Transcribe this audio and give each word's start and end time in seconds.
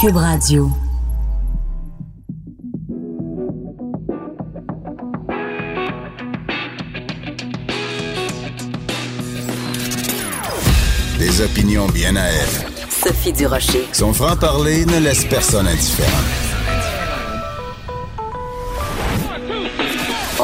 Cube 0.00 0.16
Radio. 0.16 0.70
Des 11.18 11.40
opinions 11.40 11.86
bien 11.88 12.16
à 12.16 12.26
elle. 12.26 12.48
Sophie 12.90 13.32
Durocher. 13.32 13.88
Son 13.92 14.12
franc-parler 14.12 14.84
ne 14.86 14.98
laisse 14.98 15.24
personne 15.24 15.66
indifférent. 15.66 16.43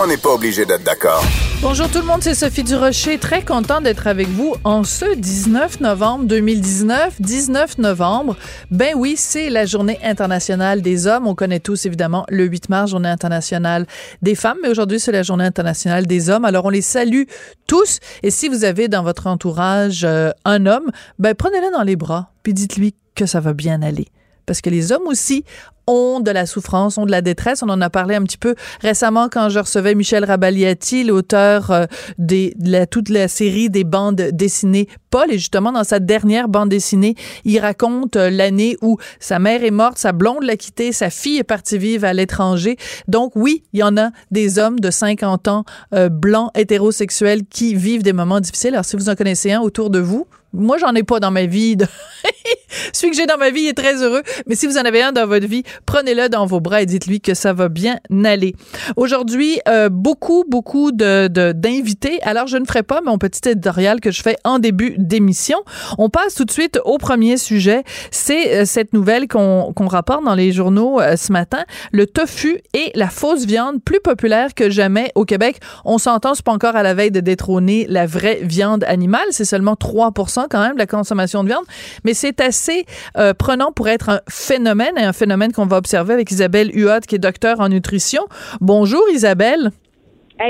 On 0.02 0.06
n'est 0.06 0.16
pas 0.16 0.30
obligé 0.30 0.64
d'être 0.64 0.82
d'accord. 0.82 1.22
Bonjour 1.60 1.86
tout 1.90 1.98
le 1.98 2.06
monde, 2.06 2.22
c'est 2.22 2.34
Sophie 2.34 2.64
Durocher. 2.64 3.18
Très 3.18 3.44
content 3.44 3.82
d'être 3.82 4.06
avec 4.06 4.28
vous 4.28 4.54
en 4.64 4.82
ce 4.82 5.14
19 5.14 5.80
novembre 5.80 6.24
2019. 6.24 7.20
19 7.20 7.76
novembre, 7.76 8.34
ben 8.70 8.94
oui, 8.96 9.16
c'est 9.18 9.50
la 9.50 9.66
journée 9.66 9.98
internationale 10.02 10.80
des 10.80 11.06
hommes. 11.06 11.26
On 11.26 11.34
connaît 11.34 11.60
tous 11.60 11.84
évidemment 11.84 12.24
le 12.30 12.46
8 12.46 12.70
mars, 12.70 12.92
journée 12.92 13.10
internationale 13.10 13.84
des 14.22 14.34
femmes, 14.34 14.56
mais 14.62 14.70
aujourd'hui 14.70 14.98
c'est 14.98 15.12
la 15.12 15.22
journée 15.22 15.44
internationale 15.44 16.06
des 16.06 16.30
hommes. 16.30 16.46
Alors 16.46 16.64
on 16.64 16.70
les 16.70 16.80
salue 16.80 17.24
tous. 17.66 17.98
Et 18.22 18.30
si 18.30 18.48
vous 18.48 18.64
avez 18.64 18.88
dans 18.88 19.02
votre 19.02 19.26
entourage 19.26 20.04
euh, 20.04 20.30
un 20.46 20.64
homme, 20.64 20.90
ben 21.18 21.34
prenez-le 21.34 21.70
dans 21.76 21.82
les 21.82 21.96
bras, 21.96 22.32
puis 22.42 22.54
dites-lui 22.54 22.94
que 23.14 23.26
ça 23.26 23.40
va 23.40 23.52
bien 23.52 23.82
aller 23.82 24.08
parce 24.50 24.62
que 24.62 24.70
les 24.70 24.90
hommes 24.90 25.06
aussi 25.06 25.44
ont 25.86 26.18
de 26.18 26.32
la 26.32 26.44
souffrance, 26.44 26.98
ont 26.98 27.06
de 27.06 27.12
la 27.12 27.22
détresse. 27.22 27.62
On 27.62 27.68
en 27.68 27.80
a 27.80 27.88
parlé 27.88 28.16
un 28.16 28.24
petit 28.24 28.36
peu 28.36 28.56
récemment 28.80 29.28
quand 29.30 29.48
je 29.48 29.60
recevais 29.60 29.94
Michel 29.94 30.24
Rabaliati, 30.24 31.04
l'auteur 31.04 31.70
euh, 31.70 31.86
de 32.18 32.84
toute 32.86 33.10
la 33.10 33.28
série 33.28 33.70
des 33.70 33.84
bandes 33.84 34.16
dessinées 34.32 34.88
Paul. 35.10 35.30
Et 35.30 35.38
justement, 35.38 35.70
dans 35.70 35.84
sa 35.84 36.00
dernière 36.00 36.48
bande 36.48 36.68
dessinée, 36.68 37.14
il 37.44 37.60
raconte 37.60 38.16
euh, 38.16 38.28
l'année 38.28 38.76
où 38.82 38.98
sa 39.20 39.38
mère 39.38 39.62
est 39.62 39.70
morte, 39.70 39.98
sa 39.98 40.10
blonde 40.10 40.42
l'a 40.42 40.56
quitté, 40.56 40.90
sa 40.90 41.10
fille 41.10 41.38
est 41.38 41.44
partie 41.44 41.78
vivre 41.78 42.04
à 42.06 42.12
l'étranger. 42.12 42.76
Donc 43.06 43.30
oui, 43.36 43.62
il 43.72 43.78
y 43.78 43.82
en 43.84 43.96
a 43.96 44.10
des 44.32 44.58
hommes 44.58 44.80
de 44.80 44.90
50 44.90 45.46
ans, 45.46 45.64
euh, 45.94 46.08
blancs, 46.08 46.50
hétérosexuels, 46.56 47.44
qui 47.44 47.76
vivent 47.76 48.02
des 48.02 48.12
moments 48.12 48.40
difficiles. 48.40 48.74
Alors 48.74 48.84
si 48.84 48.96
vous 48.96 49.10
en 49.10 49.14
connaissez 49.14 49.52
un 49.52 49.60
autour 49.60 49.90
de 49.90 50.00
vous, 50.00 50.26
moi, 50.52 50.78
j'en 50.78 50.94
ai 50.94 51.02
pas 51.02 51.20
dans 51.20 51.30
ma 51.30 51.46
vie. 51.46 51.76
Celui 52.92 53.12
que 53.12 53.16
j'ai 53.16 53.26
dans 53.26 53.38
ma 53.38 53.50
vie 53.50 53.66
est 53.66 53.76
très 53.76 54.02
heureux. 54.02 54.22
Mais 54.46 54.54
si 54.54 54.66
vous 54.66 54.78
en 54.78 54.84
avez 54.84 55.02
un 55.02 55.12
dans 55.12 55.26
votre 55.26 55.46
vie, 55.46 55.62
prenez-le 55.86 56.28
dans 56.28 56.46
vos 56.46 56.60
bras 56.60 56.82
et 56.82 56.86
dites-lui 56.86 57.20
que 57.20 57.34
ça 57.34 57.52
va 57.52 57.68
bien 57.68 57.98
aller. 58.24 58.54
Aujourd'hui, 58.96 59.60
euh, 59.68 59.88
beaucoup, 59.88 60.44
beaucoup 60.48 60.92
de, 60.92 61.28
d'invités. 61.52 62.20
Alors, 62.22 62.46
je 62.46 62.56
ne 62.56 62.64
ferai 62.64 62.82
pas 62.82 63.00
mon 63.00 63.18
petit 63.18 63.48
éditorial 63.48 64.00
que 64.00 64.10
je 64.10 64.22
fais 64.22 64.36
en 64.44 64.58
début 64.58 64.94
d'émission. 64.98 65.58
On 65.98 66.08
passe 66.08 66.34
tout 66.34 66.44
de 66.44 66.50
suite 66.50 66.80
au 66.84 66.98
premier 66.98 67.36
sujet. 67.36 67.84
C'est 68.10 68.60
euh, 68.60 68.64
cette 68.64 68.92
nouvelle 68.92 69.28
qu'on, 69.28 69.72
rapporte 69.78 70.24
dans 70.24 70.34
les 70.34 70.52
journaux 70.52 71.00
euh, 71.00 71.16
ce 71.16 71.32
matin. 71.32 71.64
Le 71.92 72.06
tofu 72.06 72.60
et 72.74 72.92
la 72.94 73.08
fausse 73.08 73.44
viande, 73.44 73.82
plus 73.82 74.00
populaire 74.00 74.54
que 74.54 74.70
jamais 74.70 75.10
au 75.14 75.24
Québec. 75.24 75.60
On 75.84 75.98
s'entend, 75.98 76.34
c'est 76.34 76.44
pas 76.44 76.52
encore 76.52 76.76
à 76.76 76.82
la 76.82 76.94
veille 76.94 77.10
de 77.10 77.20
détrôner 77.20 77.86
la 77.88 78.06
vraie 78.06 78.40
viande 78.42 78.84
animale. 78.84 79.26
C'est 79.30 79.44
seulement 79.44 79.74
3 79.74 80.12
quand 80.48 80.60
même 80.60 80.74
de 80.74 80.78
la 80.78 80.86
consommation 80.86 81.42
de 81.42 81.48
viande. 81.48 81.64
Mais 82.04 82.14
c'est 82.14 82.40
assez 82.40 82.86
euh, 83.16 83.34
prenant 83.34 83.72
pour 83.72 83.88
être 83.88 84.08
un 84.08 84.20
phénomène 84.28 84.96
et 84.96 85.02
un 85.02 85.12
phénomène 85.12 85.52
qu'on 85.52 85.66
va 85.66 85.76
observer 85.76 86.14
avec 86.14 86.30
Isabelle 86.30 86.70
Huot, 86.74 87.00
qui 87.06 87.16
est 87.16 87.18
docteur 87.18 87.60
en 87.60 87.68
nutrition. 87.68 88.22
Bonjour 88.60 89.02
Isabelle. 89.12 89.70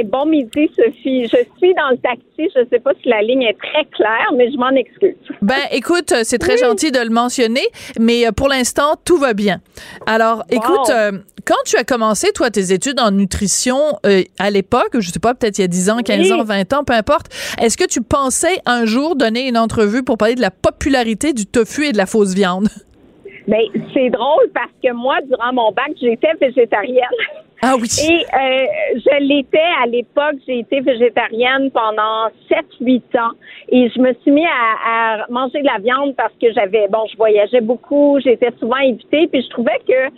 Bon 0.05 0.27
midi, 0.27 0.71
Sophie. 0.77 1.27
Je 1.27 1.37
suis 1.59 1.75
dans 1.75 1.91
le 1.91 1.99
taxi. 1.99 2.51
Je 2.55 2.61
ne 2.61 2.65
sais 2.71 2.79
pas 2.79 2.93
si 3.03 3.09
la 3.09 3.23
ligne 3.23 3.43
est 3.43 3.59
très 3.59 3.85
claire, 3.87 4.33
mais 4.37 4.51
je 4.51 4.57
m'en 4.57 4.71
excuse. 4.71 5.17
Ben, 5.43 5.61
écoute, 5.73 6.13
c'est 6.23 6.39
très 6.39 6.57
gentil 6.57 6.93
de 6.93 6.99
le 6.99 7.11
mentionner, 7.11 7.67
mais 7.99 8.27
euh, 8.27 8.33
pour 8.33 8.49
l'instant, 8.49 8.95
tout 9.05 9.19
va 9.19 9.35
bien. 9.35 9.61
Alors, 10.07 10.45
écoute, 10.51 10.91
euh, 10.91 11.13
quand 11.45 11.63
tu 11.67 11.77
as 11.77 11.85
commencé, 11.85 12.33
toi, 12.33 12.51
tes 12.51 12.73
études 12.73 13.01
en 13.01 13.11
nutrition 13.11 13.79
euh, 14.07 14.23
à 14.39 14.51
l'époque, 14.51 14.99
je 14.99 15.11
sais 15.11 15.21
pas, 15.21 15.35
peut-être 15.35 15.59
il 15.59 15.63
y 15.63 15.65
a 15.65 15.69
10 15.69 15.91
ans, 15.91 15.99
15 15.99 16.33
ans, 16.33 16.45
20 16.45 16.73
ans, 16.73 16.85
peu 16.85 16.93
importe, 16.93 17.27
est-ce 17.61 17.77
que 17.77 17.87
tu 17.87 18.01
pensais 18.01 18.59
un 18.67 18.85
jour 18.85 19.17
donner 19.17 19.49
une 19.49 19.59
entrevue 19.59 20.03
pour 20.03 20.19
parler 20.19 20.35
de 20.35 20.41
la 20.41 20.51
popularité 20.51 21.33
du 21.33 21.47
tofu 21.47 21.87
et 21.87 21.93
de 21.93 21.97
la 21.97 22.07
fausse 22.07 22.35
viande? 22.35 22.69
Ben, 23.49 23.61
c'est 23.93 24.11
drôle 24.11 24.49
parce 24.55 24.71
que 24.83 24.93
moi, 24.93 25.17
durant 25.27 25.53
mon 25.53 25.73
bac, 25.73 25.91
j'étais 26.01 26.33
végétarienne. 26.41 27.05
Ah 27.63 27.75
oui. 27.79 27.89
Et 28.03 28.25
euh, 28.25 28.67
je 28.95 29.23
l'étais 29.23 29.59
à 29.83 29.87
l'époque, 29.87 30.37
j'ai 30.47 30.61
été 30.61 30.81
végétarienne 30.81 31.71
pendant 31.71 32.29
7-8 32.51 33.03
ans. 33.19 33.33
Et 33.69 33.91
je 33.91 34.01
me 34.01 34.15
suis 34.23 34.31
mis 34.31 34.47
à, 34.47 35.23
à, 35.23 35.27
manger 35.29 35.61
de 35.61 35.67
la 35.67 35.79
viande 35.79 36.17
parce 36.17 36.33
que 36.41 36.53
j'avais, 36.53 36.89
bon, 36.89 37.05
je 37.13 37.17
voyageais 37.19 37.61
beaucoup, 37.61 38.19
j'étais 38.25 38.51
souvent 38.59 38.77
invitée, 38.77 39.29
puis 39.29 39.43
je 39.43 39.49
trouvais 39.51 39.79
que 39.87 40.09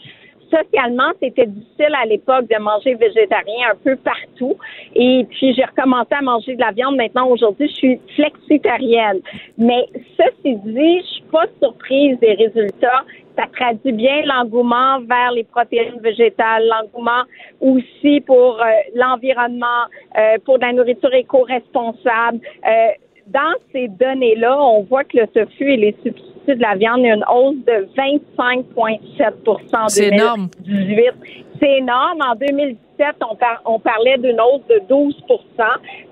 socialement, 0.52 1.10
c'était 1.20 1.46
difficile 1.46 1.94
à 1.94 2.04
l'époque 2.04 2.46
de 2.48 2.60
manger 2.60 2.94
végétarien 2.94 3.70
un 3.70 3.76
peu 3.82 3.96
partout. 3.96 4.56
Et 4.94 5.26
puis, 5.30 5.54
j'ai 5.54 5.64
recommencé 5.64 6.12
à 6.12 6.22
manger 6.22 6.54
de 6.54 6.60
la 6.60 6.72
viande. 6.72 6.96
Maintenant, 6.96 7.28
aujourd'hui, 7.28 7.68
je 7.68 7.74
suis 7.74 8.00
flexitarienne. 8.14 9.20
Mais 9.58 9.86
ceci 10.16 10.56
dit, 10.56 11.00
je 11.00 11.06
suis 11.06 11.24
pas 11.32 11.46
surprise 11.62 12.18
des 12.20 12.34
résultats. 12.34 13.04
Ça 13.36 13.44
traduit 13.58 13.92
bien 13.92 14.22
l'engouement 14.26 15.00
vers 15.00 15.32
les 15.32 15.44
protéines 15.44 16.00
végétales, 16.00 16.68
l'engouement 16.68 17.22
aussi 17.60 18.20
pour 18.20 18.60
euh, 18.60 18.66
l'environnement, 18.94 19.86
euh, 20.18 20.36
pour 20.44 20.58
de 20.58 20.66
la 20.66 20.72
nourriture 20.74 21.14
éco-responsable. 21.14 22.40
Euh, 22.66 22.88
dans 23.28 23.54
ces 23.72 23.88
données-là, 23.88 24.60
on 24.60 24.82
voit 24.82 25.04
que 25.04 25.16
le 25.16 25.26
tofu 25.28 25.72
et 25.72 25.76
les 25.76 25.96
substituts 26.02 26.31
de 26.48 26.60
la 26.60 26.74
viande, 26.74 27.00
il 27.00 27.06
y 27.06 27.10
a 27.10 27.14
une 27.14 27.24
hausse 27.30 27.56
de 27.66 27.88
25,7% 27.96 29.76
en 29.76 29.86
2018. 29.86 31.44
C'est 31.62 31.78
énorme. 31.78 32.18
En 32.20 32.34
2017, 32.34 33.16
on, 33.20 33.36
on 33.72 33.78
parlait 33.78 34.18
d'une 34.18 34.40
hausse 34.40 34.66
de 34.68 34.80
12% 34.88 35.12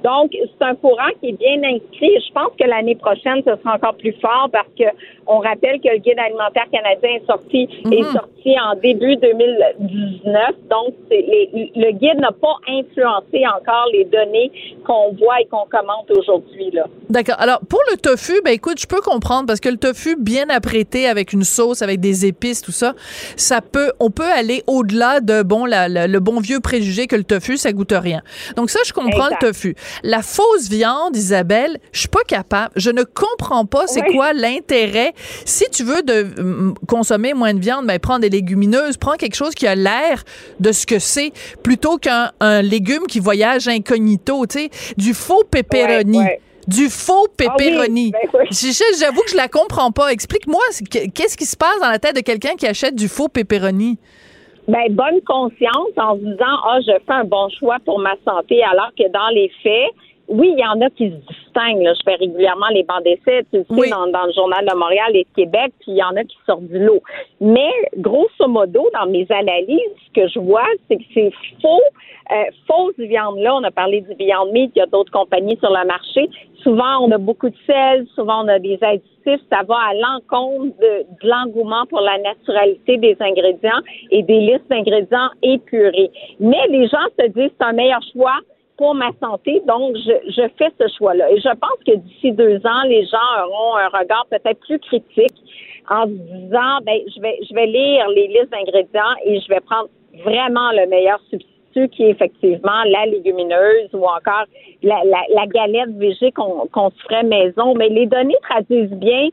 Donc, 0.05 0.31
c'est 0.33 0.65
un 0.65 0.77
courant 0.77 1.11
qui 1.21 1.31
est 1.31 1.39
bien 1.39 1.61
inscrit. 1.65 2.23
Je 2.25 2.33
pense 2.33 2.53
que 2.59 2.67
l'année 2.67 2.95
prochaine, 2.95 3.43
ce 3.45 3.57
sera 3.57 3.75
encore 3.75 3.95
plus 3.95 4.15
fort 4.21 4.49
parce 4.53 4.69
que 4.79 4.85
on 5.27 5.39
rappelle 5.39 5.81
que 5.81 5.89
le 5.89 5.99
guide 5.99 6.19
alimentaire 6.19 6.67
canadien 6.73 7.21
est 7.21 7.27
sorti, 7.27 7.69
est 7.85 8.03
mhm. 8.03 8.13
sorti 8.13 8.59
en 8.61 8.75
début 8.75 9.17
2019. 9.17 10.35
Donc, 10.69 10.95
le 11.11 11.91
guide 11.93 12.19
n'a 12.21 12.33
pas 12.33 12.57
influencé 12.69 13.47
encore 13.47 13.87
les 13.93 14.05
données 14.07 14.51
qu'on 14.85 15.13
voit 15.13 15.41
et 15.41 15.47
qu'on 15.47 15.67
commente 15.71 16.11
aujourd'hui, 16.11 16.71
là. 16.73 16.85
D'accord. 17.09 17.37
Alors, 17.39 17.61
pour 17.69 17.81
le 17.91 17.97
tofu, 17.97 18.41
ben 18.45 18.53
écoute, 18.53 18.81
je 18.81 18.87
peux 18.87 19.01
comprendre 19.01 19.47
parce 19.47 19.61
que 19.61 19.69
le 19.69 19.77
tofu 19.77 20.17
bien 20.17 20.49
apprêté 20.49 21.07
avec 21.07 21.33
une 21.33 21.45
sauce, 21.45 21.83
avec 21.83 22.01
des 22.01 22.27
épices, 22.27 22.63
tout 22.63 22.73
ça, 22.73 22.95
ça 23.37 23.61
peut, 23.61 23.93
on 24.01 24.11
peut 24.11 24.31
aller 24.31 24.63
au-delà 24.67 25.21
de, 25.21 25.40
bon, 25.43 25.67
le 25.67 26.19
bon 26.19 26.41
vieux 26.41 26.61
préjugé 26.61 27.07
que 27.07 27.17
le 27.17 27.25
tofu, 27.25 27.57
ça 27.57 27.73
goûte 27.73 27.93
rien. 27.93 28.23
Donc 28.57 28.71
ça, 28.71 28.81
je 28.87 28.93
comprends 28.93 29.29
le 29.29 29.37
tofu. 29.41 29.75
La 30.03 30.23
fausse 30.23 30.69
viande, 30.69 31.17
Isabelle, 31.17 31.79
je 31.93 32.01
suis 32.01 32.09
pas 32.09 32.25
capable. 32.27 32.73
Je 32.77 32.91
ne 32.91 33.03
comprends 33.03 33.65
pas 33.67 33.87
c'est 33.87 34.03
quoi 34.13 34.33
l'intérêt. 34.33 35.13
Si 35.45 35.65
tu 35.71 35.85
veux 35.85 36.03
de 36.03 36.75
consommer 36.87 37.35
moins 37.35 37.55
de 37.55 37.61
viande, 37.61 37.87
ben 37.87 37.99
prends 37.99 38.19
des 38.19 38.31
légumineuses, 38.31 38.97
prends 38.97 39.17
quelque 39.17 39.37
chose 39.37 39.55
qui 39.55 39.67
a 39.67 39.75
l'air 39.75 40.25
de 40.59 40.73
ce 40.73 40.87
que 40.87 40.99
c'est 40.99 41.33
plutôt 41.63 41.99
qu'un 41.99 42.31
légume 42.63 43.07
qui 43.07 43.21
voyage 43.21 43.69
incognito, 43.69 44.47
tu 44.47 44.59
sais, 44.59 44.71
du 44.97 45.15
faux 45.15 45.45
pepperoni. 45.51 46.21
Du 46.69 46.89
faux 46.89 47.27
ah 47.27 47.33
pepperoni. 47.37 48.13
Ben 48.13 48.51
j'avoue 48.99 49.23
que 49.23 49.31
je 49.31 49.37
la 49.37 49.49
comprends 49.49 49.91
pas. 49.91 50.13
Explique-moi, 50.13 50.63
qu'est-ce 50.91 51.37
qui 51.37 51.47
se 51.47 51.57
passe 51.57 51.81
dans 51.81 51.89
la 51.89 51.99
tête 51.99 52.15
de 52.15 52.21
quelqu'un 52.21 52.55
qui 52.57 52.67
achète 52.67 52.95
du 52.95 53.09
faux 53.09 53.29
pepperoni? 53.29 53.99
Ben, 54.71 54.87
bonne 54.95 55.21
conscience 55.23 55.91
en 55.97 56.15
se 56.15 56.21
disant, 56.21 56.57
ah, 56.65 56.79
je 56.87 56.93
fais 57.05 57.13
un 57.13 57.25
bon 57.25 57.49
choix 57.59 57.79
pour 57.85 57.99
ma 57.99 58.15
santé, 58.25 58.63
alors 58.63 58.93
que 58.97 59.11
dans 59.11 59.29
les 59.35 59.51
faits, 59.65 59.91
oui, 60.31 60.55
il 60.57 60.61
y 60.61 60.65
en 60.65 60.81
a 60.81 60.89
qui 60.91 61.11
se 61.11 61.17
distinguent. 61.17 61.83
Là. 61.83 61.93
Je 61.95 62.03
fais 62.05 62.15
régulièrement 62.15 62.69
les 62.73 62.85
bancs 62.85 63.03
d'essai, 63.03 63.45
tu 63.53 63.59
sais, 63.59 63.91
dans, 63.91 64.07
dans, 64.07 64.27
le 64.27 64.33
Journal 64.33 64.65
de 64.65 64.75
Montréal 64.77 65.11
et 65.15 65.25
de 65.25 65.35
Québec, 65.35 65.73
puis 65.81 65.93
il 65.93 65.97
y 65.97 66.03
en 66.03 66.15
a 66.17 66.23
qui 66.23 66.37
sortent 66.47 66.69
du 66.69 66.79
lot. 66.79 67.03
Mais, 67.41 67.73
grosso 67.97 68.47
modo, 68.47 68.89
dans 68.95 69.11
mes 69.11 69.27
analyses, 69.29 69.81
ce 70.07 70.21
que 70.21 70.29
je 70.29 70.39
vois, 70.39 70.67
c'est 70.89 70.99
que 70.99 71.03
c'est 71.13 71.33
faux, 71.61 71.83
euh, 72.31 72.45
fausse 72.69 72.95
viande-là. 72.97 73.57
On 73.57 73.65
a 73.65 73.73
parlé 73.73 74.03
du 74.03 74.15
Beyond 74.15 74.53
Meat, 74.53 74.71
il 74.77 74.79
y 74.79 74.83
a 74.83 74.87
d'autres 74.87 75.11
compagnies 75.11 75.59
sur 75.59 75.71
le 75.71 75.85
marché. 75.85 76.31
Souvent, 76.63 77.01
on 77.01 77.11
a 77.11 77.19
beaucoup 77.19 77.49
de 77.49 77.57
sel, 77.67 78.07
souvent, 78.15 78.45
on 78.45 78.49
a 78.49 78.61
des 78.61 78.79
additifs. 78.83 79.41
Ça 79.51 79.63
va 79.67 79.77
à 79.91 79.95
l'encontre 79.95 80.77
de, 80.81 81.07
de 81.23 81.29
l'engouement 81.29 81.87
pour 81.87 82.01
la 82.01 82.19
naturalité 82.19 82.99
des 82.99 83.17
ingrédients 83.19 83.81
et 84.13 84.23
des 84.23 84.39
listes 84.39 84.69
d'ingrédients 84.71 85.31
épurés. 85.43 86.11
Mais 86.39 86.69
les 86.69 86.87
gens 86.87 86.99
se 87.19 87.27
disent 87.27 87.51
c'est 87.59 87.67
un 87.67 87.73
meilleur 87.73 88.01
choix 88.13 88.39
pour 88.81 88.95
ma 88.95 89.11
santé, 89.21 89.61
donc 89.67 89.95
je, 89.95 90.49
fais 90.57 90.73
ce 90.81 90.89
choix-là. 90.97 91.31
Et 91.31 91.39
je 91.39 91.51
pense 91.51 91.79
que 91.87 91.97
d'ici 91.97 92.33
deux 92.33 92.57
ans, 92.65 92.83
les 92.87 93.05
gens 93.05 93.45
auront 93.45 93.77
un 93.77 93.89
regard 93.89 94.27
peut-être 94.31 94.59
plus 94.61 94.79
critique 94.79 95.37
en 95.91 96.05
se 96.05 96.13
disant, 96.13 96.79
ben, 96.87 96.99
je 97.15 97.21
vais, 97.21 97.39
je 97.47 97.55
vais 97.55 97.67
lire 97.67 98.09
les 98.09 98.29
listes 98.29 98.51
d'ingrédients 98.51 99.15
et 99.27 99.39
je 99.39 99.49
vais 99.49 99.61
prendre 99.61 99.91
vraiment 100.25 100.73
le 100.73 100.89
meilleur 100.89 101.21
substitut 101.29 101.91
qui 101.91 102.05
est 102.05 102.11
effectivement 102.11 102.83
la 102.87 103.05
légumineuse 103.05 103.91
ou 103.93 104.03
encore 104.05 104.47
la, 104.83 105.03
la, 105.05 105.47
galette 105.47 105.95
végé 105.99 106.33
qu'on 106.33 106.67
qu'on 106.73 106.89
se 106.89 107.03
ferait 107.03 107.23
maison. 107.23 107.75
Mais 107.75 107.91
les 107.91 108.07
données 108.07 108.39
traduisent 108.49 108.97
bien 108.97 109.29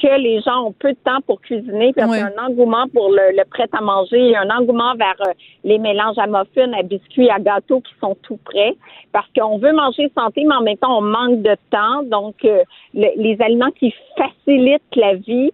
que 0.00 0.20
les 0.20 0.40
gens 0.42 0.66
ont 0.66 0.72
peu 0.72 0.92
de 0.92 0.98
temps 1.04 1.20
pour 1.26 1.40
cuisiner, 1.40 1.92
parce 1.92 2.10
qu'il 2.10 2.20
y 2.20 2.22
a 2.22 2.26
un 2.26 2.46
engouement 2.46 2.86
pour 2.92 3.10
le, 3.10 3.36
le 3.36 3.44
prêt 3.44 3.68
à 3.72 3.80
manger, 3.80 4.18
il 4.18 4.30
y 4.30 4.34
a 4.34 4.42
un 4.42 4.50
engouement 4.50 4.94
vers 4.94 5.16
euh, 5.26 5.32
les 5.64 5.78
mélanges 5.78 6.18
à 6.18 6.26
muffins, 6.26 6.72
à 6.72 6.82
biscuits, 6.82 7.30
à 7.30 7.38
gâteaux 7.38 7.80
qui 7.80 7.92
sont 8.00 8.16
tout 8.22 8.38
prêts, 8.44 8.76
parce 9.12 9.26
qu'on 9.36 9.58
veut 9.58 9.72
manger 9.72 10.10
santé, 10.16 10.44
mais 10.46 10.54
en 10.54 10.62
même 10.62 10.76
temps, 10.76 10.98
on 10.98 11.02
manque 11.02 11.42
de 11.42 11.56
temps. 11.70 12.02
Donc, 12.04 12.36
euh, 12.44 12.62
les 12.94 13.36
aliments 13.40 13.70
qui 13.72 13.94
facilitent 14.16 14.82
la 14.94 15.14
vie 15.14 15.50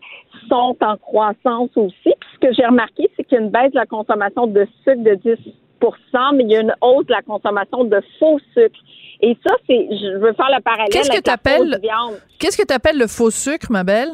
sont 0.48 0.76
en 0.80 0.96
croissance 0.96 1.70
aussi. 1.76 1.94
Puis 2.02 2.28
ce 2.34 2.38
que 2.46 2.52
j'ai 2.54 2.66
remarqué, 2.66 3.10
c'est 3.16 3.24
qu'il 3.24 3.38
y 3.38 3.40
a 3.40 3.44
une 3.44 3.50
baisse 3.50 3.72
de 3.72 3.78
la 3.78 3.86
consommation 3.86 4.46
de 4.46 4.66
sucre 4.84 5.02
de 5.02 5.14
10% 5.14 5.64
mais 6.34 6.44
il 6.44 6.50
y 6.50 6.56
a 6.56 6.60
une 6.60 6.74
hausse 6.80 7.06
de 7.06 7.12
la 7.12 7.22
consommation 7.22 7.84
de 7.84 8.00
faux 8.18 8.38
sucre. 8.54 8.78
Et 9.20 9.36
ça, 9.46 9.54
c'est, 9.66 9.88
je 9.90 10.18
veux 10.18 10.32
faire 10.32 10.50
le 10.50 10.62
parallèle 10.62 10.88
Qu'est-ce 10.90 11.08
que 11.08 11.16
avec 11.16 11.70
la 11.70 11.78
viande. 11.78 12.20
Qu'est-ce 12.38 12.56
que 12.56 12.66
tu 12.66 12.74
appelles 12.74 12.98
le 12.98 13.06
faux 13.06 13.30
sucre, 13.30 13.66
ma 13.70 13.84
belle? 13.84 14.10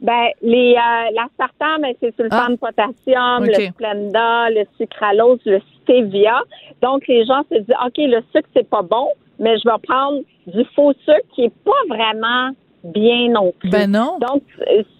Ben, 0.00 0.28
les, 0.42 0.74
euh, 0.74 1.10
l'aspartame, 1.14 1.82
ben, 1.82 1.94
c'est 2.00 2.14
sulfate 2.14 2.52
de 2.52 2.56
potassium, 2.56 3.42
OK. 3.42 3.48
le 3.48 3.66
Splenda, 3.66 4.50
le 4.50 4.64
sucralose, 4.76 5.40
le 5.44 5.60
stevia. 5.82 6.40
Donc, 6.82 7.06
les 7.08 7.24
gens 7.24 7.42
se 7.50 7.58
disent, 7.58 7.74
OK, 7.84 7.96
le 7.96 8.22
sucre, 8.32 8.48
c'est 8.54 8.68
pas 8.68 8.82
bon, 8.82 9.08
mais 9.38 9.58
je 9.58 9.68
vais 9.68 9.78
prendre 9.82 10.20
du 10.46 10.64
faux 10.76 10.92
sucre 11.04 11.26
qui 11.34 11.44
est 11.44 11.54
pas 11.64 11.82
vraiment 11.88 12.50
bien 12.84 13.28
non 13.30 13.52
plus. 13.58 13.70
Ben 13.70 13.90
non. 13.90 14.18
Donc, 14.20 14.42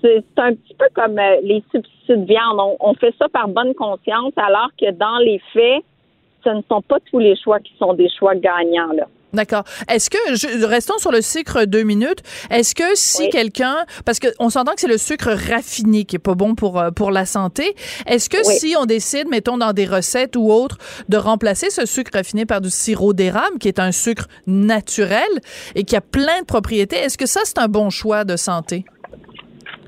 c'est 0.02 0.24
c'est 0.34 0.42
un 0.42 0.54
petit 0.54 0.74
peu 0.74 0.86
comme 0.94 1.18
euh, 1.18 1.36
les 1.42 1.62
substituts 1.70 2.16
de 2.16 2.24
viande. 2.24 2.58
On, 2.58 2.76
on 2.80 2.94
fait 2.94 3.14
ça 3.18 3.28
par 3.28 3.48
bonne 3.48 3.74
conscience, 3.74 4.32
alors 4.36 4.70
que 4.80 4.90
dans 4.90 5.18
les 5.18 5.40
faits, 5.52 5.84
ce 6.42 6.50
ne 6.50 6.62
sont 6.68 6.82
pas 6.82 6.98
tous 7.10 7.18
les 7.18 7.36
choix 7.36 7.60
qui 7.60 7.72
sont 7.78 7.94
des 7.94 8.08
choix 8.18 8.34
gagnants, 8.34 8.92
là. 8.92 9.06
D'accord. 9.34 9.64
Est-ce 9.88 10.08
que, 10.08 10.16
je- 10.34 10.64
restons 10.64 10.96
sur 10.98 11.12
le 11.12 11.20
sucre 11.20 11.64
deux 11.64 11.82
minutes, 11.82 12.20
est-ce 12.50 12.75
que 12.75 12.94
si 12.94 13.25
Oui. 13.25 13.30
quelqu'un, 13.30 13.84
parce 14.06 14.19
qu'on 14.20 14.48
s'entend 14.48 14.72
que 14.72 14.80
c'est 14.80 14.86
le 14.88 14.96
sucre 14.96 15.30
raffiné 15.50 16.04
qui 16.04 16.16
est 16.16 16.19
pas 16.19 16.34
bon 16.34 16.54
pour, 16.54 16.78
euh, 16.80 16.90
pour 16.90 17.10
la 17.10 17.26
santé, 17.26 17.75
est-ce 18.06 18.30
que 18.30 18.38
Oui. 18.46 18.56
si 18.58 18.75
on 18.78 18.86
décide, 18.86 19.28
mettons 19.28 19.58
dans 19.58 19.72
des 19.75 19.84
recettes 19.84 20.34
ou 20.36 20.50
autres, 20.50 20.78
de 21.10 21.19
remplacer 21.19 21.69
ce 21.69 21.84
sucre 21.84 22.12
raffiné 22.14 22.46
par 22.46 22.62
du 22.62 22.70
sirop 22.70 23.12
d'érable, 23.12 23.58
qui 23.58 23.69
est 23.69 23.78
un 23.78 23.92
sucre 23.92 24.26
naturel 24.46 25.28
et 25.75 25.84
qui 25.84 25.94
a 25.96 26.00
plein 26.00 26.40
de 26.40 26.46
propriétés, 26.46 26.96
est-ce 26.96 27.19
que 27.19 27.26
ça, 27.26 27.40
c'est 27.44 27.58
un 27.58 27.69
bon 27.69 27.90
choix 27.90 28.25
de 28.25 28.36
santé? 28.36 28.84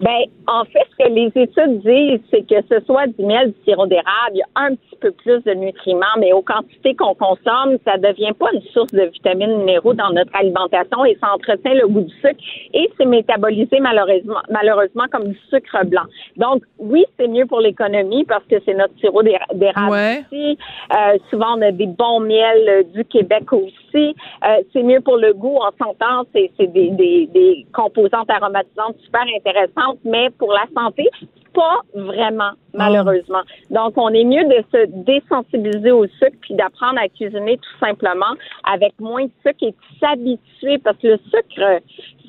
Ben, 0.01 0.23
en 0.47 0.65
fait, 0.65 0.87
ce 0.99 1.05
que 1.05 1.11
les 1.11 1.27
études 1.35 1.81
disent, 1.83 2.21
c'est 2.31 2.47
que 2.47 2.57
ce 2.71 2.85
soit 2.87 3.07
du 3.07 3.23
miel, 3.25 3.49
du 3.53 3.55
sirop 3.65 3.87
d'érable, 3.87 4.33
il 4.35 4.39
y 4.39 4.43
a 4.43 4.47
un 4.63 4.75
petit 4.75 4.97
peu 5.01 5.11
plus 5.13 5.43
de 5.45 5.53
nutriments, 5.53 6.17
mais 6.19 6.33
aux 6.33 6.43
quantités 6.43 6.95
qu'on 6.95 7.15
consomme, 7.15 7.77
ça 7.85 7.99
devient 7.99 8.33
pas 8.39 8.47
une 8.55 8.63
source 8.73 8.93
de 8.93 9.03
vitamines 9.03 9.59
minéraux 9.59 9.93
dans 9.95 10.11
notre 10.11 10.35
alimentation 10.35 11.05
et 11.05 11.17
ça 11.21 11.35
entretient 11.35 11.75
le 11.75 11.87
goût 11.87 12.01
du 12.01 12.15
sucre 12.17 12.41
et 12.73 12.91
c'est 12.97 13.05
métabolisé 13.07 13.79
malheureusement, 13.81 14.41
malheureusement 14.51 15.05
comme 15.13 15.29
du 15.29 15.39
sucre 15.51 15.85
blanc. 15.85 16.05
Donc, 16.37 16.63
oui, 16.79 17.05
c'est 17.19 17.29
mieux 17.29 17.47
pour 17.47 17.61
l'économie 17.61 18.25
parce 18.25 18.45
que 18.45 18.57
c'est 18.65 18.75
notre 18.75 18.97
sirop 19.01 19.23
d'éra- 19.23 19.47
d'érable 19.55 19.91
Ouais. 19.91 20.25
ici. 20.33 20.59
Euh, 20.93 21.19
souvent, 21.31 21.57
on 21.59 21.63
a 21.63 21.73
des 21.73 21.87
bons 21.87 22.21
miels 22.21 22.69
euh, 22.69 22.83
du 22.95 23.05
Québec 23.05 23.53
aussi. 23.53 23.75
Euh, 23.95 24.63
c'est 24.73 24.83
mieux 24.83 25.01
pour 25.01 25.17
le 25.17 25.33
goût. 25.33 25.59
On 25.61 25.85
s'entend, 25.85 26.25
c'est 26.35 26.51
c'est 26.59 26.67
des, 26.67 26.91
des, 26.91 27.27
des 27.33 27.67
composantes 27.73 28.31
aromatisantes 28.31 28.97
super 29.05 29.25
intéressantes, 29.37 29.99
mais 30.05 30.31
pour 30.31 30.53
la 30.53 30.67
santé, 30.75 31.09
pas 31.55 31.81
vraiment, 31.95 32.53
malheureusement. 32.75 33.43
Donc, 33.71 33.95
on 33.97 34.09
est 34.11 34.25
mieux 34.25 34.45
de 34.45 34.65
se 34.73 34.87
désensibiliser 35.05 35.91
au 35.91 36.07
sucre 36.07 36.37
puis 36.41 36.55
d'apprendre 36.55 36.99
à 37.01 37.09
cuisiner 37.09 37.57
tout 37.57 37.85
simplement 37.85 38.35
avec 38.65 38.93
moins 39.01 39.25
de 39.25 39.31
sucre 39.45 39.63
et 39.63 39.71
de 39.71 39.77
s'habituer 40.01 40.79
parce 40.79 40.97
que 40.99 41.09
le 41.09 41.19
sucre, 41.31 41.81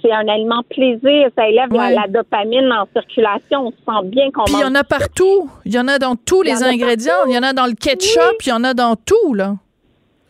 c'est 0.01 0.11
un 0.11 0.27
aliment 0.27 0.63
plaisir. 0.69 1.29
Ça 1.37 1.47
élève 1.47 1.71
la, 1.71 2.07
dopamine 2.07 2.71
en 2.71 2.87
circulation. 2.93 3.67
On 3.67 3.71
se 3.71 3.77
sent 3.77 4.07
bien 4.09 4.31
qu'on 4.31 4.45
Puis 4.45 4.55
il 4.57 4.61
y 4.61 4.65
en 4.65 4.75
a 4.75 4.83
partout. 4.83 5.49
Il 5.65 5.73
y 5.73 5.79
en 5.79 5.87
a 5.87 5.99
dans 5.99 6.15
tous 6.15 6.41
les 6.41 6.63
en 6.63 6.67
ingrédients. 6.67 7.25
Il 7.27 7.33
y 7.33 7.37
en 7.37 7.43
a 7.43 7.53
dans 7.53 7.67
le 7.67 7.73
ketchup, 7.73 8.21
Oui. 8.21 8.35
il 8.47 8.49
y 8.49 8.53
en 8.53 8.63
a 8.63 8.73
dans 8.73 8.95
tout, 8.95 9.33
là. 9.33 9.55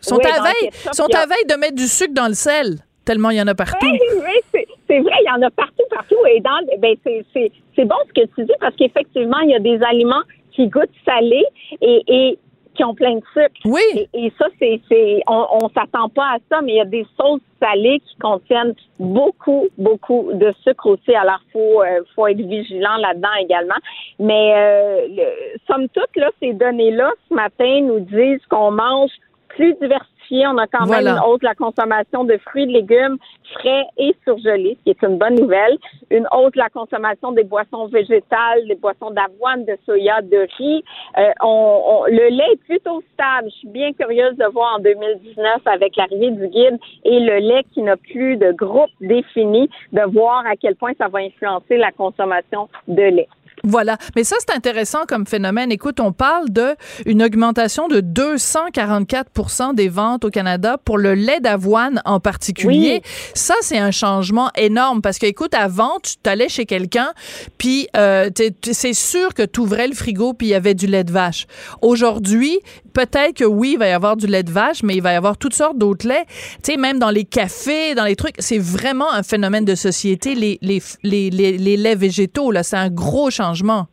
Sont 0.02 0.18
Oui, 0.18 0.26
à 0.26 0.42
veille, 0.42 0.70
ketchup, 0.72 0.94
sont 0.94 1.06
a- 1.14 1.20
à 1.20 1.26
veille 1.26 1.46
de 1.50 1.56
mettre 1.56 1.76
du 1.76 1.88
sucre 1.88 2.14
dans 2.14 2.28
le 2.28 2.34
sel, 2.34 2.78
tellement 3.06 3.30
il 3.30 3.38
y 3.38 3.42
en 3.42 3.48
a 3.48 3.56
partout. 3.56 3.86
Oui, 3.86 4.00
oui, 4.16 4.66
c'est- 4.88 5.00
vrai, 5.00 5.14
il 5.22 5.28
y 5.28 5.32
en 5.32 5.42
a 5.46 5.50
partout, 5.52 5.84
partout. 5.90 6.18
Et 6.30 6.40
dans, 6.42 6.60
ben, 6.80 6.96
c'est, 7.04 7.86
bon 7.86 7.96
ce 8.08 8.22
que 8.22 8.28
tu 8.36 8.44
dis 8.46 8.54
parce 8.60 8.76
qu'effectivement, 8.76 9.40
il 9.40 9.52
y 9.52 9.56
a 9.56 9.60
des 9.60 9.82
aliments 9.84 10.24
qui 10.52 10.68
goûtent 10.68 10.90
salé 11.06 11.44
et, 11.82 12.04
et 12.08 12.40
qui 12.76 12.84
ont 12.86 12.94
plein 12.96 13.16
de 13.16 13.22
sucre. 13.34 13.54
Oui. 13.66 13.82
Et, 13.96 14.10
et 14.14 14.34
ça, 14.38 14.48
c'est, 14.60 14.80
c'est, 14.90 15.22
on, 15.28 15.46
on 15.62 15.70
s'attend 15.70 16.08
pas 16.10 16.36
à 16.36 16.38
ça, 16.50 16.62
mais 16.62 16.74
il 16.74 16.78
y 16.78 16.82
a 16.82 16.86
des 16.86 17.06
sauces 17.20 17.42
salées 17.62 18.02
qui 18.06 18.16
contiennent 18.18 18.74
beaucoup, 19.00 19.68
beaucoup 19.78 20.30
de 20.34 20.54
sucre 20.64 20.88
aussi. 20.88 21.14
Alors, 21.14 21.40
faut, 21.52 21.82
euh, 21.84 22.02
faut 22.16 22.28
être 22.28 22.38
vigilant 22.42 22.96
là-dedans 22.98 23.34
également. 23.42 23.76
Mais 24.20 24.54
euh, 24.56 25.08
le, 25.10 25.58
somme 25.68 25.88
toute, 25.90 26.16
là, 26.16 26.30
ces 26.42 26.54
données-là, 26.54 27.12
ce 27.30 27.34
matin, 27.34 27.82
nous 27.82 28.00
disent 28.02 28.46
qu'on 28.50 28.72
mange 28.72 29.12
plus 29.56 29.74
diversifié. 29.76 30.48
On 30.48 30.58
a 30.58 30.68
quand 30.68 30.86
Voilà. 30.86 31.04
même 31.14 31.18
une 31.18 31.30
hausse 31.30 31.40
de 31.42 31.46
la 31.46 31.56
consommation 31.56 32.24
de 32.24 32.38
fruits, 32.38 32.66
de 32.66 32.72
légumes 32.72 33.18
frais 33.54 33.84
et 33.98 34.16
surgelés, 34.24 34.78
ce 34.80 34.84
qui 34.84 34.90
est 34.92 35.04
une 35.06 35.18
bonne 35.18 35.36
nouvelle. 35.36 35.78
Une 36.10 36.26
hausse 36.32 36.54
de 36.54 36.58
la 36.60 36.70
consommation 36.70 37.34
des 37.34 37.44
boissons 37.44 37.88
végétales, 37.88 38.66
des 38.68 38.76
boissons 38.76 39.12
d'avoine, 39.12 39.66
de 39.66 39.78
soya, 39.86 40.22
de 40.22 40.48
riz. 40.58 40.84
Euh, 41.18 41.32
on, 41.44 41.82
on- 41.86 42.06
le 42.06 42.30
lait 42.30 42.54
est 42.54 42.64
plutôt 42.64 43.02
stable. 43.14 43.50
Je 43.50 43.56
suis 43.58 43.68
bien 43.68 43.92
curieuse 43.92 44.38
de 44.38 44.46
voir 44.54 44.76
en 44.78 44.80
2019 44.80 45.62
avec 45.66 45.98
l'arrivée 45.98 46.32
du 46.32 46.48
guide 46.48 46.80
et 47.04 47.20
le 47.20 47.38
lait 47.40 47.66
qui 47.74 47.82
n'a 47.82 47.98
plus 47.98 48.38
de 48.38 48.52
groupe 48.54 48.90
défini, 49.02 49.70
de 49.92 50.02
voir 50.04 50.46
à 50.48 50.56
quel 50.56 50.76
point 50.78 50.94
ça 50.98 51.10
va 51.10 51.20
influencer 51.20 51.76
la 51.78 51.92
consommation 51.92 52.70
de 52.88 53.04
lait. 53.04 53.28
Voilà. 53.64 53.98
Mais 54.16 54.24
ça, 54.24 54.36
c'est 54.40 54.56
intéressant 54.56 55.06
comme 55.08 55.26
phénomène. 55.26 55.72
Écoute, 55.72 56.00
on 56.00 56.12
parle 56.12 56.50
de 56.50 56.76
une 57.06 57.24
augmentation 57.24 57.88
de 57.88 58.00
244 58.00 59.74
des 59.74 59.90
ventes 59.90 60.26
au 60.26 60.30
Canada 60.30 60.78
pour 60.84 60.98
le 60.98 61.14
lait 61.14 61.40
d'avoine 61.40 62.02
en 62.06 62.20
particulier. 62.20 63.02
Ça, 63.34 63.56
c'est 63.62 63.78
un 63.78 63.92
changement 63.92 64.50
énorme 64.56 65.02
parce 65.02 65.18
que, 65.20 65.26
écoute, 65.26 65.54
avant, 65.54 66.00
tu 66.02 66.16
t'allais 66.18 66.50
chez 66.50 66.66
quelqu'un, 66.66 67.12
puis 67.58 67.88
euh, 67.96 68.30
c'est 68.72 68.94
sûr 68.94 69.34
que 69.34 69.44
tu 69.44 69.60
ouvrais 69.60 69.88
le 69.88 69.94
frigo, 69.94 70.34
puis 70.34 70.48
il 70.48 70.52
y 70.52 70.56
avait 70.56 70.74
du 70.74 70.88
lait 70.88 71.04
de 71.04 71.12
vache. 71.12 71.48
Aujourd'hui, 71.82 72.60
peut-être 72.94 73.38
que 73.38 73.46
oui, 73.46 73.72
il 73.74 73.80
va 73.80 73.88
y 73.88 73.92
avoir 73.92 74.18
du 74.18 74.28
lait 74.28 74.44
de 74.44 74.52
vache, 74.52 74.84
mais 74.84 74.96
il 74.96 75.02
va 75.02 75.14
y 75.14 75.16
avoir 75.16 75.38
toutes 75.38 75.54
sortes 75.54 75.78
d'autres 75.78 76.08
laits. 76.08 76.26
Tu 76.64 76.74
sais, 76.74 76.78
même 76.78 77.00
dans 77.00 77.10
les 77.10 77.26
cafés, 77.26 77.96
dans 77.96 78.06
les 78.06 78.16
trucs, 78.16 78.36
c'est 78.40 78.60
vraiment 78.60 79.12
un 79.12 79.24
phénomène 79.24 79.66
de 79.66 79.76
société, 79.76 80.36
les, 80.36 80.58
les, 80.62 80.82
les, 81.04 81.30
les, 81.30 81.78
laits 81.78 81.98
végétaux, 81.98 82.52
là, 82.52 82.64
c'est 82.64 82.78
un 82.78 82.90
gros 82.90 83.30
changement. 83.30 83.88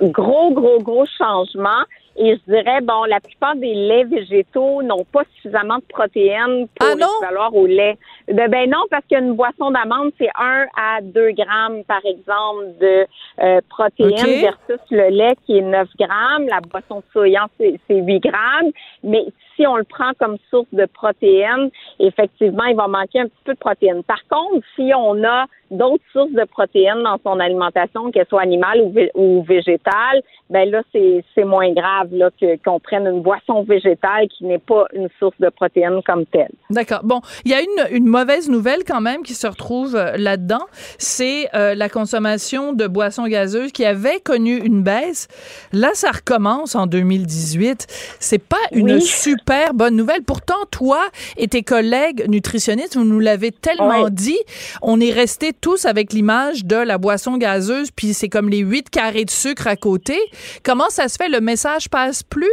gros, 0.00 0.52
gros, 0.52 0.80
gros 0.82 1.06
changement. 1.18 1.82
Et 2.20 2.36
je 2.36 2.52
dirais, 2.52 2.80
bon, 2.80 3.04
la 3.04 3.20
plupart 3.20 3.54
des 3.54 3.74
laits 3.74 4.08
végétaux 4.08 4.82
n'ont 4.82 5.04
pas 5.04 5.22
suffisamment 5.36 5.76
de 5.76 5.84
protéines 5.88 6.66
pour 6.74 6.88
Ah 6.88 6.94
équivaloir 6.94 7.54
au 7.54 7.66
lait. 7.66 7.96
Ben, 8.26 8.50
ben 8.50 8.68
non, 8.68 8.82
parce 8.90 9.04
qu'une 9.06 9.34
boisson 9.34 9.70
d'amande, 9.70 10.10
c'est 10.18 10.30
1 10.36 10.66
à 10.76 11.00
2 11.00 11.30
grammes, 11.30 11.84
par 11.84 12.04
exemple, 12.04 12.66
de 12.80 13.06
euh, 13.40 13.60
protéines 13.68 14.40
versus 14.40 14.84
le 14.90 15.10
lait 15.10 15.36
qui 15.46 15.58
est 15.58 15.62
9 15.62 15.88
grammes. 15.98 16.48
La 16.48 16.60
boisson 16.60 16.96
de 16.96 17.04
soya, 17.12 17.46
c'est 17.58 17.78
c'est 17.86 18.00
8 18.00 18.18
grammes. 18.20 18.72
Mais 19.04 19.24
si 19.54 19.66
on 19.66 19.76
le 19.76 19.84
prend 19.84 20.12
comme 20.18 20.38
source 20.50 20.68
de 20.72 20.86
protéines, 20.86 21.70
effectivement, 22.00 22.64
il 22.64 22.76
va 22.76 22.88
manquer 22.88 23.20
un 23.20 23.26
petit 23.26 23.44
peu 23.44 23.54
de 23.54 23.58
protéines. 23.58 24.02
Par 24.02 24.26
contre, 24.28 24.66
si 24.74 24.90
on 24.94 25.22
a 25.24 25.46
d'autres 25.70 26.04
sources 26.12 26.32
de 26.32 26.44
protéines 26.44 27.02
dans 27.02 27.18
son 27.24 27.40
alimentation, 27.40 28.10
qu'elles 28.10 28.26
soient 28.28 28.42
animales 28.42 28.80
ou, 28.82 28.94
ou 29.14 29.42
végétales, 29.42 30.22
ben 30.50 30.70
là, 30.70 30.82
c'est 30.92 31.44
moins 31.44 31.72
grave 31.72 32.08
là 32.12 32.30
qu'on 32.64 32.80
prenne 32.80 33.06
une 33.06 33.20
boisson 33.22 33.64
végétale 33.64 34.28
qui 34.28 34.44
n'est 34.44 34.58
pas 34.58 34.86
une 34.94 35.08
source 35.18 35.36
de 35.40 35.50
protéines 35.50 36.00
comme 36.06 36.24
telle. 36.26 36.52
D'accord. 36.70 37.00
Bon, 37.04 37.20
il 37.44 37.50
y 37.50 37.54
a 37.54 37.60
une, 37.60 37.96
une, 37.96 38.06
mauvaise 38.06 38.48
nouvelle 38.48 38.84
quand 38.86 39.00
même 39.00 39.22
qui 39.22 39.34
se 39.34 39.46
retrouve 39.46 39.94
euh, 39.94 40.16
là-dedans, 40.16 40.64
c'est 40.96 41.48
euh, 41.54 41.74
la 41.74 41.88
consommation 41.88 42.72
de 42.72 42.86
boissons 42.86 43.26
gazeuses 43.26 43.72
qui 43.72 43.84
avait 43.84 44.20
connu 44.20 44.56
une 44.56 44.82
baisse. 44.82 45.28
Là, 45.72 45.90
ça 45.92 46.10
recommence 46.10 46.74
en 46.74 46.86
2018. 46.86 47.86
C'est 48.18 48.42
pas 48.42 48.56
une 48.72 49.00
super 49.00 49.74
bonne 49.74 49.96
nouvelle. 49.96 50.22
Pourtant, 50.22 50.54
toi 50.70 51.00
et 51.36 51.48
tes 51.48 51.62
collègues 51.62 52.24
nutritionnistes, 52.28 52.96
vous 52.96 53.04
nous 53.04 53.20
l'avez 53.20 53.52
tellement 53.52 54.08
dit, 54.08 54.38
on 54.82 55.00
est 55.00 55.12
resté 55.12 55.52
tous 55.60 55.84
avec 55.84 56.12
l'image 56.12 56.64
de 56.64 56.76
la 56.76 56.98
boisson 56.98 57.36
gazeuse, 57.36 57.90
puis 57.90 58.14
c'est 58.14 58.28
comme 58.28 58.48
les 58.48 58.58
huit 58.58 58.90
carrés 58.90 59.24
de 59.24 59.30
sucre 59.30 59.66
à 59.66 59.76
côté. 59.76 60.16
Comment 60.64 60.88
ça 60.88 61.08
se 61.08 61.16
fait? 61.16 61.28
Le 61.28 61.40
message 61.40 61.88
passe 61.88 62.22
plus? 62.22 62.52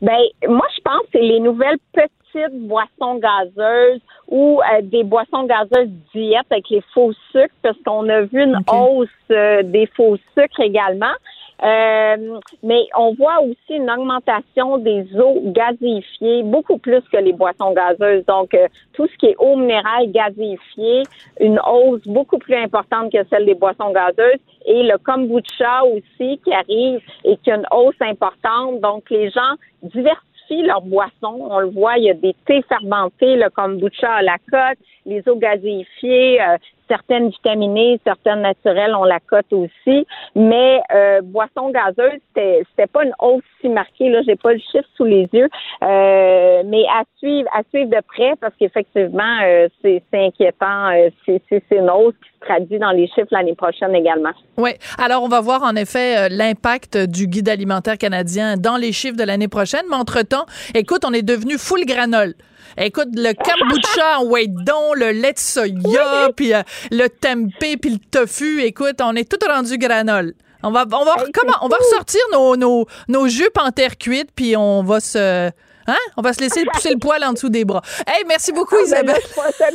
Ben, 0.00 0.18
moi, 0.48 0.66
je 0.76 0.82
pense 0.82 1.02
que 1.02 1.08
c'est 1.12 1.22
les 1.22 1.40
nouvelles 1.40 1.78
petites 1.92 2.66
boissons 2.66 3.20
gazeuses 3.20 4.00
ou 4.28 4.60
euh, 4.60 4.82
des 4.82 5.04
boissons 5.04 5.44
gazeuses 5.44 5.90
diète 6.14 6.46
avec 6.50 6.68
les 6.70 6.82
faux 6.92 7.12
sucres, 7.30 7.54
parce 7.62 7.76
qu'on 7.84 8.08
a 8.08 8.22
vu 8.22 8.42
une 8.42 8.58
hausse 8.72 9.08
euh, 9.30 9.62
des 9.62 9.86
faux 9.96 10.16
sucres 10.36 10.60
également. 10.60 11.14
Euh, 11.62 12.40
mais 12.64 12.88
on 12.96 13.14
voit 13.14 13.40
aussi 13.40 13.74
une 13.76 13.88
augmentation 13.88 14.78
des 14.78 15.06
eaux 15.16 15.40
gazéifiées, 15.44 16.42
beaucoup 16.42 16.78
plus 16.78 17.00
que 17.12 17.18
les 17.18 17.32
boissons 17.32 17.72
gazeuses. 17.72 18.24
Donc, 18.26 18.52
euh, 18.54 18.66
tout 18.94 19.06
ce 19.06 19.16
qui 19.18 19.26
est 19.26 19.36
eau 19.38 19.56
minérale 19.56 20.10
gazéifiée, 20.10 21.04
une 21.40 21.60
hausse 21.60 22.02
beaucoup 22.06 22.38
plus 22.38 22.56
importante 22.56 23.12
que 23.12 23.18
celle 23.30 23.46
des 23.46 23.54
boissons 23.54 23.92
gazeuses. 23.92 24.40
Et 24.66 24.82
le 24.82 24.98
kombucha 24.98 25.84
aussi 25.84 26.40
qui 26.44 26.52
arrive 26.52 27.00
et 27.24 27.36
qui 27.36 27.50
a 27.52 27.56
une 27.56 27.66
hausse 27.70 28.00
importante. 28.00 28.80
Donc, 28.80 29.08
les 29.10 29.30
gens 29.30 29.54
diversifient 29.82 30.66
leurs 30.66 30.82
boissons. 30.82 31.46
On 31.48 31.60
le 31.60 31.70
voit, 31.70 31.96
il 31.98 32.04
y 32.04 32.10
a 32.10 32.14
des 32.14 32.34
thés 32.44 32.62
fermentés, 32.68 33.36
le 33.36 33.50
kombucha 33.50 34.12
à 34.12 34.22
la 34.22 34.36
coque, 34.50 34.78
les 35.06 35.22
eaux 35.28 35.36
gazéifiées, 35.36 36.40
euh, 36.42 36.56
certaines 36.92 37.30
vitaminées, 37.30 37.98
certaines 38.04 38.42
naturelles, 38.42 38.94
on 38.94 39.04
la 39.04 39.18
cote 39.18 39.50
aussi. 39.52 40.06
Mais 40.34 40.80
euh, 40.94 41.22
boisson 41.22 41.70
gazeuse, 41.70 42.20
c'était, 42.34 42.86
pas 42.92 43.04
une 43.04 43.14
hausse 43.18 43.42
si 43.62 43.70
marquée. 43.70 44.10
Là, 44.10 44.20
j'ai 44.26 44.36
pas 44.36 44.52
le 44.52 44.58
chiffre 44.58 44.88
sous 44.96 45.04
les 45.04 45.26
yeux, 45.32 45.48
euh, 45.82 46.62
mais 46.66 46.84
à 46.90 47.04
suivre, 47.16 47.48
à 47.54 47.62
suivre 47.70 47.88
de 47.90 48.02
près 48.06 48.34
parce 48.40 48.52
qu'effectivement, 48.58 49.38
euh, 49.42 49.68
c'est, 49.80 50.02
inquiétant. 50.12 50.90
Euh, 50.90 51.08
c'est, 51.24 51.40
une 51.70 51.88
hausse 51.88 52.14
qui 52.22 52.30
se 52.40 52.46
traduit 52.46 52.78
dans 52.78 52.90
les 52.90 53.06
chiffres 53.06 53.28
l'année 53.30 53.54
prochaine 53.54 53.94
également. 53.94 54.32
Oui. 54.58 54.72
Alors, 54.98 55.22
on 55.22 55.28
va 55.28 55.40
voir 55.40 55.62
en 55.62 55.74
effet 55.74 56.28
l'impact 56.28 56.98
du 56.98 57.26
guide 57.26 57.48
alimentaire 57.48 57.96
canadien 57.96 58.56
dans 58.58 58.76
les 58.76 58.92
chiffres 58.92 59.16
de 59.16 59.24
l'année 59.24 59.48
prochaine. 59.48 59.84
Mais 59.88 59.96
entre-temps, 59.96 60.44
écoute, 60.74 61.04
on 61.06 61.12
est 61.14 61.22
devenu 61.22 61.56
full 61.56 61.86
granole. 61.86 62.34
Écoute, 62.78 63.08
le 63.14 63.32
kombucha 63.34 64.18
en 64.20 64.24
don, 64.64 64.94
le 64.94 65.10
lait 65.10 65.32
de 65.32 65.38
soya, 65.38 66.30
puis 66.34 66.54
euh, 66.54 66.62
le 66.90 67.08
tempeh, 67.08 67.76
puis 67.76 67.90
le 67.90 67.98
tofu. 67.98 68.62
Écoute, 68.62 69.00
on 69.02 69.14
est 69.14 69.30
tout 69.30 69.38
rendu 69.46 69.78
granole. 69.78 70.34
On 70.62 70.70
va, 70.70 70.84
on 70.92 71.04
va, 71.04 71.16
comment, 71.34 71.56
on 71.62 71.68
va 71.68 71.76
ressortir 71.76 72.20
nos, 72.32 72.56
nos, 72.56 72.86
nos 73.08 73.28
jupes 73.28 73.58
en 73.58 73.70
terre 73.70 73.98
cuite, 73.98 74.30
puis 74.34 74.56
on 74.56 74.82
va 74.82 75.00
se... 75.00 75.50
Hein? 75.88 75.96
On 76.16 76.22
va 76.22 76.32
se 76.32 76.40
laisser 76.40 76.64
pousser 76.64 76.90
le 76.90 76.98
poil 76.98 77.24
en 77.24 77.32
dessous 77.32 77.48
des 77.48 77.64
bras. 77.64 77.82
Hey, 78.06 78.22
merci 78.28 78.52
beaucoup, 78.52 78.76
ah, 78.76 79.02
ben, 79.02 79.16
Isabelle. 79.16 79.22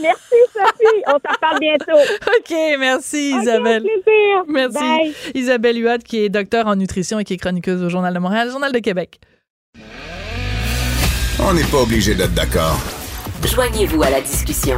merci, 0.01 0.35
Sophie. 0.53 1.03
On 1.07 1.11
s'en 1.11 1.35
parle 1.41 1.59
bientôt. 1.59 1.91
OK, 2.39 2.55
merci, 2.79 3.33
Isabelle. 3.41 3.83
plaisir. 3.83 4.43
Merci. 4.47 5.13
Isabelle 5.35 5.77
Huot, 5.77 5.97
qui 6.05 6.23
est 6.23 6.29
docteur 6.29 6.67
en 6.67 6.77
nutrition 6.77 7.19
et 7.19 7.25
qui 7.25 7.33
est 7.33 7.37
chroniqueuse 7.37 7.83
au 7.83 7.89
Journal 7.89 8.13
de 8.13 8.19
Montréal, 8.19 8.49
Journal 8.49 8.71
de 8.71 8.79
Québec. 8.79 9.19
On 11.39 11.53
n'est 11.53 11.63
pas 11.65 11.81
obligé 11.81 12.15
d'être 12.15 12.33
d'accord. 12.33 12.79
Joignez-vous 13.43 14.01
à 14.01 14.09
la 14.09 14.21
discussion. 14.21 14.77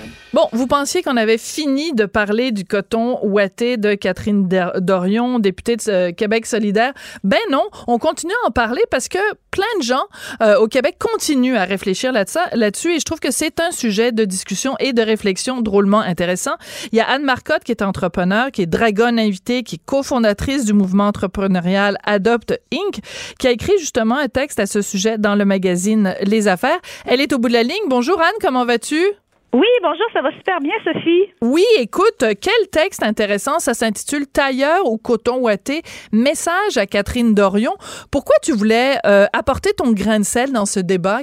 Bon, 0.33 0.47
vous 0.53 0.65
pensiez 0.65 1.03
qu'on 1.03 1.17
avait 1.17 1.37
fini 1.37 1.91
de 1.91 2.05
parler 2.05 2.53
du 2.53 2.63
coton 2.63 3.19
ouaté 3.21 3.75
de 3.75 3.95
Catherine 3.95 4.47
Dorion, 4.77 5.39
députée 5.39 5.75
de 5.75 5.89
euh, 5.89 6.11
Québec 6.13 6.45
solidaire. 6.45 6.93
Ben 7.25 7.41
non, 7.49 7.65
on 7.87 7.97
continue 7.97 8.31
à 8.45 8.47
en 8.47 8.51
parler 8.51 8.81
parce 8.89 9.09
que 9.09 9.17
plein 9.51 9.65
de 9.79 9.83
gens 9.83 10.05
euh, 10.41 10.57
au 10.57 10.67
Québec 10.67 10.95
continuent 10.97 11.57
à 11.57 11.65
réfléchir 11.65 12.13
là-dessus 12.13 12.93
et 12.93 12.99
je 12.99 13.03
trouve 13.03 13.19
que 13.19 13.29
c'est 13.29 13.59
un 13.59 13.71
sujet 13.71 14.13
de 14.13 14.23
discussion 14.23 14.75
et 14.79 14.93
de 14.93 15.01
réflexion 15.01 15.59
drôlement 15.59 15.99
intéressant. 15.99 16.55
Il 16.93 16.97
y 16.97 17.01
a 17.01 17.09
Anne 17.09 17.23
Marcotte 17.23 17.65
qui 17.65 17.73
est 17.73 17.81
entrepreneur, 17.81 18.51
qui 18.51 18.61
est 18.61 18.67
Dragon 18.67 19.17
invitée, 19.17 19.63
qui 19.63 19.75
est 19.75 19.85
cofondatrice 19.85 20.63
du 20.63 20.71
mouvement 20.71 21.07
entrepreneurial 21.07 21.97
Adopt 22.05 22.57
Inc., 22.73 23.01
qui 23.37 23.47
a 23.47 23.51
écrit 23.51 23.77
justement 23.79 24.15
un 24.15 24.29
texte 24.29 24.61
à 24.61 24.65
ce 24.65 24.81
sujet 24.81 25.17
dans 25.17 25.35
le 25.35 25.43
magazine 25.43 26.15
Les 26.21 26.47
Affaires. 26.47 26.79
Elle 27.05 27.19
est 27.19 27.33
au 27.33 27.37
bout 27.37 27.49
de 27.49 27.53
la 27.53 27.63
ligne. 27.63 27.89
Bonjour 27.89 28.21
Anne, 28.21 28.31
comment 28.39 28.63
vas-tu? 28.63 29.05
Oui, 29.53 29.67
bonjour, 29.83 30.05
ça 30.13 30.21
va 30.21 30.31
super 30.31 30.59
bien, 30.61 30.73
Sophie. 30.85 31.25
Oui, 31.41 31.65
écoute, 31.77 32.23
quel 32.41 32.69
texte 32.71 33.03
intéressant. 33.03 33.59
Ça 33.59 33.73
s'intitule 33.73 34.25
Tailleur 34.25 34.85
au 34.85 34.97
coton 34.97 35.39
ouaté. 35.39 35.81
Message 36.13 36.77
à 36.77 36.85
Catherine 36.85 37.33
Dorion. 37.33 37.73
Pourquoi 38.11 38.35
tu 38.41 38.53
voulais 38.53 38.95
euh, 39.05 39.25
apporter 39.33 39.73
ton 39.73 39.91
grain 39.91 40.19
de 40.19 40.23
sel 40.23 40.53
dans 40.53 40.65
ce 40.65 40.79
débat, 40.79 41.19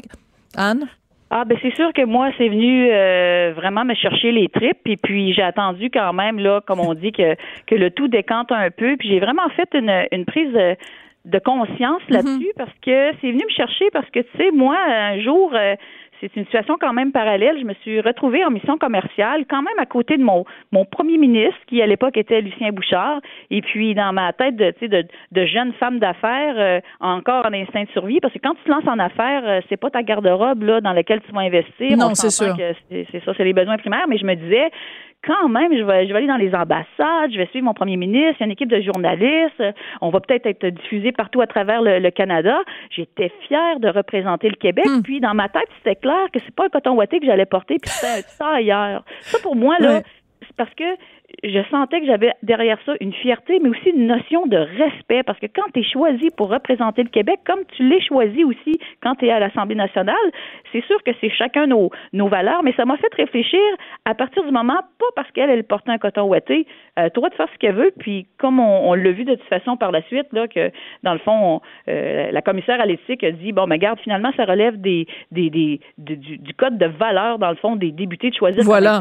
Anne? 0.55 0.89
Ah 1.31 1.45
ben 1.45 1.59
c'est 1.61 1.75
sûr 1.75 1.93
que 1.93 2.05
moi 2.05 2.31
c'est 2.39 2.49
venu 2.49 2.89
euh, 2.91 3.53
vraiment 3.55 3.85
me 3.85 3.95
chercher 3.95 4.33
les 4.33 4.49
tripes 4.49 4.87
et 4.87 4.97
puis 4.97 5.35
j'ai 5.35 5.43
attendu 5.43 5.91
quand 5.91 6.15
même 6.15 6.39
là 6.39 6.63
comme 6.67 6.81
on 6.81 6.95
dit 6.95 7.13
que 7.13 7.35
que 7.67 7.75
le 7.75 7.91
tout 7.91 8.09
décante 8.09 8.51
un 8.51 8.71
peu 8.71 8.97
puis 8.97 9.11
j'ai 9.11 9.21
vraiment 9.21 9.47
fait 9.51 9.69
une 9.75 10.07
une 10.11 10.25
prise 10.25 10.51
de, 11.27 11.39
conscience 11.41 12.01
mm-hmm. 12.09 12.15
là-dessus 12.15 12.53
parce 12.57 12.73
que 12.81 13.11
c'est 13.21 13.31
venu 13.31 13.45
me 13.45 13.55
chercher 13.55 13.91
parce 13.93 14.09
que 14.09 14.21
tu 14.21 14.39
sais 14.39 14.51
moi 14.53 14.79
un 14.79 15.21
jour 15.21 15.53
euh, 15.53 15.75
c'est 16.21 16.35
une 16.37 16.45
situation 16.45 16.77
quand 16.81 16.93
même 16.93 17.13
parallèle. 17.13 17.57
Je 17.59 17.65
me 17.65 17.75
suis 17.75 18.01
retrouvée 18.01 18.45
en 18.45 18.51
mission 18.51 18.79
commerciale, 18.79 19.45
quand 19.49 19.63
même 19.63 19.79
à 19.79 19.87
côté 19.87 20.17
de 20.17 20.23
mon, 20.23 20.45
mon 20.73 20.85
premier 20.85 21.19
ministre, 21.19 21.59
qui 21.67 21.81
à 21.83 21.87
l'époque 21.87 22.17
était 22.17 22.41
Lucien 22.41 22.71
Bouchard, 22.71 23.21
et 23.51 23.63
puis 23.63 23.95
dans 23.95 24.13
ma 24.13 24.33
tête 24.33 24.57
de, 24.57 24.75
de, 24.87 25.05
de 25.33 25.47
jeune 25.47 25.73
femme 25.75 25.99
d'affaires, 25.99 26.55
euh, 26.57 26.81
encore 27.01 27.47
en 27.47 27.53
instinct 27.53 27.85
de 27.85 27.91
survie, 27.91 28.21
parce 28.21 28.35
que 28.35 28.39
quand 28.39 28.55
tu 28.55 28.65
te 28.65 28.71
lances 28.71 28.87
en 28.87 28.99
affaires, 28.99 29.43
euh, 29.47 29.61
c'est 29.69 29.77
pas 29.77 29.91
ta 29.91 30.03
garde-robe 30.03 30.63
là 30.63 30.81
dans 30.81 30.93
laquelle 30.93 31.21
tu 31.23 31.33
vas 31.33 31.41
investir. 31.41 31.97
Non, 31.97 32.15
c'est 32.15 32.31
sûr. 32.31 32.57
C'est 32.91 33.25
ça, 33.25 33.33
c'est 33.37 33.45
les 33.45 33.53
besoins 33.53 33.79
primaires, 33.79 34.07
mais 34.09 34.19
je 34.19 34.25
me 34.25 34.35
disais, 34.35 34.71
quand 35.25 35.49
même, 35.49 35.77
je 35.77 35.83
vais, 35.83 36.07
je 36.07 36.13
vais 36.13 36.19
aller 36.19 36.27
dans 36.27 36.37
les 36.37 36.55
ambassades, 36.55 37.33
je 37.33 37.39
vais 37.39 37.47
suivre 37.47 37.65
mon 37.65 37.75
premier 37.75 37.97
ministre, 37.97 38.37
il 38.39 38.41
y 38.41 38.43
a 38.45 38.47
une 38.47 38.53
équipe 38.53 38.71
de 38.71 38.81
journalistes, 38.81 39.63
on 40.01 40.11
va 40.11 40.21
peut-être 40.21 40.47
être 40.47 40.67
diffusé 40.67 41.13
partout 41.13 41.41
à 41.41 41.47
travers 41.47 41.83
le, 41.83 42.09
Canada. 42.11 42.59
J'étais 42.91 43.31
fière 43.47 43.81
de 43.81 43.89
représenter 43.89 44.49
le 44.49 44.57
Québec, 44.57 44.87
hmm. 44.87 45.03
puis 45.03 45.21
dans 45.21 45.35
ma 45.35 45.49
tête, 45.49 45.69
c'était 45.79 45.97
clair 45.97 46.31
que 46.33 46.39
c'est 46.45 46.55
pas 46.55 46.67
un 46.67 46.69
coton 46.69 46.95
ouaté 46.95 47.21
que 47.21 47.27
j'allais 47.27 47.47
porter, 47.47 47.77
puis 47.83 47.91
c'était 47.91 48.23
ça 48.23 48.49
ailleurs. 48.55 49.05
Ça, 49.21 49.39
pour 49.43 49.57
moi, 49.57 49.77
là, 49.81 50.03
c'est 50.41 50.57
parce 50.57 50.75
que 50.75 50.85
je 51.45 51.61
sentais 51.71 52.01
que 52.01 52.07
j'avais 52.07 52.33
derrière 52.43 52.79
ça 52.87 52.95
une 53.01 53.13
fierté, 53.13 53.61
mais 53.61 53.69
aussi 53.69 53.91
une 53.91 54.07
notion 54.07 54.47
de 54.47 54.57
respect, 54.57 55.23
parce 55.23 55.39
que 55.39 55.47
quand 55.47 55.71
tu 55.75 55.81
es 55.81 55.83
choisi 55.83 56.31
pour 56.37 56.49
représenter 56.49 57.03
le 57.03 57.11
Québec, 57.11 57.41
comme 57.47 57.61
tu 57.77 57.87
l'es 57.87 58.01
choisi 58.01 58.45
aussi 58.45 58.81
quand 59.03 59.15
tu 59.17 59.27
es 59.27 59.31
à 59.31 59.39
l'Assemblée 59.39 59.75
nationale, 59.75 60.17
c'est 60.73 60.85
sûr 60.87 61.03
que 61.05 61.11
c'est 61.21 61.31
chacun 61.31 61.67
nos, 61.67 61.91
nos 62.13 62.29
valeurs, 62.29 62.63
mais 62.63 62.73
ça 62.73 62.85
m'a 62.87 62.97
fait 62.97 63.15
réfléchir 63.15 63.61
à 64.05 64.15
partir 64.15 64.43
du 64.45 64.51
moment, 64.51 64.81
pas 64.99 65.07
parce 65.15 65.31
qu'elle, 65.33 65.51
elle 65.51 65.65
portait 65.65 65.91
un 65.91 65.99
coton 65.99 66.23
ouaté, 66.23 66.67
euh, 66.99 67.11
toi 67.11 67.29
de 67.29 67.35
faire 67.35 67.49
ce 67.53 67.59
qu'elle 67.59 67.75
veut, 67.75 67.93
puis 67.99 68.27
comme 68.39 68.59
on, 68.59 68.95
l'a 68.95 69.11
vu 69.13 69.25
de 69.25 69.35
toute 69.35 69.49
façon 69.49 69.77
par 69.77 69.93
la 69.93 70.03
suite, 70.03 70.33
là, 70.33 70.49
que 70.49 70.71
dans 71.03 71.13
le 71.13 71.19
fond, 71.21 71.61
euh, 71.89 72.31
la 72.33 72.43
commissaire 72.43 72.81
à 72.81 72.87
l'éthique 72.87 73.23
a 73.23 73.31
dit, 73.31 73.53
bon, 73.53 73.67
mais 73.67 73.79
garde, 73.79 74.01
finalement, 74.01 74.33
ça 74.37 74.45
relève 74.45 74.81
des, 74.81 75.07
des, 75.31 75.51
des 75.51 75.81
du, 75.99 76.55
code 76.57 76.79
de 76.79 76.87
valeur, 76.87 77.39
dans 77.39 77.51
le 77.51 77.57
fond, 77.57 77.77
des 77.77 77.93
débutés 77.93 78.31
de 78.31 78.35
choisir 78.35 78.65
voilà. 78.65 79.01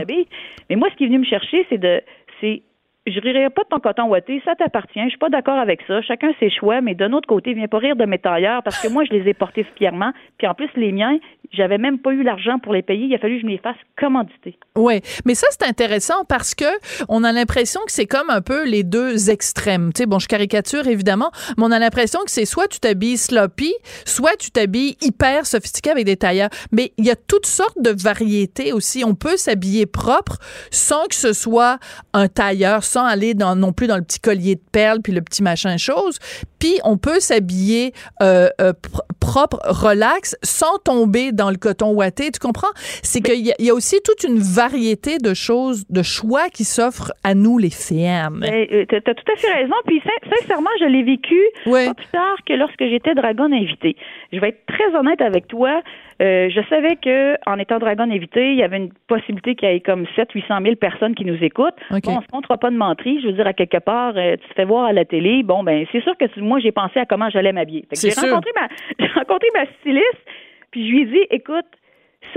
Mais 0.70 0.76
moi, 0.76 0.90
ce 0.92 0.96
qui 0.96 1.06
est 1.06 1.08
venu 1.08 1.20
me 1.20 1.26
chercher, 1.26 1.66
c'est 1.70 1.78
de 1.78 2.02
c'est 2.42 2.64
je 3.08 3.20
rirai 3.22 3.50
pas 3.50 3.64
de 3.64 3.70
ton 3.70 3.80
coton 3.80 4.10
ouaté, 4.10 4.42
ça 4.44 4.56
t'appartient, 4.56 5.02
je 5.04 5.10
suis 5.10 5.18
pas 5.18 5.30
d'accord 5.30 5.58
avec 5.58 5.82
ça, 5.88 6.02
chacun 6.02 6.32
ses 6.40 6.50
choix, 6.50 6.82
mais 6.82 6.94
d'un 6.94 7.14
autre 7.14 7.28
côté, 7.28 7.54
viens 7.54 7.68
pas 7.68 7.78
rire 7.78 7.96
de 7.96 8.06
mes 8.06 8.20
tailleurs 8.20 8.62
parce 8.64 8.82
que 8.82 8.92
moi, 8.92 9.06
je 9.06 9.12
les 9.12 9.30
ai 9.30 9.34
portés 9.34 9.66
fièrement, 9.76 10.12
puis 10.38 10.48
en 10.48 10.54
plus, 10.54 10.70
les 10.76 10.92
miens, 10.92 11.18
J'avais 11.52 11.78
même 11.78 12.00
pas 12.00 12.12
eu 12.12 12.24
l'argent 12.24 12.60
pour 12.60 12.74
les 12.74 12.82
payer. 12.82 13.06
Il 13.06 13.16
a 13.16 13.20
fallu 13.20 13.36
que 13.36 13.42
je 13.42 13.46
me 13.46 13.52
les 13.52 13.58
fasse 13.58 13.78
commanditer. 14.00 14.58
Oui, 14.76 15.02
mais 15.26 15.36
ça 15.36 15.48
c'est 15.52 15.68
intéressant 15.68 16.26
parce 16.26 16.56
que 16.56 16.66
on 17.10 17.24
a 17.24 17.32
l'impression 17.32 17.82
que 17.86 17.92
c'est 17.92 18.06
comme 18.06 18.30
un 18.30 18.42
peu 18.42 18.66
les 18.66 18.84
deux 18.84 19.30
extrêmes. 19.30 19.92
Tu 19.94 20.04
sais, 20.04 20.06
bon, 20.06 20.20
je 20.20 20.28
caricature 20.28 20.88
évidemment, 20.88 21.32
mais 21.58 21.64
on 21.64 21.72
a 21.72 21.80
l'impression 21.80 22.20
que 22.26 22.32
c'est 22.32 22.46
soit 22.46 22.68
tu 22.68 22.80
t'habilles 22.80 23.18
sloppy, 23.18 23.74
soit 24.06 24.36
tu 24.38 24.52
t'habilles 24.52 24.98
hyper 25.02 25.46
sophistiqué 25.46 25.92
avec 25.92 26.06
des 26.06 26.18
tailleurs. 26.18 26.50
Mais 26.72 26.94
il 26.98 27.06
y 27.06 27.12
a 27.12 27.16
toutes 27.16 27.46
sortes 27.46 27.82
de 27.82 27.92
variétés 27.92 28.74
aussi. 28.74 29.04
On 29.06 29.16
peut 29.16 29.38
s'habiller 29.38 29.86
propre 29.86 30.38
sans 30.72 31.06
que 31.08 31.16
ce 31.16 31.34
soit 31.34 31.80
un 32.14 32.28
tailleur, 32.28 32.84
sans 32.84 33.06
aller 33.06 33.34
dans, 33.34 33.56
non 33.56 33.74
plus 33.74 33.88
dans 33.88 33.98
le 33.98 34.04
petit 34.04 34.20
collier 34.20 34.56
de 34.56 34.62
perles 34.72 35.02
puis 35.02 35.14
le 35.14 35.22
petit 35.22 35.44
machin 35.44 35.78
chose. 35.78 36.20
Puis 36.60 36.80
on 36.84 36.98
peut 36.98 37.20
s'habiller 37.20 37.94
euh, 38.22 38.50
euh, 38.62 38.74
propre, 39.20 39.60
relax, 39.66 40.36
sans 40.44 40.78
tomber 40.80 41.32
dans 41.32 41.50
le 41.50 41.58
coton 41.58 41.94
ouaté. 41.94 42.32
Tu 42.32 42.40
comprends? 42.40 42.72
C'est 42.76 43.22
qu'il 43.22 43.46
y, 43.46 43.54
y, 43.60 43.70
a 43.70 43.74
aussi 43.74 44.00
toute 44.04 44.24
une 44.24 44.40
variété 44.40 45.18
de 45.18 45.34
choses, 45.34 45.86
de 45.90 46.04
choix 46.04 46.50
qui 46.50 46.64
s'offrent 46.64 47.12
à 47.24 47.34
nous, 47.34 47.58
les 47.58 47.70
femmes. 47.70 48.40
Ben, 48.42 48.68
euh, 48.72 48.86
tu 48.88 48.96
as 48.96 49.02
tout 49.02 49.32
à 49.32 49.36
fait 49.38 49.54
raison. 49.54 49.76
Puis 49.86 50.02
sincèrement, 50.40 50.70
je 50.80 50.86
l'ai 50.86 51.04
vécu 51.04 51.40
pas 51.66 51.94
plus 51.94 52.08
tard 52.08 52.38
que 52.46 52.54
lorsque 52.54 52.80
j'étais 52.80 53.16
dragon 53.16 53.52
invité. 53.52 53.96
Je 54.32 54.40
vais 54.40 54.50
être 54.50 54.66
très 54.68 54.96
honnête 54.98 55.22
avec 55.22 55.48
toi. 55.48 55.82
Euh, 56.22 56.50
je 56.50 56.62
savais 56.68 56.96
que 56.96 57.38
en 57.46 57.60
étant 57.60 57.78
dragon 57.78 58.10
invité, 58.10 58.52
il 58.52 58.58
y 58.58 58.64
avait 58.64 58.78
une 58.78 58.92
possibilité 59.08 59.56
qu'il 59.56 59.70
y 59.70 59.72
ait 59.74 59.80
comme 59.80 60.06
7 60.16 60.32
800 60.32 60.60
000 60.64 60.76
personnes 60.76 61.14
qui 61.14 61.26
nous 61.26 61.42
écoutent. 61.44 61.76
Bon, 61.92 62.00
on 62.08 62.22
se 62.22 62.28
comptera 62.28 62.58
pas 62.58 62.72
de 62.72 62.78
mentir. 62.78 63.22
Je 63.22 63.28
veux 63.28 63.34
dire, 63.34 63.46
à 63.46 63.54
quelque 63.54 63.78
part, 63.78 64.14
euh, 64.18 64.36
tu 64.38 64.48
te 64.50 64.54
fais 64.56 64.66
voir 64.66 64.86
à 64.86 64.94
la 64.94 65.06
télé. 65.06 65.44
Bon, 65.44 65.64
ben 65.64 65.86
c'est 65.92 66.02
sûr 66.02 66.18
que 66.18 66.26
moi, 66.40 66.60
j'ai 66.60 66.72
pensé 66.72 67.00
à 67.00 67.06
comment 67.06 67.30
j'allais 67.30 67.54
m'habiller. 67.54 67.86
J'ai 67.92 68.10
rencontré 68.10 68.52
ma, 68.56 68.68
j'ai 69.00 69.12
rencontré 69.14 69.48
ma 69.54 69.66
styliste, 69.80 70.26
puis 70.72 70.88
je 70.88 70.92
lui 70.92 71.02
ai 71.02 71.06
dit, 71.06 71.28
écoute, 71.30 71.66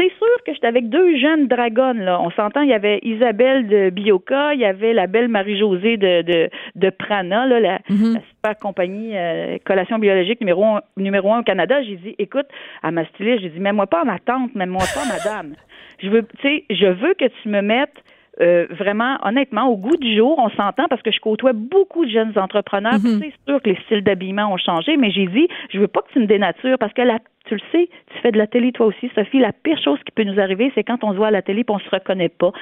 c'est 0.00 0.16
sûr 0.16 0.44
que 0.46 0.54
j'étais 0.54 0.66
avec 0.66 0.88
deux 0.88 1.16
jeunes 1.18 1.46
dragons, 1.46 1.94
là. 1.94 2.20
On 2.20 2.30
s'entend, 2.30 2.62
il 2.62 2.70
y 2.70 2.74
avait 2.74 3.00
Isabelle 3.02 3.66
de 3.66 3.90
Bioca, 3.90 4.54
il 4.54 4.60
y 4.60 4.64
avait 4.64 4.94
la 4.94 5.06
belle 5.06 5.28
Marie-Josée 5.28 5.96
de, 5.96 6.22
de, 6.22 6.50
de, 6.76 6.90
Prana, 6.90 7.46
là, 7.46 7.60
la, 7.60 7.78
super 7.88 8.58
compagnie 8.58 9.16
euh, 9.16 9.58
collation 9.64 9.98
biologique 9.98 10.40
numéro 10.40 10.64
un, 10.64 10.82
numéro 10.96 11.32
un 11.32 11.40
au 11.40 11.42
Canada. 11.42 11.82
J'ai 11.82 11.96
dit, 11.96 12.14
écoute, 12.18 12.46
à 12.82 12.90
ma 12.90 13.04
styliste, 13.06 13.42
j'ai 13.42 13.50
dit, 13.50 13.60
mets-moi 13.60 13.86
pas 13.86 14.02
en 14.04 14.08
attente, 14.08 14.54
mets-moi 14.54 14.84
pas 14.94 15.04
madame. 15.06 15.54
Je 16.02 16.08
veux, 16.08 16.22
tu 16.22 16.48
sais, 16.48 16.64
je 16.70 16.86
veux 16.86 17.12
que 17.12 17.26
tu 17.26 17.48
me 17.50 17.60
mettes 17.60 18.02
euh, 18.40 18.66
vraiment, 18.70 19.16
honnêtement, 19.22 19.68
au 19.68 19.76
goût 19.76 19.96
du 19.96 20.16
jour, 20.16 20.38
on 20.38 20.50
s'entend 20.50 20.86
parce 20.88 21.02
que 21.02 21.10
je 21.10 21.20
côtoie 21.20 21.52
beaucoup 21.52 22.04
de 22.04 22.10
jeunes 22.10 22.32
entrepreneurs. 22.36 22.94
Mm-hmm. 22.94 23.18
C'est 23.20 23.50
sûr 23.50 23.62
que 23.62 23.70
les 23.70 23.78
styles 23.84 24.02
d'habillement 24.02 24.52
ont 24.52 24.56
changé, 24.56 24.96
mais 24.96 25.10
j'ai 25.10 25.26
dit, 25.26 25.48
je 25.72 25.78
veux 25.78 25.88
pas 25.88 26.00
que 26.02 26.12
tu 26.12 26.20
me 26.20 26.26
dénatures 26.26 26.78
parce 26.78 26.92
que 26.92 27.02
la 27.02 27.18
tu 27.46 27.54
le 27.54 27.60
sais, 27.72 27.88
tu 28.12 28.18
fais 28.20 28.32
de 28.32 28.38
la 28.38 28.46
télé 28.46 28.70
toi 28.70 28.86
aussi, 28.86 29.10
Sophie. 29.14 29.38
La 29.38 29.52
pire 29.52 29.78
chose 29.82 29.98
qui 30.04 30.12
peut 30.12 30.24
nous 30.24 30.38
arriver, 30.38 30.70
c'est 30.74 30.84
quand 30.84 31.02
on 31.02 31.12
se 31.12 31.16
voit 31.16 31.28
à 31.28 31.30
la 31.30 31.42
télé 31.42 31.62
et 31.62 31.64
on 31.68 31.78
se 31.78 31.90
reconnaît 31.90 32.28
pas. 32.28 32.52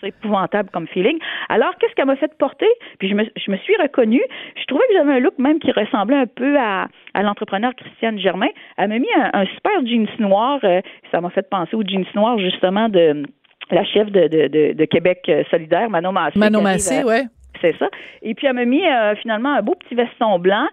C'est 0.00 0.08
épouvantable 0.08 0.70
comme 0.70 0.86
feeling. 0.86 1.18
Alors, 1.48 1.74
qu'est-ce 1.78 1.94
qu'elle 1.94 2.06
m'a 2.06 2.16
fait 2.16 2.32
porter? 2.38 2.68
Puis 2.98 3.08
je 3.08 3.14
me, 3.14 3.24
je 3.36 3.50
me 3.50 3.56
suis 3.58 3.74
reconnue. 3.76 4.22
Je 4.56 4.64
trouvais 4.64 4.84
que 4.88 4.94
j'avais 4.94 5.12
un 5.12 5.18
look 5.18 5.38
même 5.38 5.58
qui 5.58 5.72
ressemblait 5.72 6.16
un 6.16 6.26
peu 6.26 6.56
à, 6.58 6.88
à 7.14 7.22
l'entrepreneur 7.22 7.74
Christiane 7.74 8.18
Germain. 8.18 8.48
Elle 8.76 8.88
m'a 8.88 8.98
mis 8.98 9.08
un, 9.16 9.44
super 9.46 9.84
jeans 9.84 10.08
noir. 10.18 10.60
Euh, 10.64 10.80
ça 11.10 11.20
m'a 11.20 11.30
fait 11.30 11.48
penser 11.48 11.74
au 11.74 11.82
jeans 11.82 12.06
noir, 12.14 12.38
justement, 12.38 12.88
de 12.88 13.24
la 13.70 13.84
chef 13.84 14.10
de, 14.10 14.26
de, 14.28 14.72
de, 14.72 14.84
Québec 14.84 15.22
euh, 15.28 15.44
solidaire, 15.50 15.90
Manon 15.90 16.12
Massé. 16.12 16.38
Manon 16.38 16.62
Massé, 16.62 17.02
oui. 17.04 17.26
C'est 17.60 17.76
ça. 17.78 17.88
Et 18.22 18.34
puis, 18.34 18.46
elle 18.46 18.54
m'a 18.54 18.64
mis 18.64 18.86
euh, 18.86 19.14
finalement 19.16 19.54
un 19.54 19.62
beau 19.62 19.74
petit 19.74 19.94
veston 19.94 20.38
blanc. 20.38 20.66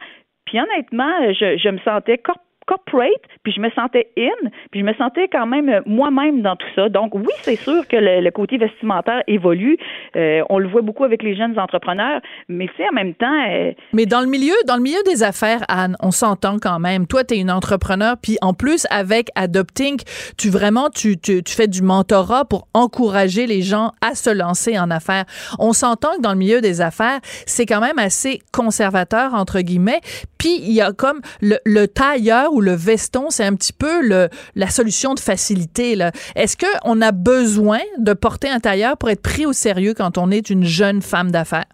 Puis 0.45 0.59
honnêtement, 0.59 1.11
je, 1.33 1.57
je 1.57 1.69
me 1.69 1.79
sentais 1.79 2.19
corp 2.19 2.39
corporate, 2.65 3.21
puis 3.43 3.53
je 3.53 3.61
me 3.61 3.69
sentais 3.71 4.07
in, 4.17 4.49
puis 4.71 4.79
je 4.79 4.85
me 4.85 4.93
sentais 4.95 5.27
quand 5.27 5.45
même 5.45 5.69
euh, 5.69 5.81
moi-même 5.85 6.41
dans 6.41 6.55
tout 6.55 6.67
ça. 6.75 6.89
Donc 6.89 7.13
oui, 7.13 7.31
c'est 7.41 7.55
sûr 7.55 7.87
que 7.87 7.95
le, 7.97 8.29
côté 8.31 8.57
vestimentaire 8.57 9.21
évolue. 9.27 9.77
Euh, 10.15 10.41
on 10.49 10.57
le 10.57 10.67
voit 10.67 10.81
beaucoup 10.81 11.03
avec 11.03 11.21
les 11.21 11.35
jeunes 11.35 11.57
entrepreneurs, 11.59 12.21
mais 12.49 12.67
c'est 12.75 12.87
en 12.89 12.93
même 12.93 13.13
temps. 13.13 13.45
Euh, 13.49 13.71
mais 13.93 14.05
dans 14.05 14.21
le 14.21 14.27
milieu, 14.27 14.55
dans 14.67 14.75
le 14.75 14.81
milieu 14.81 15.01
des 15.05 15.23
affaires, 15.23 15.63
Anne, 15.67 15.95
on 16.01 16.11
s'entend 16.11 16.57
quand 16.59 16.79
même. 16.79 17.05
Toi, 17.07 17.23
tu 17.23 17.35
es 17.35 17.39
une 17.39 17.51
entrepreneur, 17.51 18.15
puis 18.21 18.37
en 18.41 18.53
plus 18.53 18.87
avec 18.89 19.29
Adopting, 19.35 19.99
tu 20.37 20.49
vraiment 20.49 20.89
tu, 20.89 21.17
tu, 21.19 21.43
tu 21.43 21.53
fais 21.53 21.67
du 21.67 21.81
mentorat 21.83 22.45
pour 22.45 22.67
encourager 22.73 23.45
les 23.45 23.61
gens 23.61 23.91
à 24.01 24.15
se 24.15 24.31
lancer 24.31 24.77
en 24.79 24.89
affaires. 24.89 25.25
On 25.59 25.73
s'entend 25.73 26.15
que 26.17 26.21
dans 26.21 26.31
le 26.31 26.39
milieu 26.39 26.61
des 26.61 26.81
affaires, 26.81 27.19
c'est 27.45 27.65
quand 27.65 27.81
même 27.81 27.99
assez 27.99 28.39
conservateur 28.51 29.35
entre 29.35 29.61
guillemets. 29.61 30.01
Puis 30.39 30.57
il 30.61 30.73
y 30.73 30.81
a 30.81 30.91
comme 30.91 31.21
le, 31.41 31.57
le 31.65 31.87
tailleur 31.87 32.54
ou 32.55 32.61
le 32.61 32.71
veston, 32.71 33.29
c'est 33.29 33.45
un 33.45 33.55
petit 33.55 33.73
peu 33.73 34.01
le, 34.01 34.29
la 34.55 34.67
solution 34.67 35.13
de 35.13 35.19
facilité. 35.19 35.97
Est-ce 36.35 36.57
qu'on 36.57 37.01
a 37.01 37.11
besoin 37.11 37.79
de 37.97 38.13
porter 38.13 38.49
un 38.49 38.59
tailleur 38.59 38.97
pour 38.97 39.09
être 39.09 39.21
pris 39.21 39.45
au 39.45 39.53
sérieux 39.53 39.93
quand 39.95 40.17
on 40.17 40.31
est 40.31 40.49
une 40.49 40.63
jeune 40.63 41.01
femme 41.01 41.31
d'affaires? 41.31 41.65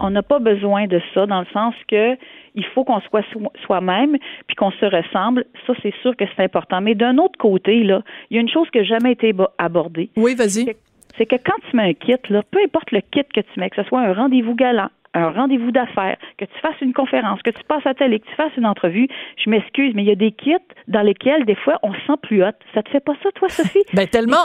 On 0.00 0.10
n'a 0.10 0.22
pas 0.22 0.38
besoin 0.38 0.86
de 0.86 1.00
ça 1.14 1.26
dans 1.26 1.40
le 1.40 1.46
sens 1.52 1.74
que 1.88 2.16
il 2.54 2.64
faut 2.74 2.84
qu'on 2.84 3.00
soit 3.00 3.24
soi-même 3.64 4.16
puis 4.46 4.56
qu'on 4.56 4.70
se 4.72 4.84
ressemble. 4.84 5.44
Ça, 5.66 5.72
c'est 5.82 5.94
sûr 6.02 6.16
que 6.16 6.24
c'est 6.36 6.42
important. 6.42 6.80
Mais 6.80 6.94
d'un 6.94 7.16
autre 7.18 7.38
côté, 7.38 7.82
là, 7.82 8.02
il 8.30 8.34
y 8.34 8.38
a 8.38 8.40
une 8.40 8.48
chose 8.48 8.68
qui 8.70 8.78
n'a 8.78 8.84
jamais 8.84 9.12
été 9.12 9.34
abordée. 9.58 10.10
Oui, 10.16 10.34
vas-y. 10.34 10.74
C'est 11.16 11.26
que 11.26 11.36
quand 11.36 11.56
tu 11.70 11.76
mets 11.76 11.90
un 11.90 11.94
kit, 11.94 12.16
là, 12.30 12.42
peu 12.50 12.58
importe 12.64 12.90
le 12.90 13.00
kit 13.00 13.24
que 13.34 13.40
tu 13.40 13.60
mets, 13.60 13.70
que 13.70 13.82
ce 13.82 13.88
soit 13.88 14.00
un 14.00 14.12
rendez-vous 14.12 14.54
galant, 14.54 14.88
un 15.14 15.30
rendez-vous 15.30 15.70
d'affaires, 15.70 16.16
que 16.38 16.44
tu 16.44 16.58
fasses 16.60 16.80
une 16.80 16.92
conférence, 16.92 17.40
que 17.42 17.50
tu 17.50 17.62
passes 17.68 17.86
à 17.86 17.94
télé, 17.94 18.20
que 18.20 18.26
tu 18.26 18.34
fasses 18.34 18.56
une 18.56 18.66
entrevue, 18.66 19.08
je 19.42 19.50
m'excuse, 19.50 19.92
mais 19.94 20.02
il 20.02 20.08
y 20.08 20.12
a 20.12 20.16
des 20.16 20.32
kits 20.32 20.56
dans 20.88 21.02
lesquels, 21.02 21.44
des 21.44 21.56
fois, 21.56 21.78
on 21.82 21.92
se 21.92 22.00
sent 22.06 22.18
plus 22.22 22.42
hot. 22.42 22.52
Ça 22.74 22.82
te 22.82 22.90
fait 22.90 23.00
pas 23.04 23.14
ça, 23.22 23.30
toi, 23.32 23.48
Sophie? 23.48 23.84
ben, 23.92 24.06
tellement 24.06 24.44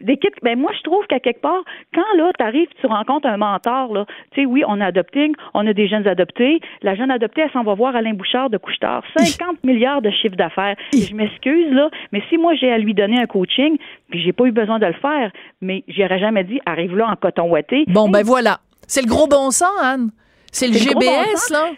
des 0.00 0.16
kits, 0.16 0.28
ben 0.42 0.58
moi 0.58 0.72
je 0.76 0.82
trouve 0.82 1.06
qu'à 1.06 1.20
quelque 1.20 1.40
part, 1.40 1.62
quand 1.94 2.16
là 2.16 2.30
tu 2.38 2.44
arrives, 2.44 2.68
tu 2.80 2.86
rencontres 2.86 3.26
un 3.26 3.36
mentor 3.36 3.92
là, 3.92 4.04
tu 4.32 4.42
sais 4.42 4.46
oui, 4.46 4.62
on 4.66 4.80
a 4.80 4.86
adopting, 4.86 5.34
on 5.54 5.66
a 5.66 5.72
des 5.72 5.88
jeunes 5.88 6.06
adoptés, 6.06 6.60
la 6.82 6.94
jeune 6.94 7.10
adoptée 7.10 7.42
elle 7.42 7.52
s'en 7.52 7.62
va 7.62 7.74
voir 7.74 7.96
Alain 7.96 8.14
Bouchard 8.14 8.50
de 8.50 8.58
Couchetard, 8.58 9.02
50 9.16 9.64
milliards 9.64 10.02
de 10.02 10.10
chiffre 10.10 10.36
d'affaires. 10.36 10.76
Je 10.92 11.14
m'excuse 11.14 11.72
là, 11.72 11.90
mais 12.12 12.22
si 12.28 12.36
moi 12.36 12.54
j'ai 12.54 12.70
à 12.70 12.78
lui 12.78 12.94
donner 12.94 13.20
un 13.20 13.26
coaching, 13.26 13.76
puis 14.10 14.22
j'ai 14.22 14.32
pas 14.32 14.44
eu 14.44 14.52
besoin 14.52 14.78
de 14.78 14.86
le 14.86 14.94
faire, 14.94 15.30
mais 15.60 15.82
j'aurais 15.88 16.18
jamais 16.18 16.44
dit 16.44 16.60
arrive 16.66 16.94
là 16.96 17.08
en 17.08 17.16
coton 17.16 17.48
ouaté. 17.50 17.84
Bon 17.88 18.08
ben 18.08 18.22
voilà, 18.22 18.58
c'est 18.86 19.02
le 19.02 19.08
gros 19.08 19.26
bon 19.26 19.50
sens 19.50 19.70
Anne. 19.80 20.10
C'est 20.52 20.68
le 20.68 20.78
GBS 20.78 21.50
là. 21.50 21.70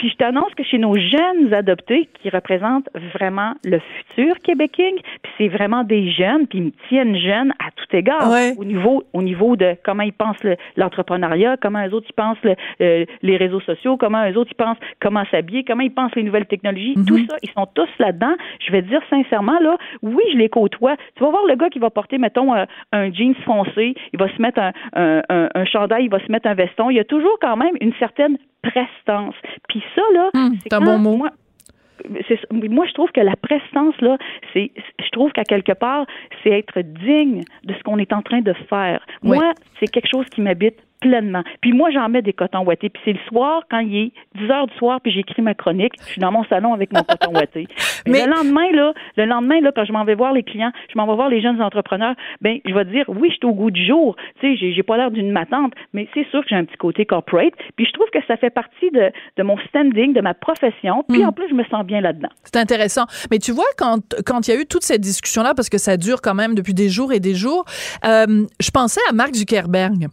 Puis 0.00 0.08
je 0.08 0.16
t'annonce 0.16 0.54
que 0.54 0.64
chez 0.64 0.78
nos 0.78 0.96
jeunes 0.96 1.52
adoptés, 1.52 2.08
qui 2.14 2.30
représentent 2.30 2.88
vraiment 3.14 3.52
le 3.64 3.80
futur 3.80 4.34
Québec 4.42 4.70
puis 4.72 5.32
c'est 5.36 5.48
vraiment 5.48 5.84
des 5.84 6.10
jeunes, 6.10 6.46
puis 6.46 6.58
ils 6.58 6.64
me 6.64 6.70
tiennent 6.88 7.16
jeunes 7.18 7.52
à 7.58 7.70
tout 7.76 7.94
égard 7.94 8.32
au 8.56 8.64
niveau 8.64 9.02
au 9.12 9.20
niveau 9.20 9.56
de 9.56 9.76
comment 9.84 10.02
ils 10.02 10.14
pensent 10.14 10.42
l'entrepreneuriat, 10.78 11.58
comment 11.60 11.82
les 11.82 11.92
autres 11.92 12.06
ils 12.08 12.14
pensent 12.14 12.38
euh, 12.80 13.04
les 13.20 13.36
réseaux 13.36 13.60
sociaux, 13.60 13.98
comment 13.98 14.24
les 14.24 14.38
autres 14.38 14.52
ils 14.52 14.64
pensent 14.64 14.78
comment 15.02 15.22
s'habiller, 15.30 15.64
comment 15.64 15.82
ils 15.82 15.92
pensent 15.92 16.14
les 16.14 16.22
nouvelles 16.22 16.46
technologies, 16.46 16.94
tout 17.06 17.18
mhm. 17.18 17.26
ça, 17.28 17.36
ils 17.42 17.50
sont 17.50 17.66
tous 17.74 17.90
là-dedans. 17.98 18.34
Je 18.66 18.72
vais 18.72 18.80
te 18.80 18.88
dire 18.88 19.02
sincèrement 19.10 19.58
là, 19.60 19.76
oui, 20.00 20.22
je 20.32 20.38
les 20.38 20.48
côtoie. 20.48 20.96
Tu 21.16 21.22
vas 21.22 21.28
voir 21.28 21.44
le 21.46 21.56
gars 21.56 21.68
qui 21.68 21.78
va 21.78 21.90
porter 21.90 22.16
mettons 22.16 22.54
euh, 22.54 22.64
un 22.92 23.12
jeans 23.12 23.34
foncé, 23.44 23.94
il 24.14 24.18
va 24.18 24.34
se 24.34 24.40
mettre 24.40 24.60
un, 24.60 24.72
un, 25.28 25.48
un 25.54 25.64
chandail, 25.66 26.04
il 26.04 26.10
va 26.10 26.20
se 26.20 26.32
mettre 26.32 26.48
un 26.48 26.54
veston. 26.54 26.88
Il 26.88 26.96
y 26.96 27.00
a 27.00 27.04
toujours 27.04 27.38
quand 27.38 27.58
même 27.58 27.76
une 27.82 27.92
certaine 27.98 28.38
prestance. 28.62 29.34
Puis 29.68 29.82
ça, 29.94 30.02
là, 30.12 30.30
hum, 30.34 30.54
c'est 30.62 30.72
un 30.72 30.80
bon 30.80 30.98
mot. 30.98 31.16
Moi, 31.16 31.30
moi, 32.50 32.86
je 32.86 32.92
trouve 32.94 33.10
que 33.12 33.20
la 33.20 33.36
prestance, 33.36 33.94
là, 34.00 34.16
c'est, 34.52 34.70
je 34.98 35.08
trouve 35.10 35.32
qu'à 35.32 35.44
quelque 35.44 35.72
part, 35.72 36.06
c'est 36.42 36.50
être 36.50 36.80
digne 36.80 37.44
de 37.64 37.74
ce 37.74 37.82
qu'on 37.82 37.98
est 37.98 38.12
en 38.12 38.22
train 38.22 38.40
de 38.40 38.52
faire. 38.68 39.04
Moi, 39.22 39.52
c'est 39.78 39.86
quelque 39.86 40.08
chose 40.08 40.26
qui 40.30 40.40
m'habite 40.40 40.76
pleinement. 41.00 41.42
Puis 41.60 41.72
moi, 41.72 41.90
j'en 41.90 42.08
mets 42.08 42.22
des 42.22 42.32
cotons 42.32 42.64
ouatés. 42.64 42.88
Puis 42.88 43.02
c'est 43.04 43.12
le 43.12 43.18
soir, 43.28 43.62
quand 43.70 43.80
il 43.80 43.96
est 43.96 44.12
10 44.36 44.50
heures 44.50 44.66
du 44.66 44.74
soir, 44.76 45.00
puis 45.00 45.12
j'écris 45.12 45.42
ma 45.42 45.54
chronique, 45.54 45.94
je 46.00 46.12
suis 46.12 46.20
dans 46.20 46.32
mon 46.32 46.44
salon 46.44 46.74
avec 46.74 46.92
mon 46.92 47.02
coton 47.02 47.30
ouaté. 47.34 47.66
Mais, 48.06 48.24
le 48.24 48.30
lendemain, 48.30 48.70
là, 48.72 48.92
le 49.16 49.24
lendemain, 49.24 49.60
là, 49.60 49.72
quand 49.74 49.84
je 49.84 49.92
m'en 49.92 50.04
vais 50.04 50.14
voir 50.14 50.32
les 50.32 50.42
clients, 50.42 50.72
je 50.92 50.98
m'en 50.98 51.06
vais 51.06 51.14
voir 51.14 51.28
les 51.28 51.40
jeunes 51.40 51.60
entrepreneurs, 51.60 52.14
ben, 52.40 52.58
je 52.64 52.74
vais 52.74 52.84
dire, 52.84 53.04
oui, 53.08 53.28
je 53.30 53.36
suis 53.36 53.46
au 53.46 53.54
goût 53.54 53.70
du 53.70 53.84
jour. 53.84 54.16
Tu 54.40 54.52
sais, 54.52 54.56
j'ai, 54.56 54.72
j'ai 54.72 54.82
pas 54.82 54.96
l'air 54.96 55.10
d'une 55.10 55.30
matante, 55.30 55.72
mais 55.92 56.08
c'est 56.14 56.26
sûr 56.30 56.42
que 56.42 56.48
j'ai 56.48 56.56
un 56.56 56.64
petit 56.64 56.76
côté 56.76 57.06
corporate. 57.06 57.54
Puis 57.76 57.86
je 57.86 57.92
trouve 57.92 58.08
que 58.12 58.18
ça 58.26 58.36
fait 58.36 58.50
partie 58.50 58.90
de, 58.92 59.10
de 59.36 59.42
mon 59.42 59.58
standing, 59.68 60.12
de 60.12 60.20
ma 60.20 60.34
profession. 60.34 61.04
Puis 61.08 61.22
hmm. 61.22 61.28
en 61.28 61.32
plus, 61.32 61.48
je 61.48 61.54
me 61.54 61.64
sens 61.64 61.84
bien 61.84 62.00
là-dedans. 62.00 62.28
C'est 62.44 62.56
intéressant. 62.56 63.04
Mais 63.30 63.38
tu 63.38 63.52
vois, 63.52 63.64
quand, 63.76 64.00
quand 64.26 64.46
il 64.46 64.54
y 64.54 64.56
a 64.56 64.60
eu 64.60 64.66
toute 64.66 64.82
cette 64.82 65.00
discussion-là, 65.00 65.54
parce 65.54 65.68
que 65.68 65.78
ça 65.78 65.96
dure 65.96 66.20
quand 66.22 66.34
même 66.34 66.54
depuis 66.54 66.74
des 66.74 66.88
jours 66.88 67.12
et 67.12 67.20
des 67.20 67.34
jours, 67.34 67.64
euh, 68.04 68.46
je 68.60 68.70
pensais 68.70 69.00
à 69.08 69.12
Mark 69.12 69.34
Zuckerberg. 69.34 70.08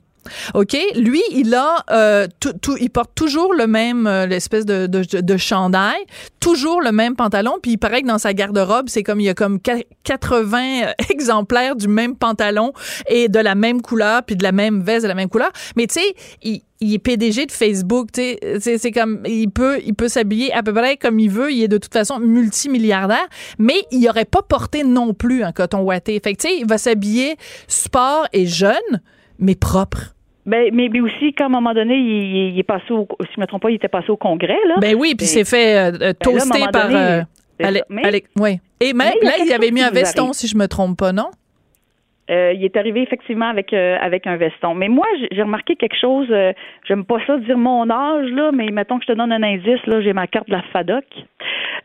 OK? 0.54 0.76
Lui, 0.96 1.22
il 1.32 1.54
a 1.56 1.84
euh, 1.92 2.28
tout, 2.40 2.54
tout- 2.62 2.78
il 2.80 2.90
porte 2.90 3.12
toujours 3.16 3.54
le 3.54 3.68
même 3.68 4.08
euh, 4.08 4.26
l'espèce 4.26 4.66
de, 4.66 4.88
de, 4.88 5.04
de 5.22 5.38
chandail, 5.38 6.00
toujours 6.40 6.82
le 6.82 6.92
même 6.92 7.16
pantalon, 7.16 7.56
puis 7.62 7.72
il 7.74 7.78
paraît 7.78 8.02
que 8.02 8.08
dans 8.08 8.18
sa 8.18 8.34
garde-robe, 8.34 8.90
c'est 8.90 9.04
comme 9.04 9.20
il 9.20 9.26
y 9.26 9.30
a 9.30 9.34
comme 9.34 9.58
qua- 9.60 9.84
80 10.04 10.94
exemplaires 11.10 11.76
du 11.76 11.88
même 11.88 12.16
pantalon 12.16 12.74
et 13.08 13.28
de 13.30 13.40
la 13.40 13.56
même 13.56 13.82
couleur, 13.82 14.24
puis 14.24 14.36
de 14.36 14.44
la 14.44 14.52
même 14.52 14.82
veste 14.82 15.04
de 15.04 15.08
la 15.08 15.16
même 15.16 15.30
couleur. 15.30 15.52
Mais 15.76 15.88
tu 15.88 15.96
sais, 16.00 16.16
il 16.44 16.62
il 16.80 16.94
est 16.94 17.00
PDG 17.00 17.48
de 17.48 17.52
Facebook, 17.52 18.12
tu 18.13 18.22
sais, 18.22 18.40
c'est 18.60 18.78
c'est 18.78 18.92
comme 18.92 19.24
il 19.26 19.50
peut 19.50 19.80
il 19.84 19.96
peut 19.96 20.08
s'habiller 20.08 20.54
à 20.54 20.62
peu 20.62 20.72
près 20.74 20.96
comme 20.96 21.20
il 21.20 21.28
veut, 21.30 21.52
il 21.52 21.63
est 21.63 21.68
de 21.68 21.80
toute 21.80 21.92
façon 21.92 22.20
multimilliardaire, 22.20 23.28
mais 23.58 23.82
il 23.92 24.08
aurait 24.08 24.26
pas 24.26 24.44
porté 24.44 24.84
non 24.84 25.16
plus 25.16 25.44
un 25.44 25.52
coton 25.52 25.82
ouaté. 25.82 26.20
Fait 26.24 26.34
que 26.36 26.42
tu 26.42 26.48
sais, 26.50 26.58
il 26.60 26.68
va 26.68 26.78
s'habiller 26.78 27.36
sport 27.68 28.28
et 28.32 28.46
jeune, 28.46 29.02
mais 29.40 29.56
propre. 29.56 30.13
Ben, 30.48 30.70
mais, 30.74 30.90
mais 30.92 31.02
aussi, 31.02 31.34
qu'à 31.34 31.46
un 31.46 31.50
moment 31.50 31.74
donné, 31.74 31.96
il, 31.96 32.58
est 32.58 32.64
passé 32.64 32.92
au, 32.92 33.06
si 33.22 33.28
je 33.36 33.42
me 33.42 33.46
trompe 33.46 33.62
pas, 33.62 33.70
il 33.70 33.76
était 33.76 33.90
passé 33.90 34.10
au 34.10 34.18
Congrès, 34.18 34.58
là. 34.68 34.76
Ben 34.80 34.96
oui, 34.96 35.10
puis 35.10 35.18
Mais- 35.22 35.44
c'est 35.44 35.46
fait 35.46 35.76
euh, 35.76 35.88
euh, 35.88 35.92
Ben 35.92 36.00
là, 36.00 36.10
à 36.10 36.14
toaster 36.14 36.60
par 36.72 36.88
donné, 36.88 36.96
euh. 37.00 37.22
Mais- 37.90 38.04
Ale- 38.06 38.22
ouais. 38.40 38.60
Et 38.80 38.94
même 38.94 39.14
là, 39.22 39.32
il 39.46 39.52
avait 39.52 39.72
mis 39.72 39.82
un 39.82 39.90
veston, 39.92 40.22
arrive. 40.24 40.34
si 40.34 40.48
je 40.48 40.56
me 40.58 40.68
trompe 40.68 40.98
pas, 40.98 41.12
non? 41.12 41.30
Euh, 42.30 42.52
il 42.54 42.64
est 42.66 42.76
arrivé 42.76 43.02
effectivement 43.04 43.48
avec 43.50 43.72
euh, 43.74 43.98
avec 44.02 44.28
un 44.28 44.36
veston. 44.36 44.74
Mais 44.76 44.90
moi, 44.90 45.06
j'ai- 45.32 45.42
remarqué 45.42 45.76
quelque 45.78 45.96
chose. 46.00 46.28
euh, 46.30 46.52
J'aime 46.86 47.06
pas 47.06 47.18
ça 47.26 47.38
dire 47.38 47.58
mon 47.58 47.90
âge 47.90 48.30
là, 48.32 48.52
mais 48.54 48.68
mettons 48.70 49.00
que 49.00 49.06
je 49.08 49.14
te 49.14 49.18
donne 49.18 49.32
un 49.32 49.42
indice 49.44 49.80
là, 49.88 50.02
j'ai 50.02 50.12
ma 50.14 50.28
carte 50.28 50.48
de 50.48 50.54
la 50.54 50.62
FADOC. 50.74 51.06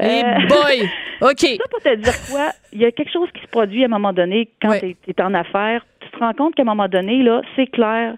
Eh 0.00 0.04
Euh, 0.04 0.46
boy! 0.48 0.88
OK. 1.30 1.38
Ça 1.40 1.64
pour 1.70 1.80
te 1.80 1.94
dire 1.94 2.12
quoi, 2.30 2.48
il 2.72 2.80
y 2.80 2.84
a 2.84 2.90
quelque 2.90 3.12
chose 3.12 3.28
qui 3.34 3.40
se 3.42 3.46
produit 3.46 3.82
à 3.82 3.86
un 3.86 3.90
moment 3.90 4.12
donné 4.12 4.48
quand 4.60 4.70
Ouais. 4.70 4.96
tu 5.04 5.10
es, 5.16 5.22
en 5.22 5.32
affaires. 5.32 5.86
Tu 6.00 6.10
te 6.10 6.18
rends 6.18 6.32
compte 6.34 6.54
qu'à 6.56 6.62
un 6.62 6.66
moment 6.66 6.88
donné, 6.88 7.22
là, 7.22 7.40
c'est 7.54 7.68
clair 7.68 8.14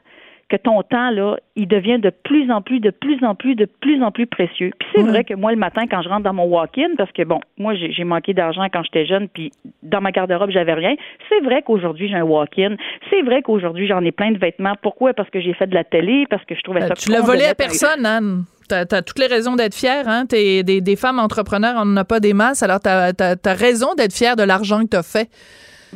que 0.57 0.63
ton 0.63 0.83
temps, 0.83 1.11
là, 1.11 1.37
il 1.57 1.67
devient 1.69 1.99
de 1.99 2.11
plus 2.11 2.51
en 2.51 2.63
plus, 2.63 2.81
de 2.81 2.91
plus 2.91 3.23
en 3.25 3.35
plus, 3.35 3.55
de 3.55 3.65
plus 3.67 4.03
en 4.03 4.11
plus 4.11 4.27
précieux. 4.27 4.71
Puis 4.79 4.89
c'est 4.95 5.03
Ouais. 5.03 5.09
vrai 5.09 5.25
que 5.25 5.35
moi, 5.35 5.51
le 5.53 5.59
matin, 5.59 5.83
quand 5.91 6.03
je 6.03 6.09
rentre 6.09 6.23
dans 6.23 6.33
mon 6.35 6.45
walk-in, 6.45 6.95
parce 6.97 7.11
que 7.13 7.23
bon, 7.23 7.41
moi, 7.59 7.75
j'ai 7.75 8.05
manqué 8.05 8.35
d'argent 8.35 8.67
quand 8.73 8.83
j'étais 8.85 9.07
jeune, 9.07 9.29
puis 9.29 9.53
dans 9.83 10.01
ma 10.01 10.11
garde-robe, 10.13 10.51
j'avais 10.51 10.75
rien. 10.75 10.95
C'est 11.29 11.41
vrai 11.41 11.63
qu'aujourd'hui, 11.63 12.09
j'ai 12.09 12.17
un 12.17 12.23
walk-in. 12.25 12.77
C'est 13.11 13.23
vrai 13.23 13.43
qu'aujourd'hui, 13.43 13.87
j'en 13.87 14.03
ai 14.05 14.13
plein 14.13 14.31
de 14.33 14.39
vêtements. 14.39 14.75
Pourquoi? 14.83 15.13
Parce 15.15 15.31
que 15.31 15.41
j'ai 15.41 15.55
fait 15.55 15.67
de 15.67 15.75
la 15.75 15.85
télé, 15.85 16.27
parce 16.31 16.45
que 16.45 16.55
je 16.55 16.61
trouvais 16.63 16.83
Euh, 16.83 16.89
ça 16.89 16.95
tu 16.95 17.11
l'as 17.11 17.21
volé 17.21 17.45
à 17.45 17.55
personne, 17.55 18.05
Anne. 18.07 18.45
T'as 18.69 18.81
as 18.91 19.03
toutes 19.03 19.19
les 19.19 19.27
raisons 19.27 19.57
d'être 19.57 19.75
fière, 19.75 20.09
hein? 20.09 20.25
T'es 20.27 20.63
des, 20.63 20.81
des 20.81 20.97
femmes 20.97 21.19
entrepreneurs, 21.19 21.75
on 21.77 21.85
n'en 21.85 21.99
a 21.99 22.05
pas 22.05 22.19
des 22.19 22.33
masses, 22.33 22.63
alors 22.63 22.81
t'as 22.81 23.09
as, 23.19 23.53
raison 23.55 23.95
d'être 23.95 24.15
fière 24.15 24.37
de 24.37 24.43
l'argent 24.43 24.81
que 24.85 24.89
t'as 24.89 25.03
fait. 25.03 25.29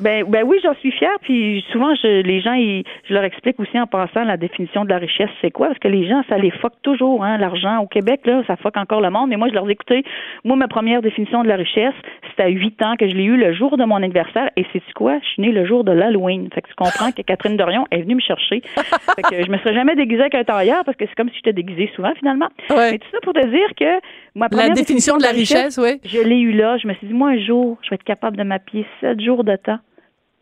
Ben, 0.00 0.24
ben 0.28 0.44
oui, 0.46 0.58
j'en 0.62 0.74
suis 0.76 0.92
fière. 0.92 1.16
Puis 1.22 1.64
souvent, 1.72 1.94
je, 1.94 2.22
les 2.22 2.40
gens, 2.40 2.52
ils- 2.54 2.84
je 3.08 3.14
leur 3.14 3.24
explique 3.24 3.58
aussi 3.60 3.78
en 3.78 3.86
passant 3.86 4.24
la 4.24 4.36
définition 4.36 4.84
de 4.84 4.90
la 4.90 4.98
richesse, 4.98 5.30
c'est 5.40 5.50
quoi? 5.50 5.68
Parce 5.68 5.78
que 5.78 5.88
les 5.88 6.06
gens, 6.08 6.22
ça 6.28 6.38
les 6.38 6.50
fuck 6.50 6.72
toujours, 6.82 7.24
hein, 7.24 7.38
l'argent. 7.38 7.78
Au 7.78 7.86
Québec, 7.86 8.20
là, 8.24 8.42
ça 8.46 8.56
fuck 8.56 8.76
encore 8.76 9.00
le 9.00 9.10
monde. 9.10 9.28
Mais 9.30 9.36
moi, 9.36 9.48
je 9.48 9.54
leur 9.54 9.64
dis, 9.66 9.72
écoutez, 9.72 10.04
moi, 10.44 10.56
ma 10.56 10.68
première 10.68 11.02
définition 11.02 11.42
de 11.42 11.48
la 11.48 11.56
richesse, 11.56 11.94
c'était 12.30 12.44
à 12.44 12.48
8 12.48 12.82
ans 12.82 12.94
que 12.98 13.08
je 13.08 13.14
l'ai 13.14 13.24
eu 13.24 13.36
le 13.36 13.52
jour 13.54 13.76
de 13.76 13.84
mon 13.84 13.96
anniversaire. 13.96 14.50
Et 14.56 14.64
c'est 14.72 14.82
quoi? 14.94 15.18
Je 15.22 15.26
suis 15.28 15.42
née 15.42 15.52
le 15.52 15.66
jour 15.66 15.84
de 15.84 15.92
l'Halloween. 15.92 16.48
Fait 16.54 16.62
que 16.62 16.68
tu 16.68 16.74
comprends 16.74 17.10
que 17.12 17.22
Catherine 17.22 17.56
Dorion 17.56 17.84
est 17.90 18.02
venue 18.02 18.14
me 18.16 18.20
chercher. 18.20 18.60
fait 19.16 19.22
que 19.22 19.44
je 19.44 19.50
me 19.50 19.58
serais 19.58 19.74
jamais 19.74 19.94
déguisée 19.96 20.22
avec 20.22 20.34
un 20.34 20.44
tailleur 20.44 20.84
parce 20.84 20.96
que 20.96 21.04
c'est 21.06 21.14
comme 21.14 21.28
si 21.30 21.36
j'étais 21.36 21.52
déguisée 21.52 21.90
souvent, 21.96 22.12
finalement. 22.18 22.48
Ouais. 22.70 22.92
Mais 22.92 22.98
tout 22.98 23.08
ça 23.12 23.18
pour 23.22 23.32
te 23.32 23.46
dire 23.46 23.68
que 23.78 24.00
ma 24.34 24.46
La 24.46 24.48
première 24.50 24.74
définition 24.74 25.16
de 25.16 25.22
la 25.22 25.30
richesse, 25.30 25.78
oui. 25.82 26.00
je 26.04 26.20
l'ai 26.20 26.38
eu 26.38 26.52
là. 26.52 26.76
Je 26.78 26.86
me 26.86 26.94
suis 26.94 27.06
dit, 27.06 27.12
moi, 27.14 27.30
un 27.30 27.38
jour, 27.44 27.78
je 27.82 27.90
vais 27.90 27.94
être 27.96 28.04
capable 28.04 28.36
de 28.36 28.42
m'appuyer 28.42 28.86
sept 29.00 29.20
jours 29.20 29.42
de 29.44 29.56
temps, 29.56 29.78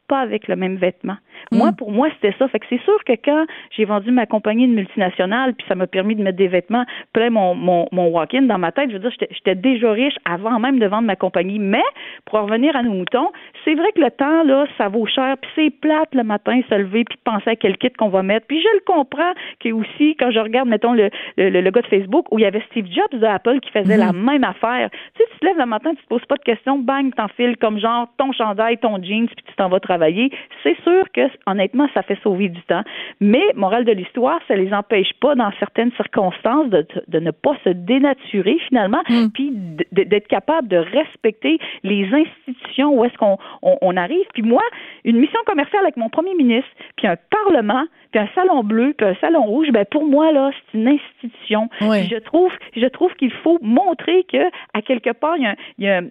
pas 0.07 0.21
avec 0.21 0.49
le 0.49 0.57
même 0.57 0.77
vêtement. 0.77 1.17
Moi, 1.53 1.73
pour 1.77 1.91
moi, 1.93 2.09
c'était 2.15 2.37
ça. 2.39 2.49
Fait 2.49 2.59
que 2.59 2.67
c'est 2.69 2.83
sûr 2.83 3.03
que 3.05 3.13
quand 3.25 3.47
j'ai 3.77 3.85
vendu 3.85 4.11
ma 4.11 4.27
compagnie 4.27 4.67
de 4.67 4.73
multinationale, 4.75 5.55
puis 5.55 5.67
ça 5.69 5.75
m'a 5.75 5.87
permis 5.87 6.15
de 6.15 6.23
mettre 6.23 6.39
des 6.39 6.49
vêtements 6.49 6.85
plein 7.13 7.31
mon, 7.31 7.55
mon, 7.55 7.87
mon 7.93 8.09
walk-in 8.09 8.43
dans 8.43 8.59
ma 8.59 8.73
tête, 8.73 8.91
je 8.91 8.95
veux 8.95 9.01
dire, 9.01 9.13
j'étais- 9.31 9.55
déjà 9.55 9.91
riche 9.93 10.17
avant 10.25 10.59
même 10.59 10.79
de 10.79 10.87
vendre 10.87 11.07
ma 11.07 11.17
compagnie. 11.17 11.59
Mais, 11.59 11.83
pour 12.25 12.39
en 12.39 12.45
revenir 12.45 12.77
à 12.77 12.83
nos 12.83 12.93
moutons, 12.93 13.31
c'est 13.65 13.75
vrai 13.75 13.91
que 13.95 14.01
le 14.01 14.11
temps, 14.11 14.43
là, 14.45 14.67
ça 14.77 14.89
vaut 14.89 15.07
cher, 15.07 15.37
puis 15.41 15.51
c'est 15.55 15.71
plate 15.71 16.15
le 16.15 16.25
matin, 16.25 16.61
se 16.69 16.75
lever, 16.75 17.05
puis 17.05 17.19
penser 17.25 17.51
à 17.51 17.57
quel 17.57 17.77
kit 17.79 17.91
qu'on 17.91 18.09
va 18.09 18.23
mettre. 18.23 18.47
Puis 18.47 18.61
je 18.61 18.69
le 18.75 18.81
comprends 18.87 19.33
que 19.61 19.71
aussi, 19.73 20.15
quand 20.19 20.31
je 20.31 20.39
regarde, 20.39 20.69
mettons, 20.69 20.93
le, 20.93 21.11
le, 21.37 21.49
le 21.49 21.71
gars 21.71 21.81
de 21.83 21.87
Facebook, 21.87 22.27
où 22.31 22.39
il 22.39 22.43
y 22.43 22.45
avait 22.45 22.63
Steve 22.71 22.87
Jobs 22.87 23.19
de 23.19 23.25
Apple 23.27 23.61
qui 23.61 23.71
faisait 23.71 23.97
la 23.97 24.13
même 24.13 24.45
affaire. 24.45 24.91
Tu 24.91 25.23
sais, 25.23 25.29
tu 25.33 25.39
te 25.39 25.45
lèves 25.47 25.59
le 25.59 25.67
matin, 25.67 25.91
tu 25.95 26.03
te 26.03 26.09
poses 26.09 26.25
pas 26.27 26.37
de 26.37 26.43
questions, 26.43 26.79
bang, 26.79 27.15
t'enfiles 27.15 27.57
comme 27.57 27.79
genre 27.79 28.09
ton 28.19 28.33
chandail, 28.33 28.79
ton 28.79 29.03
jeans, 29.03 29.27
puis 29.27 29.37
tu 29.47 29.55
t'en 29.57 29.69
vas 29.69 29.81
travailler. 29.81 30.31
C'est 30.63 30.77
sûr 30.83 31.05
que, 31.13 31.26
honnêtement, 31.47 31.89
ça 31.95 32.03
fait 32.03 32.19
sauver 32.23 32.49
du 32.49 32.61
temps. 32.63 32.83
Mais, 33.21 33.43
morale 33.55 33.85
de 33.85 33.93
l'histoire, 33.93 34.39
ça 34.49 34.55
les 34.57 34.73
empêche 34.73 35.13
pas, 35.21 35.35
dans 35.35 35.51
certaines 35.59 35.93
circonstances, 35.93 36.69
de, 36.71 36.87
de 37.09 37.19
ne 37.19 37.31
pas 37.31 37.57
se 37.65 37.71
dénaturer, 37.71 38.59
finalement, 38.69 39.03
puis 39.35 39.51
d- 39.53 39.87
d- 39.93 40.05
d'être 40.05 40.29
capable 40.29 40.69
de 40.69 40.77
respecter 40.77 41.59
les 41.83 42.05
institutions 42.13 42.95
où 42.99 43.05
est-ce 43.05 43.17
qu'on 43.17 43.39
on, 43.63 43.77
on 43.81 43.97
arrive. 43.97 44.25
Puis 44.35 44.43
moi, 44.43 44.63
une 45.05 45.17
mission 45.19 45.41
commerciale 45.47 45.83
avec 45.83 45.97
mon 45.97 46.09
premier 46.09 46.35
ministre, 46.35 46.71
puis 46.97 47.07
un 47.07 47.17
parlement, 47.31 47.85
puis 48.13 48.21
un 48.21 48.29
salon 48.35 48.63
bleu, 48.65 48.95
puis 48.97 49.07
un 49.07 49.15
salon 49.17 49.43
rouge, 49.43 49.69
ben 49.71 49.85
pour 49.91 50.05
moi, 50.07 50.33
là, 50.33 50.51
c'est 50.73 50.79
une 50.79 50.89
institution. 50.89 51.69
Puis 51.79 52.09
Je 52.11 52.17
trouve, 52.19 52.53
je 52.77 52.87
trouve 52.87 53.13
qu'il 53.15 53.33
faut 53.33 53.59
montrer 53.63 54.25
que, 54.25 54.49
à 54.75 54.83
quelque 54.83 55.11
part, 55.11 55.37
il 55.37 55.43
y 55.45 55.47
a, 55.47 55.51
un- 55.51 55.55
il 55.79 55.85
y 55.85 55.89
a 55.89 55.99
un- 55.99 56.09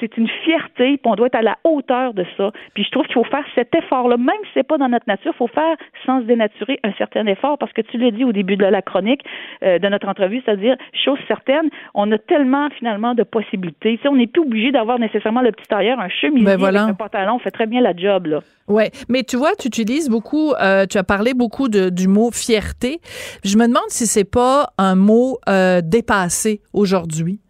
c'est 0.00 0.16
une 0.16 0.28
fierté, 0.44 0.96
puis 0.96 1.00
on 1.04 1.14
doit 1.14 1.26
être 1.28 1.34
à 1.36 1.42
la 1.42 1.58
hauteur 1.64 2.14
de 2.14 2.24
ça. 2.36 2.50
Puis 2.74 2.84
je 2.84 2.90
trouve 2.90 3.04
qu'il 3.06 3.14
faut 3.14 3.24
faire 3.24 3.44
cet 3.54 3.74
effort-là, 3.74 4.16
même 4.16 4.34
si 4.44 4.50
c'est 4.54 4.66
pas 4.66 4.78
dans 4.78 4.88
notre 4.88 5.06
nature, 5.06 5.32
il 5.34 5.38
faut 5.38 5.46
faire 5.46 5.76
sans 6.06 6.20
se 6.20 6.26
dénaturer 6.26 6.78
un 6.84 6.92
certain 6.94 7.26
effort, 7.26 7.58
parce 7.58 7.72
que 7.72 7.82
tu 7.82 7.98
l'as 7.98 8.10
dit 8.10 8.24
au 8.24 8.32
début 8.32 8.56
de 8.56 8.64
la 8.64 8.82
chronique 8.82 9.22
euh, 9.62 9.78
de 9.78 9.88
notre 9.88 10.08
entrevue, 10.08 10.42
c'est-à-dire, 10.44 10.76
chose 11.04 11.18
certaine, 11.28 11.68
on 11.94 12.10
a 12.12 12.18
tellement 12.18 12.68
finalement 12.70 13.14
de 13.14 13.22
possibilités. 13.22 13.98
On 14.06 14.16
n'est 14.16 14.26
plus 14.26 14.42
obligé 14.42 14.72
d'avoir 14.72 14.98
nécessairement 14.98 15.42
le 15.42 15.52
petit 15.52 15.66
tailleur, 15.66 15.98
un 15.98 16.08
chemisier 16.08 16.44
Ben 16.44 16.56
voilà. 16.56 16.84
un 16.84 16.94
pantalon, 16.94 17.38
fait 17.38 17.50
très 17.50 17.66
bien 17.66 17.80
la 17.80 17.96
job, 17.96 18.26
là. 18.26 18.40
Ouais, 18.66 18.90
mais 19.08 19.22
tu 19.22 19.36
vois, 19.36 19.54
tu 19.58 19.68
utilises 19.68 20.08
beaucoup, 20.08 20.52
euh, 20.54 20.86
tu 20.86 20.96
as 20.96 21.04
parlé 21.04 21.34
beaucoup 21.34 21.68
de, 21.68 21.90
du 21.90 22.08
mot 22.08 22.30
fierté. 22.30 23.00
Je 23.44 23.58
me 23.58 23.66
demande 23.66 23.88
si 23.88 24.06
c'est 24.06 24.30
pas 24.30 24.70
un 24.78 24.94
mot 24.94 25.38
euh, 25.48 25.82
dépassé 25.82 26.62
aujourd'hui. 26.72 27.40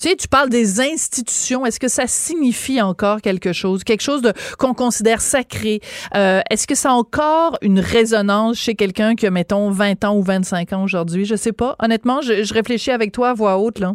Tu 0.00 0.08
sais, 0.08 0.16
tu 0.16 0.28
parles 0.28 0.48
des 0.48 0.80
institutions. 0.80 1.66
Est-ce 1.66 1.78
que 1.78 1.88
ça 1.88 2.06
signifie 2.06 2.80
encore 2.80 3.20
quelque 3.20 3.52
chose, 3.52 3.84
quelque 3.84 4.00
chose 4.00 4.22
qu'on 4.58 4.72
considère 4.72 5.20
sacré 5.20 5.80
Euh, 6.16 6.40
Est-ce 6.50 6.66
que 6.66 6.74
ça 6.74 6.90
a 6.90 6.94
encore 6.94 7.58
une 7.60 7.80
résonance 7.80 8.56
chez 8.56 8.74
quelqu'un 8.74 9.14
qui 9.14 9.26
a 9.26 9.30
mettons 9.30 9.70
20 9.70 10.04
ans 10.04 10.16
ou 10.16 10.22
25 10.22 10.72
ans 10.72 10.84
aujourd'hui? 10.84 11.26
Je 11.26 11.36
sais 11.36 11.52
pas. 11.52 11.76
Honnêtement, 11.80 12.22
je, 12.22 12.44
je 12.44 12.54
réfléchis 12.54 12.90
avec 12.90 13.12
toi 13.12 13.30
à 13.30 13.34
voix 13.34 13.58
haute 13.58 13.78
là. 13.78 13.94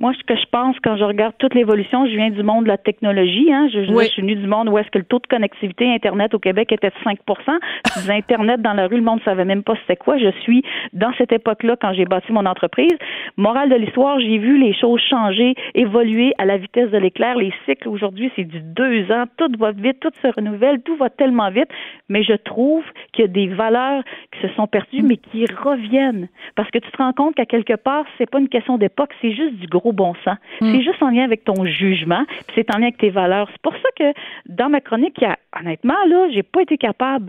Moi, 0.00 0.12
ce 0.18 0.24
que 0.24 0.34
je 0.34 0.46
pense 0.50 0.76
quand 0.82 0.96
je 0.96 1.04
regarde 1.04 1.34
toute 1.38 1.54
l'évolution, 1.54 2.06
je 2.06 2.16
viens 2.16 2.30
du 2.30 2.42
monde 2.42 2.64
de 2.64 2.68
la 2.68 2.78
technologie. 2.78 3.52
Hein. 3.52 3.68
Je, 3.72 3.84
je- 3.84 3.92
Oui. 3.92 4.04
je 4.06 4.10
suis 4.12 4.22
venue 4.22 4.34
du 4.36 4.46
monde 4.46 4.68
où 4.70 4.78
est-ce 4.78 4.90
que 4.90 4.96
le 4.98 5.04
taux 5.04 5.18
de 5.18 5.26
connectivité 5.26 5.86
Internet 5.92 6.32
au 6.34 6.38
Québec 6.38 6.72
était 6.72 6.88
de 6.88 6.94
5 7.04 7.18
Je 7.28 8.00
disais 8.00 8.14
Internet 8.14 8.62
dans 8.62 8.72
la 8.72 8.86
rue, 8.86 8.96
le 8.96 9.02
monde 9.02 9.18
ne 9.18 9.24
savait 9.24 9.44
même 9.44 9.62
pas 9.62 9.74
c'était 9.82 9.96
quoi. 9.96 10.16
Je 10.16 10.30
suis 10.40 10.62
dans 10.94 11.12
cette 11.18 11.32
époque-là 11.32 11.76
quand 11.78 11.92
j'ai 11.92 12.06
bâti 12.06 12.32
mon 12.32 12.46
entreprise. 12.46 12.96
Morale 13.36 13.68
de 13.68 13.76
l'histoire, 13.76 14.18
j'ai 14.20 14.38
vu 14.38 14.58
les 14.58 14.72
choses 14.72 15.00
changer, 15.02 15.54
évoluer 15.74 16.32
à 16.38 16.46
la 16.46 16.56
vitesse 16.56 16.90
de 16.90 16.96
l'éclair. 16.98 17.36
Les 17.36 17.52
cycles 17.66 17.88
aujourd'hui, 17.88 18.32
c'est 18.36 18.44
du 18.44 18.60
deux 18.62 19.02
ans. 19.12 19.24
Tout 19.36 19.52
va 19.58 19.72
vite, 19.72 20.00
tout 20.00 20.10
se 20.22 20.28
renouvelle, 20.28 20.80
tout 20.80 20.96
va 20.96 21.10
tellement 21.10 21.50
vite. 21.50 21.68
Mais 22.08 22.22
je 22.22 22.32
trouve 22.34 22.84
qu'il 23.12 23.26
y 23.26 23.28
a 23.28 23.30
des 23.30 23.48
valeurs 23.48 24.02
qui 24.32 24.40
se 24.48 24.54
sont 24.54 24.66
perdues, 24.66 25.02
mais 25.02 25.18
qui 25.18 25.44
reviennent. 25.62 26.28
Parce 26.56 26.70
que 26.70 26.78
tu 26.78 26.90
te 26.90 26.96
rends 26.96 27.12
compte 27.12 27.34
qu'à 27.34 27.44
quelque 27.46 27.74
part, 27.76 28.04
c'est 28.16 28.28
pas 28.30 28.40
une 28.40 28.48
question 28.48 28.78
d'époque, 28.78 29.10
c'est 29.20 29.32
juste 29.32 29.56
du 29.56 29.66
gros 29.66 29.89
bon 29.92 30.14
sens. 30.24 30.36
C'est 30.60 30.82
juste 30.82 31.02
en 31.02 31.10
lien 31.10 31.24
avec 31.24 31.44
ton 31.44 31.64
jugement, 31.64 32.24
puis 32.46 32.54
c'est 32.56 32.74
en 32.74 32.78
lien 32.78 32.84
avec 32.86 32.98
tes 32.98 33.10
valeurs. 33.10 33.48
C'est 33.52 33.62
pour 33.62 33.74
ça 33.74 33.88
que 33.96 34.12
dans 34.48 34.68
ma 34.68 34.80
chronique, 34.80 35.14
il 35.18 35.24
y 35.24 35.26
a, 35.26 35.36
honnêtement, 35.58 35.94
là, 36.08 36.28
j'ai 36.32 36.42
pas 36.42 36.62
été 36.62 36.76
capable 36.78 37.28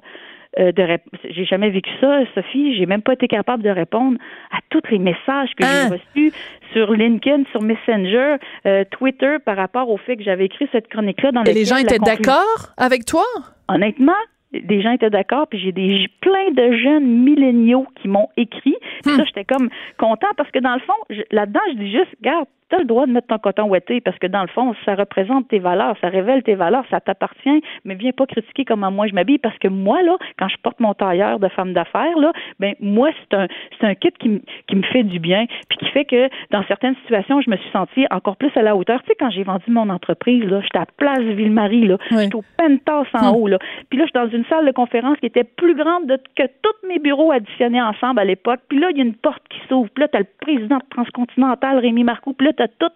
euh, 0.60 0.71
de 0.74 0.84
rép- 0.84 1.02
j'ai 1.30 1.45
jamais 1.45 1.69
vécu 1.69 1.89
ça, 2.02 2.19
Sophie. 2.36 2.76
J'ai 2.76 2.86
même 2.86 3.02
pas 3.02 3.13
été 3.13 3.28
capable 3.30 3.63
de 3.63 3.69
répondre 3.69 4.17
à 4.52 4.58
tous 4.69 4.82
les 4.91 5.00
messages 5.00 5.52
que 5.56 5.63
Hein? 5.63 5.88
j'ai 5.89 5.95
reçus 6.28 6.34
sur 6.74 6.91
LinkedIn, 6.91 7.43
sur 7.52 7.62
Messenger, 7.62 8.36
euh, 8.65 8.84
Twitter, 8.91 9.38
par 9.45 9.56
rapport 9.56 9.89
au 9.89 9.95
fait 9.97 10.17
que 10.17 10.24
j'avais 10.24 10.45
écrit 10.45 10.67
cette 10.74 10.89
chronique-là 10.89 11.32
dans 11.32 11.43
Et 11.45 11.54
les 11.54 11.63
gens 11.65 11.78
étaient 11.78 12.00
d'accord 12.00 12.74
avec 12.78 13.06
toi? 13.06 13.24
Honnêtement, 13.69 14.12
des 14.53 14.81
gens 14.81 14.91
étaient 14.91 15.09
d'accord, 15.09 15.47
puis 15.47 15.59
j'ai 15.59 15.71
des 15.71 16.07
plein 16.19 16.51
de 16.51 16.75
jeunes 16.75 17.05
milléniaux 17.05 17.85
qui 18.01 18.07
m'ont 18.07 18.29
écrit. 18.37 18.75
Puis 19.03 19.15
ça, 19.15 19.23
j'étais 19.25 19.45
comme 19.45 19.69
content 19.97 20.27
parce 20.37 20.51
que 20.51 20.59
dans 20.59 20.73
le 20.73 20.81
fond, 20.81 20.93
là-dedans, 21.31 21.61
je 21.69 21.77
dis 21.77 21.91
juste, 21.91 22.13
regarde, 22.19 22.47
tu 22.71 22.75
as 22.75 22.79
le 22.79 22.86
droit 22.86 23.05
de 23.05 23.12
mettre 23.12 23.27
ton 23.27 23.38
coton 23.38 23.65
ouetté 23.67 24.01
parce 24.01 24.17
que 24.17 24.27
dans 24.27 24.41
le 24.41 24.47
fond, 24.47 24.73
ça 24.86 24.95
représente 24.95 25.47
tes 25.49 25.60
valeurs, 25.60 25.95
ça 26.01 26.07
révèle 26.10 26.41
tes 26.41 26.55
valeurs, 26.55 26.86
ça 26.89 26.99
t'appartient, 26.99 27.62
mais 27.86 27.95
viens 27.95 28.12
pas 28.12 28.25
critiquer 28.25 28.65
comment 28.65 28.89
moi 28.89 29.05
je 29.07 29.13
m'habille 29.13 29.38
parce 29.38 29.57
que 29.60 29.67
moi, 29.67 30.01
là, 30.01 30.17
quand 30.39 30.47
je 30.47 30.55
porte 30.63 30.79
mon 30.79 30.93
tailleur 30.93 31.39
de 31.39 31.47
femme 31.49 31.73
d'affaires, 31.73 32.17
là, 32.17 32.31
ben, 32.60 32.73
moi, 32.79 33.10
c'est 33.19 33.38
un, 33.38 33.47
c'est 33.79 33.86
un 33.88 33.93
kit 33.95 34.12
qui, 34.19 34.41
qui 34.67 34.75
me 34.75 34.84
fait 34.84 35.03
du 35.03 35.19
bien, 35.19 35.45
puis 35.69 35.77
qui 35.77 35.86
fait 35.88 36.05
que 36.05 36.29
dans 36.49 36.63
certaines 36.65 36.95
situations, 37.03 37.41
je 37.41 37.49
me 37.49 37.57
suis 37.57 37.69
sentie 37.71 38.05
encore 38.10 38.38
plus 38.38 38.51
à 38.55 38.62
la 38.62 38.75
hauteur. 38.75 39.01
Tu 39.03 39.10
sais, 39.10 39.15
quand 39.19 39.29
j'ai 39.29 39.43
vendu 39.43 39.65
mon 39.69 39.89
entreprise, 39.89 40.43
là, 40.45 40.62
j'étais 40.62 40.79
à 40.79 40.86
Place 40.97 41.19
Ville-Marie, 41.19 41.88
là, 41.88 41.97
j'étais 42.23 42.36
au 42.36 42.43
penthouse 42.57 43.07
en 43.13 43.31
haut, 43.36 43.47
là. 43.47 43.57
Puis 43.89 43.99
là, 43.99 44.05
je 44.05 44.12
suis 44.17 44.27
dans 44.27 44.36
une 44.38 44.45
salle 44.45 44.65
de 44.65 44.71
conférence 44.71 45.17
qui 45.19 45.25
était 45.25 45.43
plus 45.43 45.75
grande 45.75 46.07
de- 46.07 46.19
que 46.38 46.43
tous 46.62 46.88
mes 46.88 46.99
bureaux 46.99 47.31
additionnés 47.31 47.81
ensemble 47.81 48.19
à 48.19 48.25
l'époque. 48.25 48.60
Puis 48.69 48.79
là, 48.79 48.88
il 48.91 48.97
y 48.97 49.01
a 49.01 49.03
une 49.03 49.13
porte 49.15 49.41
qui 49.49 49.60
s'ouvre. 49.67 49.89
Puis 49.93 50.01
là, 50.03 50.07
t'as 50.07 50.19
le 50.19 50.27
président 50.39 50.77
de 50.77 50.84
Transcontinental, 50.89 51.77
Rémi 51.79 52.03
Marcoux. 52.03 52.34
Puis 52.34 52.47
là, 52.47 52.53
t'as 52.62 52.67
tout 52.80 52.93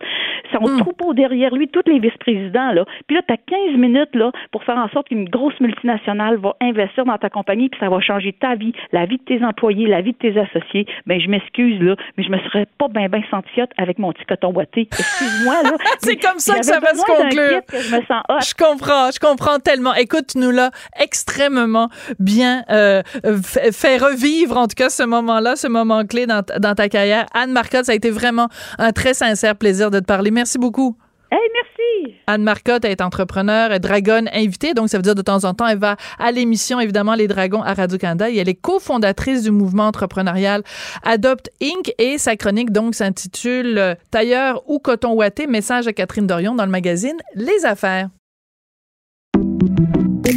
son 0.53 0.77
troupeau 0.77 1.13
derrière 1.13 1.53
lui, 1.53 1.67
tous 1.67 1.81
les 1.87 1.99
vice-présidents, 1.99 2.71
là. 2.71 2.85
Puis 3.07 3.15
là, 3.15 3.21
t'as 3.27 3.37
15 3.37 3.77
minutes, 3.77 4.13
là, 4.13 4.31
pour 4.51 4.63
faire 4.63 4.77
en 4.77 4.89
sorte 4.89 5.07
qu'une 5.07 5.27
grosse 5.27 5.59
multinationale 5.59 6.37
va 6.37 6.55
investir 6.61 7.05
dans 7.05 7.17
ta 7.17 7.29
compagnie, 7.29 7.69
puis 7.69 7.79
ça 7.79 7.89
va 7.89 7.99
changer 7.99 8.33
ta 8.33 8.55
vie, 8.55 8.73
la 8.91 9.05
vie 9.05 9.17
de 9.17 9.23
tes 9.23 9.43
employés, 9.43 9.87
la 9.87 10.01
vie 10.01 10.13
de 10.13 10.17
tes 10.17 10.39
associés. 10.39 10.85
Ben, 11.07 11.19
je 11.19 11.27
m'excuse, 11.29 11.81
là, 11.81 11.95
mais 12.17 12.23
je 12.23 12.29
me 12.29 12.37
serais 12.39 12.67
pas 12.77 12.87
bien, 12.87 13.07
bien 13.09 13.21
senti 13.31 13.61
hot 13.61 13.65
avec 13.77 13.99
mon 13.99 14.11
petit 14.13 14.25
coton 14.25 14.53
boité. 14.53 14.87
Excuse-moi, 14.91 15.55
là. 15.63 15.71
C'est 15.99 16.17
comme 16.17 16.39
ça 16.39 16.59
que 16.59 16.65
ça 16.65 16.79
va 16.79 16.93
se 16.93 17.03
conclure. 17.05 17.61
je 17.71 17.95
me 17.95 18.01
sens 18.05 18.21
hot. 18.29 18.39
Je 18.41 18.53
comprends, 18.53 19.09
je 19.11 19.19
comprends 19.19 19.59
tellement. 19.59 19.93
Écoute, 19.95 20.27
tu 20.33 20.37
nous 20.39 20.51
l'as 20.51 20.71
extrêmement 21.01 21.89
bien 22.19 22.63
euh, 22.69 23.01
fait, 23.43 23.97
revivre, 23.97 24.57
en 24.57 24.67
tout 24.67 24.75
cas, 24.75 24.89
ce 24.89 25.03
moment-là, 25.03 25.55
ce 25.55 25.67
moment 25.67 26.05
clé 26.05 26.25
dans, 26.25 26.43
ta- 26.43 26.59
dans 26.59 26.75
ta 26.75 26.89
carrière. 26.89 27.25
Anne 27.33 27.51
Marcotte, 27.51 27.85
ça 27.85 27.91
a 27.93 27.95
été 27.95 28.09
vraiment 28.11 28.47
un 28.77 28.91
très 28.91 29.13
sincère 29.13 29.54
plaisir 29.55 29.91
de 29.91 29.99
te 29.99 30.05
parler. 30.05 30.31
Merci 30.31 30.57
beaucoup. 30.57 30.97
Hey, 31.31 31.39
merci! 31.53 32.15
Anne 32.27 32.43
Marcotte 32.43 32.85
est 32.85 33.01
entrepreneur, 33.01 33.71
est 33.71 33.79
dragonne 33.79 34.29
invitée, 34.31 34.73
donc 34.73 34.89
ça 34.89 34.97
veut 34.97 35.03
dire 35.03 35.15
de 35.15 35.21
temps 35.21 35.43
en 35.43 35.53
temps, 35.53 35.67
elle 35.67 35.79
va 35.79 35.97
à 36.19 36.31
l'émission, 36.31 36.79
évidemment, 36.79 37.15
Les 37.15 37.27
Dragons 37.27 37.61
à 37.61 37.73
Radio-Canada 37.73 38.29
et 38.29 38.37
elle 38.37 38.49
est 38.49 38.53
cofondatrice 38.53 39.43
du 39.43 39.51
mouvement 39.51 39.87
entrepreneurial 39.87 40.63
Adopt 41.03 41.49
Inc. 41.61 41.93
et 41.97 42.17
sa 42.17 42.35
chronique, 42.35 42.71
donc, 42.71 42.95
s'intitule 42.95 43.77
euh, 43.77 43.95
Tailleur 44.11 44.63
ou 44.69 44.79
coton 44.79 45.13
ouaté, 45.13 45.47
message 45.47 45.87
à 45.87 45.93
Catherine 45.93 46.27
Dorion 46.27 46.55
dans 46.55 46.65
le 46.65 46.71
magazine 46.71 47.17
Les 47.33 47.65
Affaires. 47.65 48.09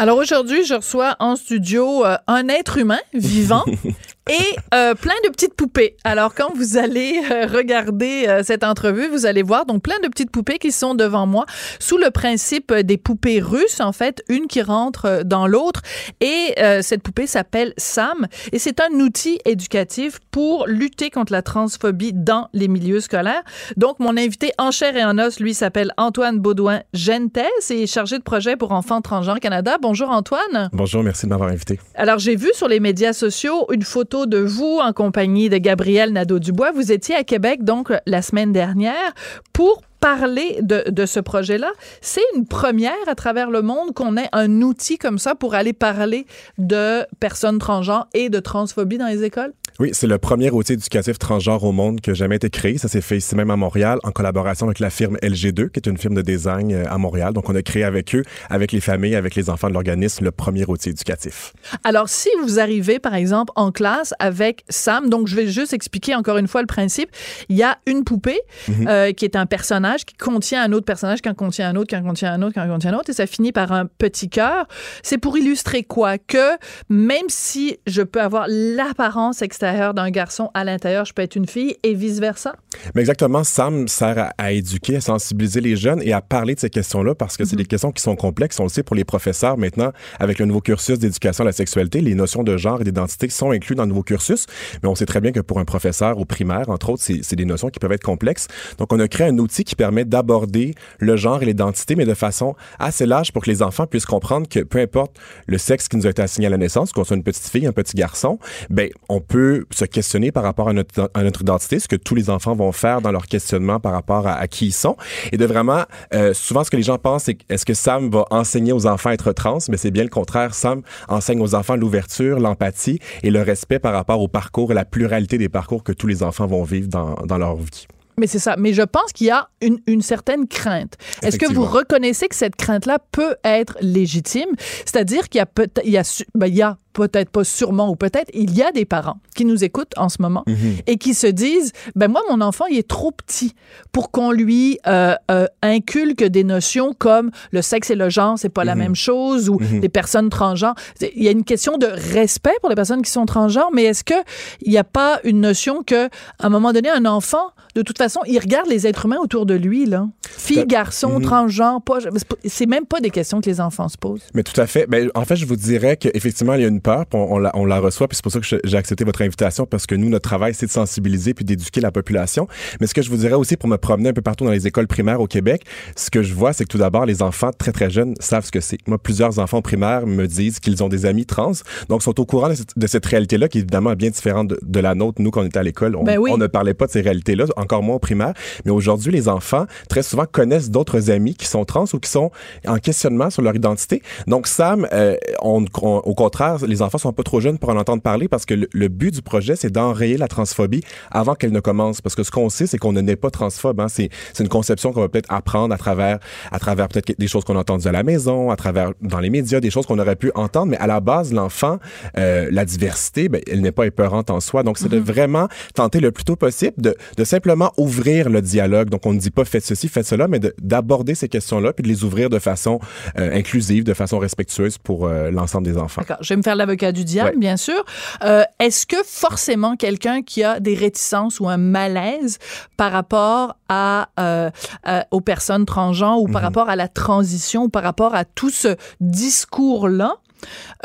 Alors 0.00 0.16
aujourd'hui, 0.16 0.64
je 0.64 0.72
reçois 0.72 1.14
en 1.18 1.36
studio 1.36 2.06
euh, 2.06 2.16
un 2.26 2.48
être 2.48 2.78
humain 2.78 3.00
vivant 3.12 3.66
et 4.30 4.56
euh, 4.72 4.94
plein 4.94 5.12
de 5.24 5.28
petites 5.28 5.52
poupées. 5.52 5.98
Alors 6.04 6.34
quand 6.34 6.54
vous 6.54 6.78
allez 6.78 7.20
euh, 7.30 7.46
regarder 7.46 8.40
cette 8.42 8.64
entrevue, 8.64 9.08
vous 9.08 9.26
allez 9.26 9.42
voir 9.42 9.66
donc 9.66 9.82
plein 9.82 9.98
de 10.02 10.08
petites 10.08 10.30
poupées 10.30 10.56
qui 10.56 10.72
sont 10.72 10.94
devant 10.94 11.26
moi 11.26 11.44
sous 11.80 11.98
le 11.98 12.10
principe 12.10 12.72
des 12.72 12.96
poupées 12.96 13.40
russes 13.40 13.80
en 13.80 13.92
fait, 13.92 14.24
une 14.30 14.46
qui 14.46 14.62
rentre 14.62 15.20
dans 15.26 15.46
l'autre 15.46 15.82
et 16.22 16.54
cette 16.80 17.02
poupée 17.02 17.26
s'appelle 17.26 17.74
Sam 17.76 18.26
et 18.52 18.58
c'est 18.58 18.80
un 18.80 18.92
outil 19.00 19.38
éducatif 19.44 20.18
pour 20.30 20.66
lutter 20.66 21.10
contre 21.10 21.32
la 21.32 21.42
transphobie 21.42 22.12
dans 22.14 22.48
les 22.54 22.68
milieux 22.68 23.00
scolaires. 23.00 23.42
Donc 23.76 23.98
mon 23.98 24.16
invité 24.16 24.52
en 24.56 24.70
chair 24.70 24.96
et 24.96 25.04
en 25.04 25.18
os 25.18 25.40
lui 25.40 25.52
s'appelle 25.52 25.92
Antoine 25.98 26.38
Baudouin 26.38 26.80
Gentes 26.94 27.38
et 27.70 27.82
est 27.82 27.86
chargé 27.86 28.16
de 28.16 28.22
projet 28.22 28.56
pour 28.56 28.72
enfants 28.72 29.02
transgenres 29.02 29.40
Canada. 29.40 29.76
Bonjour 29.90 30.10
Antoine. 30.10 30.70
Bonjour, 30.72 31.02
merci 31.02 31.26
de 31.26 31.30
m'avoir 31.30 31.50
invité. 31.50 31.80
Alors, 31.96 32.20
j'ai 32.20 32.36
vu 32.36 32.50
sur 32.54 32.68
les 32.68 32.78
médias 32.78 33.12
sociaux 33.12 33.66
une 33.72 33.82
photo 33.82 34.24
de 34.24 34.38
vous 34.38 34.78
en 34.80 34.92
compagnie 34.92 35.48
de 35.48 35.56
Gabriel 35.56 36.12
Nadeau-Dubois. 36.12 36.70
Vous 36.70 36.92
étiez 36.92 37.16
à 37.16 37.24
Québec, 37.24 37.64
donc, 37.64 37.92
la 38.06 38.22
semaine 38.22 38.52
dernière 38.52 39.12
pour 39.52 39.82
parler 39.98 40.58
de, 40.62 40.88
de 40.88 41.06
ce 41.06 41.18
projet-là. 41.18 41.72
C'est 42.00 42.22
une 42.36 42.46
première 42.46 42.92
à 43.08 43.16
travers 43.16 43.50
le 43.50 43.62
monde 43.62 43.92
qu'on 43.92 44.16
ait 44.16 44.28
un 44.32 44.62
outil 44.62 44.96
comme 44.96 45.18
ça 45.18 45.34
pour 45.34 45.54
aller 45.54 45.72
parler 45.72 46.24
de 46.58 47.04
personnes 47.18 47.58
transgenres 47.58 48.06
et 48.14 48.30
de 48.30 48.38
transphobie 48.38 48.96
dans 48.96 49.08
les 49.08 49.24
écoles? 49.24 49.52
Oui, 49.80 49.88
c'est 49.94 50.06
le 50.06 50.18
premier 50.18 50.50
outil 50.50 50.74
éducatif 50.74 51.18
transgenre 51.18 51.64
au 51.64 51.72
monde 51.72 52.02
qui 52.02 52.10
a 52.10 52.12
jamais 52.12 52.36
été 52.36 52.50
créé. 52.50 52.76
Ça 52.76 52.86
s'est 52.86 53.00
fait 53.00 53.16
ici 53.16 53.34
même 53.34 53.50
à 53.50 53.56
Montréal 53.56 53.98
en 54.02 54.10
collaboration 54.10 54.66
avec 54.66 54.78
la 54.78 54.90
firme 54.90 55.16
LG2, 55.22 55.70
qui 55.70 55.80
est 55.80 55.86
une 55.86 55.96
firme 55.96 56.12
de 56.12 56.20
design 56.20 56.70
euh, 56.70 56.84
à 56.86 56.98
Montréal. 56.98 57.32
Donc, 57.32 57.48
on 57.48 57.54
a 57.54 57.62
créé 57.62 57.82
avec 57.82 58.14
eux, 58.14 58.22
avec 58.50 58.72
les 58.72 58.80
familles, 58.80 59.14
avec 59.14 59.34
les 59.36 59.48
enfants 59.48 59.68
de 59.68 59.72
l'organisme, 59.72 60.22
le 60.22 60.32
premier 60.32 60.66
outil 60.66 60.90
éducatif. 60.90 61.54
Alors, 61.82 62.10
si 62.10 62.28
vous 62.42 62.60
arrivez, 62.60 62.98
par 62.98 63.14
exemple, 63.14 63.54
en 63.56 63.72
classe 63.72 64.12
avec 64.18 64.64
Sam, 64.68 65.08
donc 65.08 65.28
je 65.28 65.34
vais 65.34 65.46
juste 65.46 65.72
expliquer 65.72 66.14
encore 66.14 66.36
une 66.36 66.46
fois 66.46 66.60
le 66.60 66.66
principe. 66.66 67.08
Il 67.48 67.56
y 67.56 67.62
a 67.62 67.78
une 67.86 68.04
poupée 68.04 68.40
euh, 68.86 69.12
qui 69.12 69.24
est 69.24 69.34
un 69.34 69.46
personnage 69.46 70.04
qui 70.04 70.14
contient 70.14 70.62
un 70.62 70.72
autre 70.72 70.84
personnage, 70.84 71.22
qui 71.22 71.30
en 71.30 71.34
contient 71.34 71.70
un 71.70 71.76
autre, 71.76 71.88
qui 71.88 71.96
en 71.96 72.02
contient 72.02 72.30
un 72.34 72.42
autre, 72.42 72.52
qui 72.52 72.60
en 72.60 72.68
contient 72.68 72.92
un 72.92 72.98
autre, 72.98 73.08
et 73.08 73.14
ça 73.14 73.26
finit 73.26 73.52
par 73.52 73.72
un 73.72 73.86
petit 73.86 74.28
cœur. 74.28 74.66
C'est 75.02 75.16
pour 75.16 75.38
illustrer 75.38 75.84
quoi? 75.84 76.18
Que 76.18 76.58
même 76.90 77.28
si 77.28 77.78
je 77.86 78.02
peux 78.02 78.20
avoir 78.20 78.44
l'apparence 78.46 79.40
extérieure 79.40 79.69
d'un 79.94 80.10
garçon, 80.10 80.50
à 80.54 80.64
l'intérieur, 80.64 81.04
je 81.04 81.12
peux 81.12 81.22
être 81.22 81.36
une 81.36 81.46
fille, 81.46 81.76
et 81.82 81.94
vice-versa? 81.94 82.56
Mais 82.94 83.00
exactement, 83.02 83.44
Sam 83.44 83.88
sert 83.88 84.18
à, 84.18 84.32
à 84.38 84.52
éduquer, 84.52 84.96
à 84.96 85.00
sensibiliser 85.00 85.60
les 85.60 85.76
jeunes 85.76 86.02
et 86.02 86.12
à 86.12 86.20
parler 86.20 86.54
de 86.54 86.60
ces 86.60 86.70
questions-là 86.70 87.14
parce 87.14 87.36
que 87.36 87.44
c'est 87.44 87.56
des 87.56 87.64
questions 87.64 87.92
qui 87.92 88.02
sont 88.02 88.16
complexes. 88.16 88.60
On 88.60 88.64
le 88.64 88.68
sait 88.68 88.82
pour 88.82 88.96
les 88.96 89.04
professeurs 89.04 89.56
maintenant, 89.56 89.92
avec 90.18 90.38
le 90.38 90.46
nouveau 90.46 90.60
cursus 90.60 90.98
d'éducation 90.98 91.42
à 91.42 91.46
la 91.46 91.52
sexualité, 91.52 92.00
les 92.00 92.14
notions 92.14 92.42
de 92.42 92.56
genre 92.56 92.80
et 92.80 92.84
d'identité 92.84 93.28
sont 93.28 93.50
incluses 93.50 93.76
dans 93.76 93.84
le 93.84 93.90
nouveau 93.90 94.02
cursus. 94.02 94.46
Mais 94.82 94.88
on 94.88 94.94
sait 94.94 95.06
très 95.06 95.20
bien 95.20 95.32
que 95.32 95.40
pour 95.40 95.58
un 95.58 95.64
professeur 95.64 96.18
au 96.18 96.24
primaire, 96.24 96.68
entre 96.68 96.90
autres, 96.90 97.02
c'est 97.02 97.20
c'est 97.22 97.36
des 97.36 97.44
notions 97.44 97.68
qui 97.68 97.78
peuvent 97.78 97.92
être 97.92 98.02
complexes. 98.02 98.48
Donc, 98.78 98.92
on 98.92 98.98
a 98.98 99.08
créé 99.08 99.28
un 99.28 99.38
outil 99.38 99.64
qui 99.64 99.76
permet 99.76 100.04
d'aborder 100.04 100.74
le 100.98 101.16
genre 101.16 101.42
et 101.42 101.46
l'identité, 101.46 101.94
mais 101.94 102.04
de 102.04 102.14
façon 102.14 102.56
assez 102.78 103.06
large 103.06 103.32
pour 103.32 103.42
que 103.42 103.50
les 103.50 103.62
enfants 103.62 103.86
puissent 103.86 104.06
comprendre 104.06 104.48
que 104.48 104.60
peu 104.60 104.78
importe 104.78 105.16
le 105.46 105.58
sexe 105.58 105.88
qui 105.88 105.96
nous 105.96 106.06
a 106.06 106.10
été 106.10 106.22
assigné 106.22 106.48
à 106.48 106.50
la 106.50 106.56
naissance, 106.56 106.92
qu'on 106.92 107.04
soit 107.04 107.16
une 107.16 107.22
petite 107.22 107.46
fille, 107.46 107.66
un 107.66 107.72
petit 107.72 107.96
garçon, 107.96 108.38
ben, 108.68 108.90
on 109.08 109.20
peut 109.20 109.59
se 109.70 109.84
questionner 109.84 110.32
par 110.32 110.42
rapport 110.42 110.68
à 110.68 110.72
notre, 110.72 111.10
à 111.14 111.22
notre 111.22 111.42
identité, 111.42 111.78
ce 111.78 111.88
que 111.88 111.96
tous 111.96 112.14
les 112.14 112.30
enfants 112.30 112.54
vont 112.54 112.72
faire 112.72 113.00
dans 113.00 113.12
leur 113.12 113.26
questionnement 113.26 113.80
par 113.80 113.92
rapport 113.92 114.26
à, 114.26 114.34
à 114.34 114.46
qui 114.48 114.66
ils 114.66 114.72
sont, 114.72 114.96
et 115.32 115.36
de 115.36 115.44
vraiment, 115.44 115.84
euh, 116.14 116.34
souvent 116.34 116.64
ce 116.64 116.70
que 116.70 116.76
les 116.76 116.82
gens 116.82 116.98
pensent, 116.98 117.24
c'est 117.24 117.38
est-ce 117.48 117.66
que 117.66 117.74
Sam 117.74 118.10
va 118.10 118.24
enseigner 118.30 118.72
aux 118.72 118.86
enfants 118.86 119.10
à 119.10 119.14
être 119.14 119.32
trans, 119.32 119.58
mais 119.68 119.76
c'est 119.76 119.90
bien 119.90 120.04
le 120.04 120.08
contraire. 120.10 120.54
Sam 120.54 120.82
enseigne 121.08 121.40
aux 121.40 121.54
enfants 121.54 121.76
l'ouverture, 121.76 122.38
l'empathie 122.40 122.98
et 123.22 123.30
le 123.30 123.42
respect 123.42 123.78
par 123.78 123.92
rapport 123.92 124.20
au 124.20 124.28
parcours 124.28 124.72
et 124.72 124.74
la 124.74 124.84
pluralité 124.84 125.38
des 125.38 125.48
parcours 125.48 125.82
que 125.82 125.92
tous 125.92 126.06
les 126.06 126.22
enfants 126.22 126.46
vont 126.46 126.64
vivre 126.64 126.88
dans, 126.88 127.14
dans 127.26 127.38
leur 127.38 127.56
vie. 127.56 127.86
Mais 128.18 128.26
c'est 128.26 128.38
ça. 128.38 128.56
Mais 128.58 128.74
je 128.74 128.82
pense 128.82 129.12
qu'il 129.14 129.28
y 129.28 129.30
a 129.30 129.48
une, 129.62 129.78
une 129.86 130.02
certaine 130.02 130.46
crainte. 130.46 130.98
Est-ce 131.22 131.38
que 131.38 131.50
vous 131.50 131.64
reconnaissez 131.64 132.28
que 132.28 132.34
cette 132.34 132.54
crainte-là 132.54 132.98
peut 133.12 133.36
être 133.44 133.78
légitime? 133.80 134.50
C'est-à-dire 134.84 135.30
qu'il 135.30 135.38
y 135.38 135.42
a 135.42 135.46
peut-être, 135.46 135.80
il 135.84 135.92
y 135.92 135.96
a, 135.96 136.24
ben, 136.34 136.46
il 136.46 136.54
y 136.54 136.60
a 136.60 136.76
peut-être 136.92 137.30
pas 137.30 137.44
sûrement 137.44 137.88
ou 137.90 137.96
peut-être, 137.96 138.30
il 138.34 138.56
y 138.56 138.62
a 138.62 138.72
des 138.72 138.84
parents 138.84 139.18
qui 139.36 139.44
nous 139.44 139.62
écoutent 139.64 139.92
en 139.96 140.08
ce 140.08 140.16
moment 140.20 140.44
et 140.86 140.96
qui 140.96 141.14
se 141.14 141.26
disent, 141.26 141.72
ben 141.94 142.08
moi, 142.08 142.22
mon 142.30 142.40
enfant, 142.40 142.66
il 142.66 142.78
est 142.78 142.88
trop 142.88 143.12
petit 143.12 143.54
pour 143.92 144.10
qu'on 144.10 144.32
lui 144.32 144.78
euh, 144.86 145.14
euh, 145.30 145.46
inculque 145.62 146.24
des 146.24 146.44
notions 146.44 146.94
comme 146.98 147.30
le 147.52 147.62
sexe 147.62 147.90
et 147.90 147.94
le 147.94 148.08
genre, 148.10 148.38
c'est 148.38 148.48
pas 148.48 148.64
la 148.64 148.74
même 148.74 148.94
chose 148.96 149.48
ou 149.48 149.58
les 149.82 149.88
personnes 149.88 150.30
transgenres. 150.30 150.74
Il 151.00 151.22
y 151.22 151.28
a 151.28 151.30
une 151.30 151.44
question 151.44 151.78
de 151.78 151.86
respect 151.86 152.54
pour 152.60 152.68
les 152.70 152.76
personnes 152.76 153.02
qui 153.02 153.10
sont 153.10 153.26
transgenres, 153.26 153.70
mais 153.72 153.84
est-ce 153.84 154.04
que 154.04 154.14
il 154.62 154.70
n'y 154.70 154.78
a 154.78 154.84
pas 154.84 155.20
une 155.24 155.40
notion 155.40 155.82
que, 155.82 156.06
à 156.06 156.46
un 156.46 156.48
moment 156.48 156.72
donné, 156.72 156.88
un 156.90 157.06
enfant, 157.06 157.50
de 157.74 157.82
toute 157.82 157.98
façon, 157.98 158.20
il 158.26 158.38
regarde 158.38 158.68
les 158.68 158.86
êtres 158.86 159.06
humains 159.06 159.18
autour 159.22 159.46
de 159.46 159.54
lui, 159.54 159.86
là? 159.86 160.08
Filles, 160.28 160.64
garçons, 160.66 161.20
transgenres, 161.20 161.80
pas, 161.82 161.98
c'est 162.00 162.24
pas- 162.26 162.36
c'est 162.44 162.66
même 162.66 162.86
pas 162.86 163.00
des 163.00 163.10
questions 163.10 163.40
que 163.40 163.46
les 163.48 163.60
enfants 163.60 163.88
se 163.88 163.96
posent. 163.96 164.22
Mais 164.34 164.42
tout 164.42 164.58
à 164.60 164.66
fait. 164.66 164.86
Ben, 164.88 165.10
en 165.14 165.24
fait, 165.24 165.36
je 165.36 165.46
vous 165.46 165.56
dirais 165.56 165.96
qu'effectivement, 165.96 166.54
il 166.54 166.62
y 166.62 166.64
a 166.64 166.68
une 166.68 166.79
une 166.80 166.82
peur, 166.82 167.06
puis 167.06 167.18
on, 167.18 167.34
on 167.34 167.38
la, 167.38 167.50
on 167.56 167.64
la 167.66 167.78
reçoit, 167.78 168.08
puis 168.08 168.16
c'est 168.16 168.22
pour 168.22 168.32
ça 168.32 168.40
que 168.40 168.46
j'ai 168.64 168.76
accepté 168.76 169.04
votre 169.04 169.22
invitation, 169.22 169.66
parce 169.66 169.86
que 169.86 169.94
nous, 169.94 170.08
notre 170.08 170.28
travail, 170.28 170.54
c'est 170.54 170.66
de 170.66 170.70
sensibiliser 170.70 171.34
puis 171.34 171.44
d'éduquer 171.44 171.80
la 171.80 171.90
population. 171.90 172.48
Mais 172.80 172.86
ce 172.86 172.94
que 172.94 173.02
je 173.02 173.10
vous 173.10 173.16
dirais 173.18 173.34
aussi, 173.34 173.56
pour 173.56 173.68
me 173.68 173.76
promener 173.76 174.08
un 174.10 174.12
peu 174.12 174.22
partout 174.22 174.44
dans 174.44 174.50
les 174.50 174.66
écoles 174.66 174.86
primaires 174.86 175.20
au 175.20 175.26
Québec, 175.26 175.62
ce 175.96 176.10
que 176.10 176.22
je 176.22 176.34
vois, 176.34 176.52
c'est 176.52 176.64
que 176.64 176.68
tout 176.68 176.78
d'abord, 176.78 177.04
les 177.06 177.22
enfants 177.22 177.50
très, 177.56 177.72
très 177.72 177.90
jeunes 177.90 178.14
savent 178.20 178.44
ce 178.44 178.50
que 178.50 178.60
c'est. 178.60 178.78
Moi, 178.86 178.98
plusieurs 178.98 179.38
enfants 179.38 179.60
primaires 179.62 180.06
me 180.06 180.26
disent 180.26 180.58
qu'ils 180.60 180.82
ont 180.82 180.88
des 180.88 181.06
amis 181.06 181.26
trans, 181.26 181.52
donc 181.88 182.02
sont 182.02 182.18
au 182.20 182.24
courant 182.24 182.48
de 182.76 182.86
cette, 182.86 183.06
réalité-là, 183.06 183.48
qui 183.48 183.58
évidemment 183.58 183.92
est 183.92 183.96
bien 183.96 184.10
différente 184.10 184.48
de, 184.48 184.58
de 184.62 184.80
la 184.80 184.94
nôtre. 184.94 185.20
Nous, 185.20 185.30
quand 185.30 185.42
on 185.42 185.46
était 185.46 185.58
à 185.58 185.62
l'école, 185.62 185.96
on, 185.96 186.04
Ben 186.04 186.18
oui. 186.18 186.30
on 186.32 186.38
ne 186.38 186.46
parlait 186.46 186.74
pas 186.74 186.86
de 186.86 186.92
ces 186.92 187.00
réalités-là, 187.00 187.44
encore 187.56 187.82
moins 187.82 187.96
au 187.96 187.98
primaire. 187.98 188.32
Mais 188.64 188.70
aujourd'hui, 188.70 189.12
les 189.12 189.28
enfants, 189.28 189.66
très 189.88 190.02
souvent, 190.02 190.24
connaissent 190.30 190.70
d'autres 190.70 191.10
amis 191.10 191.34
qui 191.34 191.46
sont 191.46 191.64
trans 191.64 191.84
ou 191.92 191.98
qui 191.98 192.10
sont 192.10 192.30
en 192.66 192.78
questionnement 192.78 193.30
sur 193.30 193.42
leur 193.42 193.54
identité. 193.56 194.02
Donc, 194.26 194.46
Sam, 194.46 194.86
euh, 194.92 195.16
on, 195.42 195.64
on- 195.82 195.88
au 195.98 196.14
contraire, 196.14 196.56
les 196.70 196.82
enfants 196.82 196.98
sont 196.98 197.12
pas 197.12 197.22
trop 197.22 197.40
jeunes 197.40 197.58
pour 197.58 197.68
en 197.70 197.76
entendre 197.76 198.02
parler 198.02 198.28
parce 198.28 198.46
que 198.46 198.54
le, 198.54 198.68
le 198.72 198.88
but 198.88 199.12
du 199.12 199.22
projet, 199.22 199.56
c'est 199.56 199.70
d'enrayer 199.70 200.16
la 200.16 200.28
transphobie 200.28 200.82
avant 201.10 201.34
qu'elle 201.34 201.52
ne 201.52 201.60
commence. 201.60 202.00
Parce 202.00 202.14
que 202.14 202.22
ce 202.22 202.30
qu'on 202.30 202.48
sait, 202.48 202.66
c'est 202.66 202.78
qu'on 202.78 202.92
ne 202.92 203.00
naît 203.00 203.16
pas 203.16 203.30
transphobe. 203.30 203.80
Hein. 203.80 203.88
C'est, 203.88 204.08
c'est 204.32 204.42
une 204.42 204.48
conception 204.48 204.92
qu'on 204.92 205.00
va 205.00 205.08
peut-être 205.08 205.30
apprendre 205.32 205.74
à 205.74 205.78
travers, 205.78 206.18
à 206.52 206.58
travers 206.58 206.88
peut-être 206.88 207.18
des 207.18 207.28
choses 207.28 207.44
qu'on 207.44 207.56
a 207.56 207.60
entendues 207.60 207.88
à 207.88 207.92
la 207.92 208.02
maison, 208.02 208.50
à 208.50 208.56
travers 208.56 208.92
dans 209.02 209.18
les 209.20 209.30
médias, 209.30 209.60
des 209.60 209.70
choses 209.70 209.86
qu'on 209.86 209.98
aurait 209.98 210.16
pu 210.16 210.30
entendre. 210.34 210.70
Mais 210.70 210.78
à 210.78 210.86
la 210.86 211.00
base, 211.00 211.32
l'enfant, 211.32 211.78
euh, 212.16 212.48
la 212.50 212.64
diversité, 212.64 213.28
ben, 213.28 213.40
elle 213.50 213.60
n'est 213.60 213.72
pas 213.72 213.86
épeurante 213.86 214.30
en 214.30 214.40
soi. 214.40 214.62
Donc, 214.62 214.78
c'est 214.78 214.88
de 214.88 214.98
vraiment 214.98 215.48
tenter 215.74 216.00
le 216.00 216.12
plus 216.12 216.24
tôt 216.24 216.36
possible 216.36 216.74
de, 216.78 216.94
de 217.16 217.24
simplement 217.24 217.72
ouvrir 217.76 218.30
le 218.30 218.40
dialogue. 218.40 218.88
Donc, 218.90 219.04
on 219.06 219.12
ne 219.12 219.18
dit 219.18 219.30
pas 219.30 219.44
faites 219.44 219.64
ceci, 219.64 219.88
faites 219.88 220.06
cela, 220.06 220.28
mais 220.28 220.38
de- 220.38 220.54
d'aborder 220.62 221.14
ces 221.14 221.28
questions-là 221.28 221.72
puis 221.72 221.82
de 221.82 221.88
les 221.88 222.04
ouvrir 222.04 222.30
de 222.30 222.38
façon 222.38 222.80
euh, 223.18 223.36
inclusive, 223.36 223.84
de 223.84 223.94
façon 223.94 224.18
respectueuse 224.18 224.78
pour 224.78 225.06
euh, 225.06 225.30
l'ensemble 225.30 225.66
des 225.66 225.76
enfants. 225.76 226.02
D'accord. 226.02 226.18
Je 226.22 226.32
vais 226.32 226.36
me 226.38 226.42
faire 226.42 226.56
l'avocat 226.60 226.92
du 226.92 227.04
diable, 227.04 227.30
Ouais. 227.30 227.36
bien 227.38 227.56
sûr. 227.56 227.84
Euh, 228.22 228.44
Est-ce 228.60 228.86
que 228.86 228.96
forcément 229.04 229.74
quelqu'un 229.76 230.22
qui 230.22 230.44
a 230.44 230.60
des 230.60 230.74
réticences 230.74 231.40
ou 231.40 231.48
un 231.48 231.56
malaise 231.56 232.38
par 232.76 232.92
rapport 232.92 233.56
à, 233.68 234.08
euh, 234.20 234.50
à- 234.84 235.06
aux 235.10 235.20
personnes 235.20 235.66
transgenres 235.66 236.20
ou 236.22 236.26
par 236.28 236.42
Mhm. 236.42 236.46
rapport 236.48 236.68
à 236.70 236.76
la 236.76 236.88
transition 236.88 237.64
ou 237.64 237.68
par 237.68 237.82
rapport 237.82 238.14
à 238.14 238.24
tout 238.24 238.50
ce 238.50 238.76
discours-là, 239.00 240.14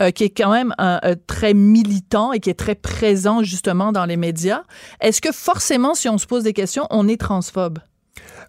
euh, 0.02 0.12
qui 0.12 0.24
est 0.26 0.30
quand 0.30 0.52
même 0.52 0.74
un, 0.78 1.00
un 1.02 1.16
très 1.28 1.54
militant 1.54 2.34
et 2.34 2.40
qui 2.40 2.50
est 2.50 2.60
très 2.60 2.76
présent 2.76 3.42
justement 3.44 3.92
dans 3.92 4.06
les 4.06 4.18
médias, 4.18 4.64
est-ce 5.02 5.22
que 5.22 5.32
forcément, 5.32 5.94
si 5.96 6.10
on 6.10 6.18
se 6.18 6.26
pose 6.28 6.44
des 6.44 6.54
questions, 6.54 6.88
on 6.90 7.08
est 7.08 7.20
transphobe? 7.20 7.80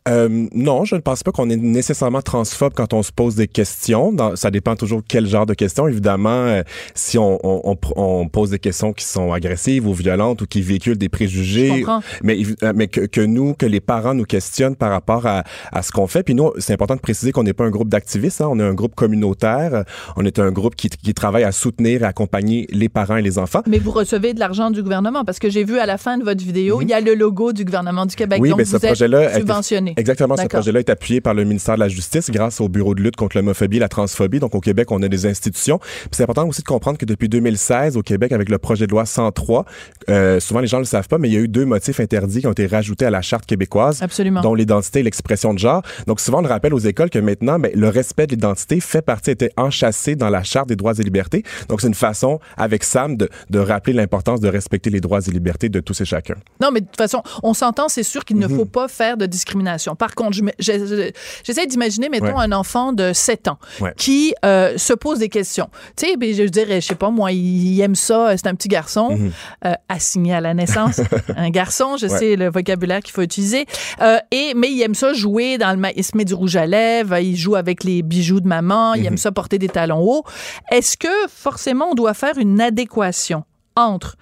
Euh, 0.08 0.46
non, 0.54 0.84
je 0.84 0.94
ne 0.94 1.00
pense 1.00 1.22
pas 1.22 1.32
qu'on 1.32 1.50
est 1.50 1.56
nécessairement 1.56 2.22
transphobe 2.22 2.72
quand 2.74 2.92
on 2.92 3.02
se 3.02 3.12
pose 3.12 3.34
des 3.34 3.48
questions. 3.48 4.12
Dans- 4.12 4.36
ça 4.36 4.50
dépend 4.50 4.76
toujours 4.76 5.02
quel 5.06 5.26
genre 5.26 5.46
de 5.46 5.54
questions. 5.54 5.88
Évidemment, 5.88 6.28
euh, 6.46 6.62
si 6.94 7.18
on, 7.18 7.38
on, 7.42 7.70
on 7.72 7.76
on 7.96 8.28
pose 8.28 8.50
des 8.50 8.58
questions 8.58 8.92
qui 8.92 9.04
sont 9.04 9.32
agressives 9.32 9.86
ou 9.86 9.92
violentes 9.92 10.42
ou 10.42 10.46
qui 10.46 10.62
véhiculent 10.62 10.98
des 10.98 11.08
préjugés, 11.08 11.84
mais, 12.22 12.38
euh, 12.62 12.72
mais 12.74 12.86
que, 12.88 13.00
que 13.02 13.20
nous, 13.20 13.54
que 13.54 13.66
les 13.66 13.80
parents 13.80 14.14
nous 14.14 14.24
questionnent 14.24 14.76
par 14.76 14.90
rapport 14.90 15.26
à, 15.26 15.42
à 15.72 15.82
ce 15.82 15.90
qu'on 15.92 16.06
fait. 16.06 16.22
Puis 16.22 16.34
nous, 16.34 16.52
c'est 16.58 16.72
important 16.72 16.94
de 16.94 17.00
préciser 17.00 17.32
qu'on 17.32 17.42
n'est 17.42 17.52
pas 17.52 17.64
un 17.64 17.70
groupe 17.70 17.88
d'activistes. 17.88 18.40
Hein. 18.40 18.48
On 18.50 18.58
est 18.60 18.62
un 18.64 18.74
groupe 18.74 18.94
communautaire. 18.94 19.84
On 20.16 20.24
est 20.24 20.38
un 20.38 20.50
groupe 20.50 20.76
qui, 20.76 20.88
qui 20.88 21.14
travaille 21.14 21.44
à 21.44 21.52
soutenir 21.52 22.02
et 22.02 22.06
accompagner 22.06 22.66
les 22.70 22.88
parents 22.88 23.16
et 23.16 23.22
les 23.22 23.38
enfants. 23.38 23.62
Mais 23.66 23.78
vous 23.78 23.90
recevez 23.90 24.34
de 24.34 24.40
l'argent 24.40 24.70
du 24.70 24.82
gouvernement 24.82 25.24
parce 25.24 25.38
que 25.38 25.50
j'ai 25.50 25.64
vu 25.64 25.78
à 25.78 25.86
la 25.86 25.98
fin 25.98 26.18
de 26.18 26.24
votre 26.24 26.42
vidéo, 26.44 26.80
il 26.80 26.88
y 26.88 26.92
a 26.94 27.00
le 27.00 27.14
logo 27.14 27.52
du 27.52 27.64
gouvernement 27.64 28.06
du 28.06 28.14
Québec. 28.14 28.38
Oui, 28.40 28.50
donc 28.50 28.58
mais 28.58 28.64
vous 28.64 28.78
ce 28.78 28.86
projet-là 28.86 29.34
subventionné. 29.34 29.94
Exactement, 29.96 30.36
ce 30.36 30.46
projet-là 30.46 30.80
est 30.80 30.90
appuyé 30.90 31.20
par 31.20 31.34
le 31.34 31.44
ministère 31.44 31.74
de 31.76 31.80
la 31.80 31.88
Justice 31.88 32.30
grâce 32.30 32.60
au 32.60 32.68
Bureau 32.68 32.94
de 32.94 33.02
lutte 33.02 33.16
contre 33.16 33.36
l'homophobie 33.36 33.78
et 33.78 33.80
la 33.80 33.88
transphobie. 33.88 34.38
Donc, 34.40 34.54
au 34.54 34.60
Québec, 34.60 34.90
on 34.92 35.02
a 35.02 35.08
des 35.08 35.26
institutions. 35.26 35.80
C'est 36.10 36.22
important 36.22 36.46
aussi 36.46 36.62
de 36.62 36.66
comprendre 36.66 36.98
que 36.98 37.04
depuis 37.06 37.28
2016, 37.28 37.96
au 37.96 38.02
Québec, 38.02 38.32
avec 38.32 38.48
le 38.48 38.58
projet 38.58 38.86
de 38.86 38.90
loi 38.92 39.06
103, 39.06 39.64
euh, 40.08 40.40
souvent 40.40 40.60
les 40.60 40.66
gens 40.66 40.78
ne 40.78 40.82
le 40.82 40.86
savent 40.86 41.08
pas, 41.08 41.18
mais 41.18 41.28
il 41.28 41.34
y 41.34 41.36
a 41.36 41.40
eu 41.40 41.48
deux 41.48 41.64
motifs 41.64 42.00
interdits 42.00 42.40
qui 42.40 42.46
ont 42.46 42.52
été 42.52 42.66
rajoutés 42.66 43.06
à 43.06 43.10
la 43.10 43.22
Charte 43.22 43.46
québécoise, 43.46 44.02
Absolument. 44.02 44.40
dont 44.42 44.54
l'identité 44.54 45.00
et 45.00 45.02
l'expression 45.02 45.54
de 45.54 45.58
genre. 45.58 45.82
Donc, 46.06 46.20
souvent, 46.20 46.38
on 46.38 46.42
le 46.42 46.48
rappelle 46.48 46.74
aux 46.74 46.78
écoles 46.78 47.10
que 47.10 47.18
maintenant, 47.18 47.58
ben, 47.58 47.70
le 47.74 47.88
respect 47.88 48.26
de 48.26 48.32
l'identité 48.32 48.80
fait 48.80 49.02
partie, 49.02 49.30
était 49.30 49.50
enchâssé 49.56 50.16
dans 50.16 50.28
la 50.30 50.42
Charte 50.42 50.68
des 50.68 50.76
droits 50.76 50.92
et 50.98 51.02
libertés. 51.02 51.42
Donc, 51.68 51.80
c'est 51.80 51.88
une 51.88 51.94
façon, 51.94 52.38
avec 52.56 52.84
Sam, 52.84 53.16
de, 53.16 53.28
de 53.50 53.58
rappeler 53.58 53.92
l'importance 53.92 54.40
de 54.40 54.48
respecter 54.48 54.90
les 54.90 55.00
droits 55.00 55.20
et 55.26 55.30
libertés 55.30 55.68
de 55.68 55.80
tous 55.80 56.00
et 56.00 56.04
chacun. 56.04 56.34
Non, 56.60 56.70
mais 56.72 56.80
de 56.80 56.86
toute 56.86 56.96
façon, 56.96 57.22
on 57.42 57.54
s'entend, 57.54 57.88
c'est 57.88 58.02
sûr 58.02 58.24
qu'il 58.24 58.38
ne 58.38 58.46
Mhm. 58.46 58.56
faut 58.56 58.64
pas 58.64 58.88
faire 58.88 59.16
de 59.16 59.26
discrimination. 59.26 59.85
Par 59.94 60.14
contre, 60.14 60.32
je- 60.32 60.42
je- 60.58 61.10
j'essaie 61.44 61.66
d'imaginer, 61.66 62.08
mettons, 62.08 62.26
Ouais. 62.26 62.32
un 62.44 62.52
enfant 62.52 62.92
de 62.92 63.12
7 63.12 63.48
ans 63.48 63.58
Ouais. 63.80 63.92
qui 63.96 64.34
euh, 64.44 64.76
se 64.78 64.92
pose 64.92 65.18
des 65.20 65.28
questions. 65.28 65.68
Tu 65.96 66.06
sais, 66.08 66.16
ben, 66.16 66.34
je 66.34 66.42
dirais, 66.44 66.80
je 66.80 66.86
sais 66.88 66.94
pas, 66.94 67.10
moi, 67.10 67.32
il, 67.32 67.80
aime 67.80 67.94
ça, 67.94 68.36
c'est 68.36 68.46
un 68.46 68.54
petit 68.54 68.68
garçon, 68.68 69.10
Mhm. 69.16 69.32
euh, 69.66 69.72
assigné 69.88 70.34
à 70.34 70.40
la 70.40 70.54
naissance, 70.54 71.00
un 71.36 71.50
garçon, 71.50 71.96
je 71.96 72.06
Ouais. 72.06 72.18
sais 72.18 72.36
le 72.36 72.50
vocabulaire 72.50 73.00
qu'il 73.00 73.12
faut 73.12 73.22
utiliser, 73.22 73.66
Euh, 74.02 74.18
et, 74.30 74.52
mais 74.54 74.70
il 74.70 74.80
aime 74.82 74.94
ça 74.94 75.12
jouer 75.12 75.58
dans 75.58 75.78
le... 75.78 75.86
Il 75.96 76.04
se 76.04 76.16
met 76.16 76.24
du 76.24 76.34
rouge 76.34 76.56
à 76.56 76.66
lèvres, 76.66 77.16
il 77.18 77.36
joue 77.36 77.54
avec 77.56 77.84
les 77.84 78.02
bijoux 78.02 78.40
de 78.40 78.48
maman, 78.48 78.94
il 78.94 79.02
Mhm. 79.02 79.06
aime 79.08 79.16
ça 79.18 79.32
porter 79.32 79.58
des 79.58 79.68
talons 79.68 80.00
hauts. 80.02 80.24
Est-ce 80.70 80.96
que, 80.96 81.08
forcément, 81.28 81.86
on 81.90 81.94
doit 81.94 82.14
faire 82.14 82.36
une 82.38 82.60
adéquation 82.60 83.44
entre 83.76 84.16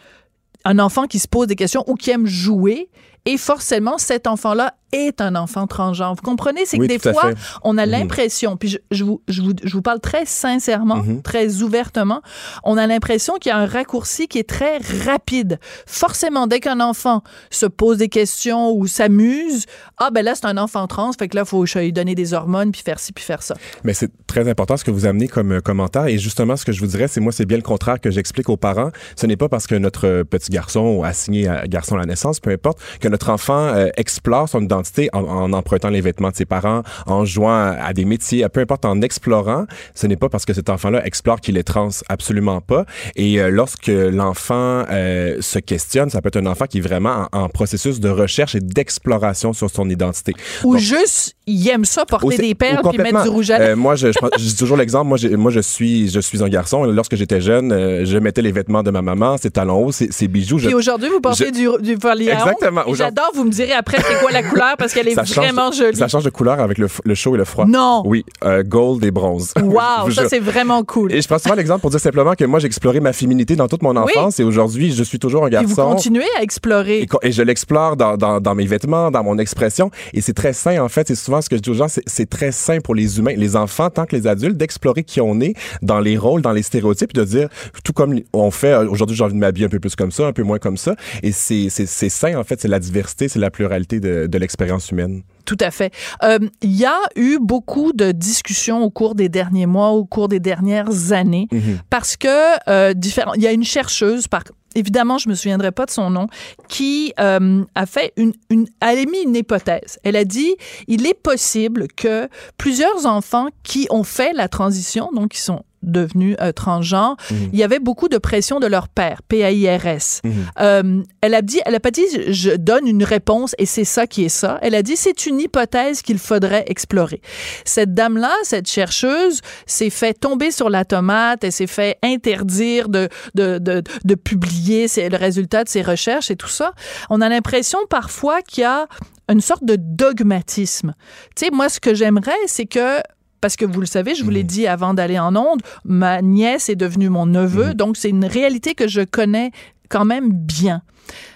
un 0.64 0.78
enfant 0.78 1.06
qui 1.06 1.18
se 1.18 1.28
pose 1.28 1.46
des 1.46 1.56
questions 1.56 1.84
ou 1.86 1.94
qui 1.94 2.10
aime 2.10 2.26
jouer 2.26 2.88
et 3.26 3.36
forcément 3.38 3.98
cet 3.98 4.26
enfant-là 4.26 4.74
est 4.92 5.20
un 5.20 5.34
enfant 5.34 5.66
transgenre. 5.66 6.14
Vous 6.14 6.22
comprenez? 6.22 6.66
C'est 6.66 6.78
Oui, 6.78 6.86
que 6.86 6.92
des 6.92 6.98
fois, 7.00 7.30
on 7.64 7.76
a 7.78 7.84
Mhm. 7.84 7.90
l'impression, 7.90 8.56
puis 8.56 8.68
je, 8.68 8.78
je 8.92 9.02
vous, 9.02 9.20
je, 9.26 9.42
vous, 9.42 9.50
je 9.60 9.72
vous 9.72 9.82
parle 9.82 9.98
très 9.98 10.24
sincèrement, 10.24 10.98
Mhm. 10.98 11.20
très 11.22 11.62
ouvertement, 11.62 12.22
on 12.62 12.76
a 12.76 12.86
l'impression 12.86 13.34
qu'il 13.40 13.50
y 13.50 13.52
a 13.52 13.58
un 13.58 13.66
raccourci 13.66 14.28
qui 14.28 14.38
est 14.38 14.48
très 14.48 14.78
rapide. 15.04 15.58
Forcément, 15.86 16.46
dès 16.46 16.60
qu'un 16.60 16.78
enfant 16.78 17.22
se 17.50 17.66
pose 17.66 17.98
des 17.98 18.08
questions 18.08 18.70
ou 18.70 18.86
s'amuse, 18.86 19.64
ah 19.98 20.10
ben 20.12 20.24
là, 20.24 20.36
c'est 20.36 20.46
un 20.46 20.56
enfant 20.58 20.86
trans, 20.86 21.10
fait 21.12 21.26
que 21.26 21.34
là, 21.36 21.42
il 21.44 21.48
faut 21.48 21.64
lui 21.64 21.92
donner 21.92 22.14
des 22.14 22.32
hormones, 22.32 22.70
puis 22.70 22.82
faire 22.82 23.00
ci, 23.00 23.12
puis 23.12 23.24
faire 23.24 23.42
ça. 23.42 23.56
Mais 23.82 23.94
c'est 23.94 24.10
très 24.28 24.48
important 24.48 24.76
ce 24.76 24.84
que 24.84 24.92
vous 24.92 25.06
amenez 25.06 25.26
comme 25.26 25.52
euh, 25.54 25.60
commentaire. 25.60 26.06
Et 26.06 26.18
justement, 26.18 26.56
ce 26.56 26.64
que 26.64 26.70
je 26.72 26.78
vous 26.80 26.86
dirais, 26.86 27.08
c'est 27.08 27.20
moi, 27.20 27.32
c'est 27.32 27.46
bien 27.46 27.56
le 27.56 27.62
contraire 27.64 28.00
que 28.00 28.12
j'explique 28.12 28.48
aux 28.48 28.56
parents. 28.56 28.90
Ce 29.16 29.26
n'est 29.26 29.36
pas 29.36 29.48
parce 29.48 29.66
que 29.66 29.74
notre 29.74 30.06
euh, 30.06 30.24
petit 30.24 30.50
garçon 30.52 30.80
ou 30.98 31.04
assigné 31.04 31.48
à 31.48 31.66
garçon 31.66 31.96
à 31.96 31.98
la 31.98 32.06
naissance, 32.06 32.38
peu 32.38 32.50
importe, 32.50 32.78
que 33.00 33.08
notre 33.14 33.30
enfant 33.30 33.66
euh, 33.68 33.88
explore 33.96 34.48
son 34.48 34.60
identité 34.60 35.08
en, 35.12 35.20
en 35.22 35.52
empruntant 35.52 35.88
les 35.90 36.00
vêtements 36.00 36.30
de 36.30 36.36
ses 36.36 36.46
parents, 36.46 36.82
en 37.06 37.24
jouant 37.24 37.54
à, 37.54 37.76
à 37.88 37.92
des 37.92 38.04
métiers, 38.04 38.44
peu 38.52 38.60
importe, 38.60 38.84
en 38.84 39.00
explorant. 39.02 39.66
Ce 39.94 40.06
n'est 40.08 40.16
pas 40.16 40.28
parce 40.28 40.44
que 40.44 40.52
cet 40.52 40.68
enfant-là 40.68 41.06
explore 41.06 41.40
qu'il 41.40 41.56
est 41.56 41.62
trans, 41.62 41.90
absolument 42.08 42.60
pas. 42.60 42.84
Et 43.14 43.40
euh, 43.40 43.50
lorsque 43.50 43.86
l'enfant 44.22 44.84
euh, 44.90 45.36
se 45.40 45.60
questionne, 45.60 46.10
ça 46.10 46.20
peut 46.20 46.28
être 46.32 46.38
un 46.44 46.46
enfant 46.46 46.66
qui 46.66 46.78
est 46.78 46.80
vraiment 46.80 47.28
en, 47.32 47.42
en 47.44 47.48
processus 47.48 48.00
de 48.00 48.08
recherche 48.08 48.56
et 48.56 48.60
d'exploration 48.60 49.52
sur 49.52 49.70
son 49.70 49.88
identité. 49.88 50.32
Ou 50.64 50.72
Donc, 50.74 50.82
juste, 50.82 51.34
il 51.46 51.68
aime 51.68 51.84
ça, 51.84 52.04
porter 52.06 52.26
aussi- 52.26 52.38
des 52.38 52.54
perles, 52.54 52.80
puis 52.88 52.98
mettre 52.98 53.22
du 53.22 53.28
rouge 53.28 53.50
à 53.50 53.58
lèvres. 53.58 53.72
Euh, 53.72 53.76
moi, 53.76 53.94
je, 53.94 54.08
je, 54.12 54.18
prends- 54.18 54.30
je 54.36 54.44
dis 54.44 54.56
toujours 54.56 54.76
l'exemple. 54.76 55.06
Moi, 55.08 55.18
moi, 55.36 55.50
je 55.52 55.60
suis, 55.60 56.08
je 56.08 56.20
suis 56.20 56.42
un 56.42 56.48
garçon. 56.48 56.84
Lorsque 56.84 57.14
j'étais 57.14 57.40
jeune, 57.40 57.70
euh, 57.72 58.04
je 58.04 58.18
mettais 58.18 58.42
les 58.42 58.52
vêtements 58.52 58.82
de 58.82 58.90
ma 58.90 59.02
maman, 59.02 59.36
ses 59.36 59.50
talons 59.50 59.84
hauts, 59.86 59.92
ses, 59.92 60.10
ses 60.10 60.26
bijoux. 60.26 60.56
Puis 60.56 60.74
aujourd'hui, 60.74 61.08
vous 61.10 61.20
portez 61.20 61.50
du, 61.52 61.68
du 61.80 61.96
foliage. 62.00 62.40
Exactement. 62.42 62.82
Et 62.86 62.90
Aujourd'hui- 62.90 63.03
J'adore, 63.04 63.30
vous 63.34 63.44
me 63.44 63.50
direz 63.50 63.72
après 63.72 63.98
c'est 64.00 64.20
quoi 64.20 64.30
la 64.30 64.42
couleur 64.48 64.76
parce 64.78 64.92
qu'elle 64.92 65.08
est 65.08 65.14
ça 65.14 65.24
change, 65.24 65.44
vraiment 65.44 65.72
jolie. 65.72 65.96
Ça 65.96 66.08
change 66.08 66.24
de 66.24 66.30
couleur 66.30 66.60
avec 66.60 66.78
le, 66.78 66.88
chaud 67.14 67.34
et 67.34 67.38
le 67.38 67.44
froid. 67.44 67.66
Non. 67.66 68.02
Oui, 68.06 68.24
euh, 68.44 68.62
gold 68.62 69.04
et 69.04 69.10
bronze. 69.10 69.52
Wow, 69.60 69.80
vous 70.06 70.12
ça 70.12 70.28
c'est 70.28 70.38
vraiment 70.40 70.82
cool. 70.84 71.12
Et 71.12 71.20
je 71.20 71.28
prends 71.28 71.38
souvent 71.38 71.54
l'exemple 71.54 71.80
pour 71.80 71.90
dire 71.90 72.00
simplement 72.00 72.34
que 72.34 72.44
moi, 72.44 72.58
j'ai 72.58 72.66
exploré 72.66 73.00
ma 73.00 73.12
féminité 73.12 73.56
dans 73.56 73.68
toute 73.68 73.82
mon 73.82 73.96
enfance 73.96 74.40
et 74.40 74.44
aujourd'hui, 74.44 74.92
je 74.92 75.02
suis 75.02 75.18
toujours 75.18 75.44
un 75.44 75.48
Puis 75.48 75.56
vous 75.64 75.74
garçon. 75.76 75.90
continuez 75.94 76.24
à 76.38 76.42
explorer. 76.42 77.00
Et, 77.02 77.08
et 77.22 77.32
je 77.32 77.42
l'explore 77.42 77.96
dans, 77.96 78.16
dans, 78.16 78.40
dans 78.40 78.54
mes 78.54 78.66
vêtements, 78.66 79.10
dans 79.10 79.22
mon 79.22 79.38
expression. 79.38 79.90
Et 80.12 80.20
c'est 80.20 80.32
très 80.34 80.52
sain, 80.52 80.82
en 80.82 80.88
fait. 80.88 81.08
C'est 81.08 81.14
souvent 81.14 81.40
ce 81.40 81.48
que 81.48 81.56
je 81.56 81.60
dis 81.62 81.70
aux 81.70 81.74
gens, 81.74 81.88
c'est- 81.88 82.24
très 82.30 82.52
sain 82.52 82.78
pour 82.80 82.94
les 82.94 83.18
humains, 83.18 83.34
les 83.36 83.54
enfants, 83.54 83.90
tant 83.90 84.06
que 84.06 84.16
les 84.16 84.26
adultes, 84.26 84.56
d'explorer 84.56 85.04
qui 85.04 85.20
on 85.20 85.40
est 85.40 85.54
dans 85.82 86.00
les 86.00 86.16
rôles, 86.16 86.40
dans 86.42 86.52
les 86.52 86.62
stéréotypes, 86.62 87.10
et 87.14 87.18
de 87.20 87.24
dire, 87.24 87.48
tout 87.84 87.92
comme 87.92 88.18
on 88.32 88.50
fait, 88.50 88.72
euh, 88.72 88.88
aujourd'hui, 88.88 89.14
j'ai 89.16 89.24
envie 89.24 89.34
de 89.34 89.38
m'habiller 89.38 89.66
un 89.66 89.68
peu 89.68 89.78
plus 89.78 89.94
comme 89.94 90.10
ça, 90.10 90.26
un 90.26 90.32
peu 90.32 90.42
moins 90.42 90.58
comme 90.58 90.76
ça. 90.78 90.94
Et 91.22 91.32
c'est 91.32 91.68
sain, 92.08 92.36
en 92.36 92.44
fait. 92.44 92.60
C'est 92.60 92.68
la 92.68 92.78
diversité, 92.78 92.93
c'est 93.28 93.36
la 93.36 93.50
pluralité 93.50 94.00
de, 94.00 94.26
de 94.26 94.38
l'expérience 94.38 94.90
humaine. 94.90 95.22
Tout 95.44 95.58
à 95.60 95.70
fait. 95.70 95.92
Euh, 96.22 96.38
Il 96.62 96.72
y 96.74 96.86
a 96.86 96.98
eu 97.16 97.38
beaucoup 97.40 97.92
de 97.92 98.12
discussions 98.12 98.82
au 98.82 98.90
cours 98.90 99.14
des 99.14 99.28
derniers 99.28 99.66
mois, 99.66 99.90
au 99.90 100.04
cours 100.04 100.28
des 100.28 100.40
dernières 100.40 101.12
années, 101.12 101.48
Mhm. 101.52 101.80
parce 101.90 102.16
que 102.16 102.28
euh, 102.70 102.94
différents. 102.94 103.34
Il 103.34 103.42
y 103.42 103.46
a 103.46 103.52
une 103.52 103.64
chercheuse, 103.64 104.26
par 104.28 104.42
évidemment, 104.74 105.18
je 105.18 105.28
me 105.28 105.34
souviendrai 105.34 105.70
pas 105.70 105.86
de 105.86 105.90
son 105.90 106.10
nom, 106.10 106.26
qui 106.68 107.12
euh, 107.20 107.62
a 107.74 107.86
fait 107.86 108.12
une, 108.16 108.32
une, 108.50 108.66
elle 108.80 108.98
a 108.98 109.00
émis 109.02 109.22
une 109.24 109.36
hypothèse. 109.36 109.98
Elle 110.02 110.16
a 110.16 110.24
dit, 110.24 110.54
il 110.88 111.06
est 111.06 111.14
possible 111.14 111.86
que 111.94 112.28
plusieurs 112.58 113.06
enfants 113.06 113.48
qui 113.62 113.86
ont 113.90 114.02
fait 114.04 114.32
la 114.32 114.48
transition, 114.48 115.10
donc 115.14 115.30
qui 115.32 115.40
sont 115.40 115.62
devenus 115.84 116.36
euh, 116.40 116.52
transgenres, 116.52 117.16
Mhm. 117.30 117.50
il 117.52 117.58
y 117.58 117.62
avait 117.62 117.78
beaucoup 117.78 118.08
de 118.08 118.18
pression 118.18 118.60
de 118.60 118.66
leur 118.66 118.88
père, 118.88 119.22
P-A-I-R-S. 119.28 120.20
Mhm. 120.24 120.32
Euh, 120.60 121.02
elle 121.20 121.34
a 121.34 121.42
dit, 121.42 121.60
elle 121.66 121.74
a 121.74 121.80
pas 121.80 121.90
dit, 121.90 122.02
je 122.28 122.50
donne 122.50 122.86
une 122.86 123.04
réponse 123.04 123.54
et 123.58 123.66
c'est 123.66 123.84
ça 123.84 124.06
qui 124.06 124.24
est 124.24 124.28
ça. 124.28 124.58
Elle 124.62 124.74
a 124.74 124.82
dit, 124.82 124.96
c'est 124.96 125.26
une 125.26 125.40
hypothèse 125.40 126.02
qu'il 126.02 126.18
faudrait 126.18 126.64
explorer. 126.68 127.20
Cette 127.64 127.94
dame-là, 127.94 128.32
cette 128.42 128.68
chercheuse, 128.68 129.40
s'est 129.66 129.90
fait 129.90 130.14
tomber 130.14 130.50
sur 130.50 130.70
la 130.70 130.84
tomate, 130.84 131.44
elle 131.44 131.52
s'est 131.52 131.66
fait 131.66 131.98
interdire 132.02 132.88
de, 132.88 133.08
de, 133.34 133.58
de, 133.58 133.82
de 134.04 134.14
publier 134.14 134.88
ses- 134.88 135.08
le 135.08 135.16
résultat 135.16 135.64
de 135.64 135.68
ses 135.68 135.82
recherches 135.82 136.30
et 136.30 136.36
tout 136.36 136.48
ça. 136.48 136.72
On 137.10 137.20
a 137.20 137.28
l'impression 137.28 137.78
parfois 137.88 138.40
qu'il 138.42 138.62
y 138.62 138.64
a 138.64 138.86
une 139.30 139.40
sorte 139.40 139.64
de 139.64 139.76
dogmatisme. 139.78 140.94
Tu 141.36 141.46
sais, 141.46 141.50
moi, 141.50 141.68
ce 141.68 141.80
que 141.80 141.94
j'aimerais, 141.94 142.32
c'est 142.46 142.66
que 142.66 142.98
parce 143.44 143.56
que 143.56 143.66
vous 143.66 143.80
le 143.80 143.86
savez, 143.86 144.14
je 144.14 144.24
vous 144.24 144.30
l'ai 144.30 144.42
dit 144.42 144.66
avant 144.66 144.94
d'aller 144.94 145.18
en 145.18 145.36
onde, 145.36 145.60
ma 145.84 146.22
nièce 146.22 146.70
est 146.70 146.76
devenue 146.76 147.10
mon 147.10 147.26
neveu, 147.26 147.74
donc 147.74 147.98
c'est 147.98 148.08
une 148.08 148.24
réalité 148.24 148.74
que 148.74 148.88
je 148.88 149.02
connais 149.02 149.50
quand 149.90 150.06
même 150.06 150.32
bien. 150.32 150.80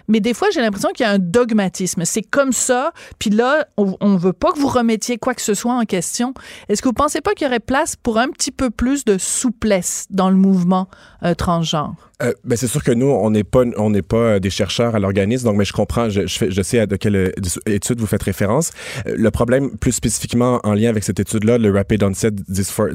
Mais 0.09 0.21
des 0.21 0.35
fois, 0.35 0.49
j'ai 0.53 0.61
l'impression 0.61 0.89
qu'il 0.95 1.05
y 1.05 1.09
a 1.09 1.13
un 1.13 1.19
dogmatisme. 1.19 2.05
C'est 2.05 2.23
comme 2.23 2.53
ça, 2.53 2.93
puis 3.19 3.31
là, 3.31 3.67
on, 3.77 3.97
on 4.01 4.17
veut 4.17 4.33
pas 4.33 4.53
que 4.53 4.59
vous 4.59 4.69
remettiez 4.69 5.19
quoi 5.19 5.35
que 5.35 5.43
ce 5.43 5.55
soit 5.55 5.75
en 5.75 5.85
question. 5.85 6.35
Est-ce 6.69 6.83
que 6.83 6.89
vous 6.89 6.95
pensez 6.95 7.21
pas 7.21 7.33
qu'il 7.35 7.47
y 7.47 7.49
aurait 7.49 7.61
place 7.61 7.95
pour 7.97 8.19
un 8.19 8.29
petit 8.29 8.51
peu 8.51 8.71
plus 8.71 9.05
de 9.05 9.19
souplesse 9.19 10.07
dans 10.11 10.31
le 10.31 10.37
mouvement 10.37 10.89
euh, 11.25 11.35
transgenre? 11.35 11.95
Euh, 12.21 12.33
ben 12.43 12.57
c'est 12.57 12.67
sûr 12.67 12.83
que 12.83 12.91
nous, 12.91 13.07
on 13.07 13.31
n'est 13.31 13.45
pas, 13.45 13.63
on 13.77 13.91
n'est 13.91 14.03
pas 14.03 14.17
euh, 14.17 14.39
des 14.41 14.51
chercheurs 14.51 14.97
à 14.97 14.99
l'organisme, 14.99 15.45
donc 15.45 15.57
mais 15.57 15.65
je 15.65 15.73
comprends, 15.73 16.09
je, 16.11 16.27
je, 16.27 16.37
fais- 16.37 16.51
je 16.51 16.63
sais 16.63 16.81
à 16.81 16.87
de 16.87 16.97
quelle 16.97 17.15
euh, 17.15 17.31
étude 17.67 18.01
vous 18.01 18.09
faites 18.09 18.25
référence. 18.25 18.73
Euh, 19.07 19.15
le 19.17 19.31
problème, 19.31 19.77
plus 19.79 19.93
spécifiquement 19.93 20.59
en 20.65 20.75
lien 20.75 20.89
avec 20.89 21.05
cette 21.05 21.21
étude-là, 21.21 21.59
le 21.59 21.71
Rapid 21.71 22.03
Onset 22.03 22.33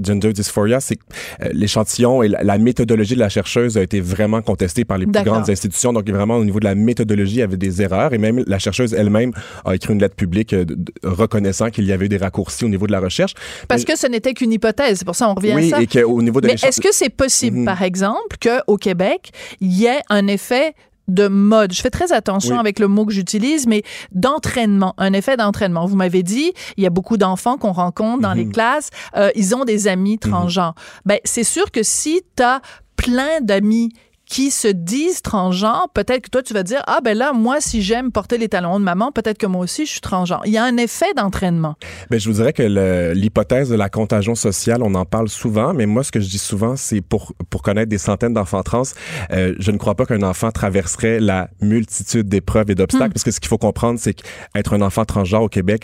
Gender 0.03 0.33
Dysphoria, 0.33 0.81
c'est 0.81 0.97
que 0.97 1.03
euh, 1.41 1.49
l'échantillon 1.53 2.21
et 2.21 2.27
la, 2.27 2.43
la 2.43 2.57
méthodologie 2.57 3.13
de 3.15 3.19
la 3.21 3.29
chercheuse 3.29 3.77
a 3.77 3.81
été 3.81 4.01
vraiment 4.01 4.41
contestée 4.41 4.83
par 4.83 4.97
les 4.97 5.05
plus 5.05 5.23
grandes 5.23 5.49
institutions. 5.49 5.93
Donc 5.93 6.09
vraiment 6.09 6.35
au 6.35 6.43
niveau 6.43 6.59
de 6.59 6.65
la 6.65 6.75
méthodologie, 6.75 7.02
y 7.09 7.41
avait 7.41 7.57
des 7.57 7.81
erreurs 7.81 8.13
et 8.13 8.17
même 8.17 8.43
la 8.47 8.59
chercheuse 8.59 8.93
elle-même 8.93 9.31
a 9.65 9.75
écrit 9.75 9.93
une 9.93 9.99
lettre 9.99 10.15
publique 10.15 10.53
euh, 10.53 10.65
reconnaissant 11.03 11.69
qu'il 11.69 11.85
y 11.85 11.91
avait 11.91 12.05
eu 12.05 12.09
des 12.09 12.17
raccourcis 12.17 12.65
au 12.65 12.69
niveau 12.69 12.87
de 12.87 12.91
la 12.91 12.99
recherche. 12.99 13.33
Parce 13.67 13.83
que 13.85 13.97
ce 13.97 14.07
n'était 14.07 14.33
qu'une 14.33 14.51
hypothèse, 14.51 14.99
c'est 14.99 15.05
pour 15.05 15.15
ça 15.15 15.29
on 15.29 15.33
revient 15.35 15.53
oui, 15.55 15.67
à 15.73 15.77
ça. 15.77 15.81
et 15.81 15.87
qu'au 15.87 16.21
niveau 16.21 16.41
de 16.41 16.47
Mais 16.47 16.53
est-ce 16.53 16.81
que 16.81 16.91
c'est 16.93 17.09
possible, 17.09 17.57
Mhm. 17.59 17.65
par 17.65 17.81
exemple, 17.81 18.37
qu'au 18.41 18.77
Québec, 18.77 19.31
il 19.61 19.71
y 19.73 19.85
ait 19.85 20.01
un 20.09 20.27
effet 20.27 20.73
de 21.07 21.27
mode? 21.27 21.73
Je 21.73 21.81
fais 21.81 21.89
très 21.89 22.13
attention 22.13 22.53
Oui. 22.55 22.59
avec 22.59 22.79
le 22.79 22.87
mot 22.87 23.05
que 23.05 23.11
j'utilise, 23.13 23.67
mais 23.67 23.83
d'entraînement, 24.11 24.93
un 24.97 25.13
effet 25.13 25.35
d'entraînement. 25.37 25.85
Vous 25.85 25.95
m'avez 25.97 26.23
dit, 26.23 26.53
il 26.77 26.83
y 26.83 26.87
a 26.87 26.89
beaucoup 26.89 27.17
d'enfants 27.17 27.57
qu'on 27.57 27.73
rencontre 27.73 28.21
dans 28.21 28.33
les 28.33 28.45
Mhm. 28.45 28.51
classes, 28.53 28.89
euh, 29.17 29.29
ils 29.35 29.53
ont 29.55 29.65
des 29.65 29.87
amis 29.87 30.17
transgenres. 30.19 30.75
Ben, 31.05 31.17
c'est 31.25 31.43
sûr 31.43 31.71
que 31.71 31.83
si 31.83 32.21
tu 32.37 32.43
as 32.43 32.61
plein 32.95 33.41
d'amis 33.41 33.91
qui 34.33 34.49
se 34.49 34.67
disent 34.67 35.21
transgenres, 35.21 35.89
peut-être 35.93 36.21
que 36.23 36.29
toi, 36.31 36.41
tu 36.41 36.55
vas 36.55 36.63
dire, 36.63 36.81
ah 36.87 37.01
ben 37.03 37.15
là, 37.15 37.33
moi, 37.33 37.57
si 37.59 37.83
j'aime 37.83 38.11
porter 38.11 38.39
les 38.39 38.49
talons 38.49 38.79
de 38.79 38.83
maman, 38.83 39.11
peut-être 39.11 39.37
que 39.37 39.45
moi 39.45 39.61
aussi, 39.61 39.85
je 39.85 39.91
suis 39.91 40.01
transgenre. 40.01 40.41
Il 40.45 40.51
y 40.51 40.57
a 40.57 40.63
un 40.63 40.75
effet 40.77 41.13
d'entraînement. 41.15 41.75
Ben, 42.09 42.19
je 42.19 42.27
vous 42.29 42.35
dirais 42.37 42.51
que 42.51 42.63
l'hypothèse 43.13 43.69
de 43.69 43.75
la 43.75 43.89
contagion 43.89 44.33
sociale, 44.33 44.81
on 44.81 44.95
en 44.95 45.05
parle 45.05 45.29
souvent, 45.29 45.75
mais 45.75 45.85
moi, 45.85 46.03
ce 46.03 46.11
que 46.11 46.19
je 46.19 46.27
dis 46.27 46.39
souvent, 46.39 46.75
c'est 46.75 47.01
pour, 47.01 47.33
pour 47.51 47.61
connaître 47.61 47.89
des 47.89 47.99
centaines 47.99 48.33
d'enfants 48.33 48.63
trans, 48.63 48.81
euh, 49.33 49.53
je 49.59 49.69
ne 49.69 49.77
crois 49.77 49.93
pas 49.93 50.07
qu'un 50.07 50.23
enfant 50.23 50.49
traverserait 50.49 51.19
la 51.19 51.49
multitude 51.61 52.27
d'épreuves 52.27 52.71
et 52.71 52.75
d'obstacles, 52.75 53.09
Hmm. 53.09 53.13
parce 53.13 53.23
que 53.23 53.29
ce 53.31 53.39
qu'il 53.39 53.49
faut 53.49 53.59
comprendre, 53.59 53.99
c'est 53.99 54.15
qu'être 54.15 54.73
un 54.73 54.81
enfant 54.81 55.05
transgenre 55.05 55.43
au 55.43 55.49
Québec, 55.49 55.83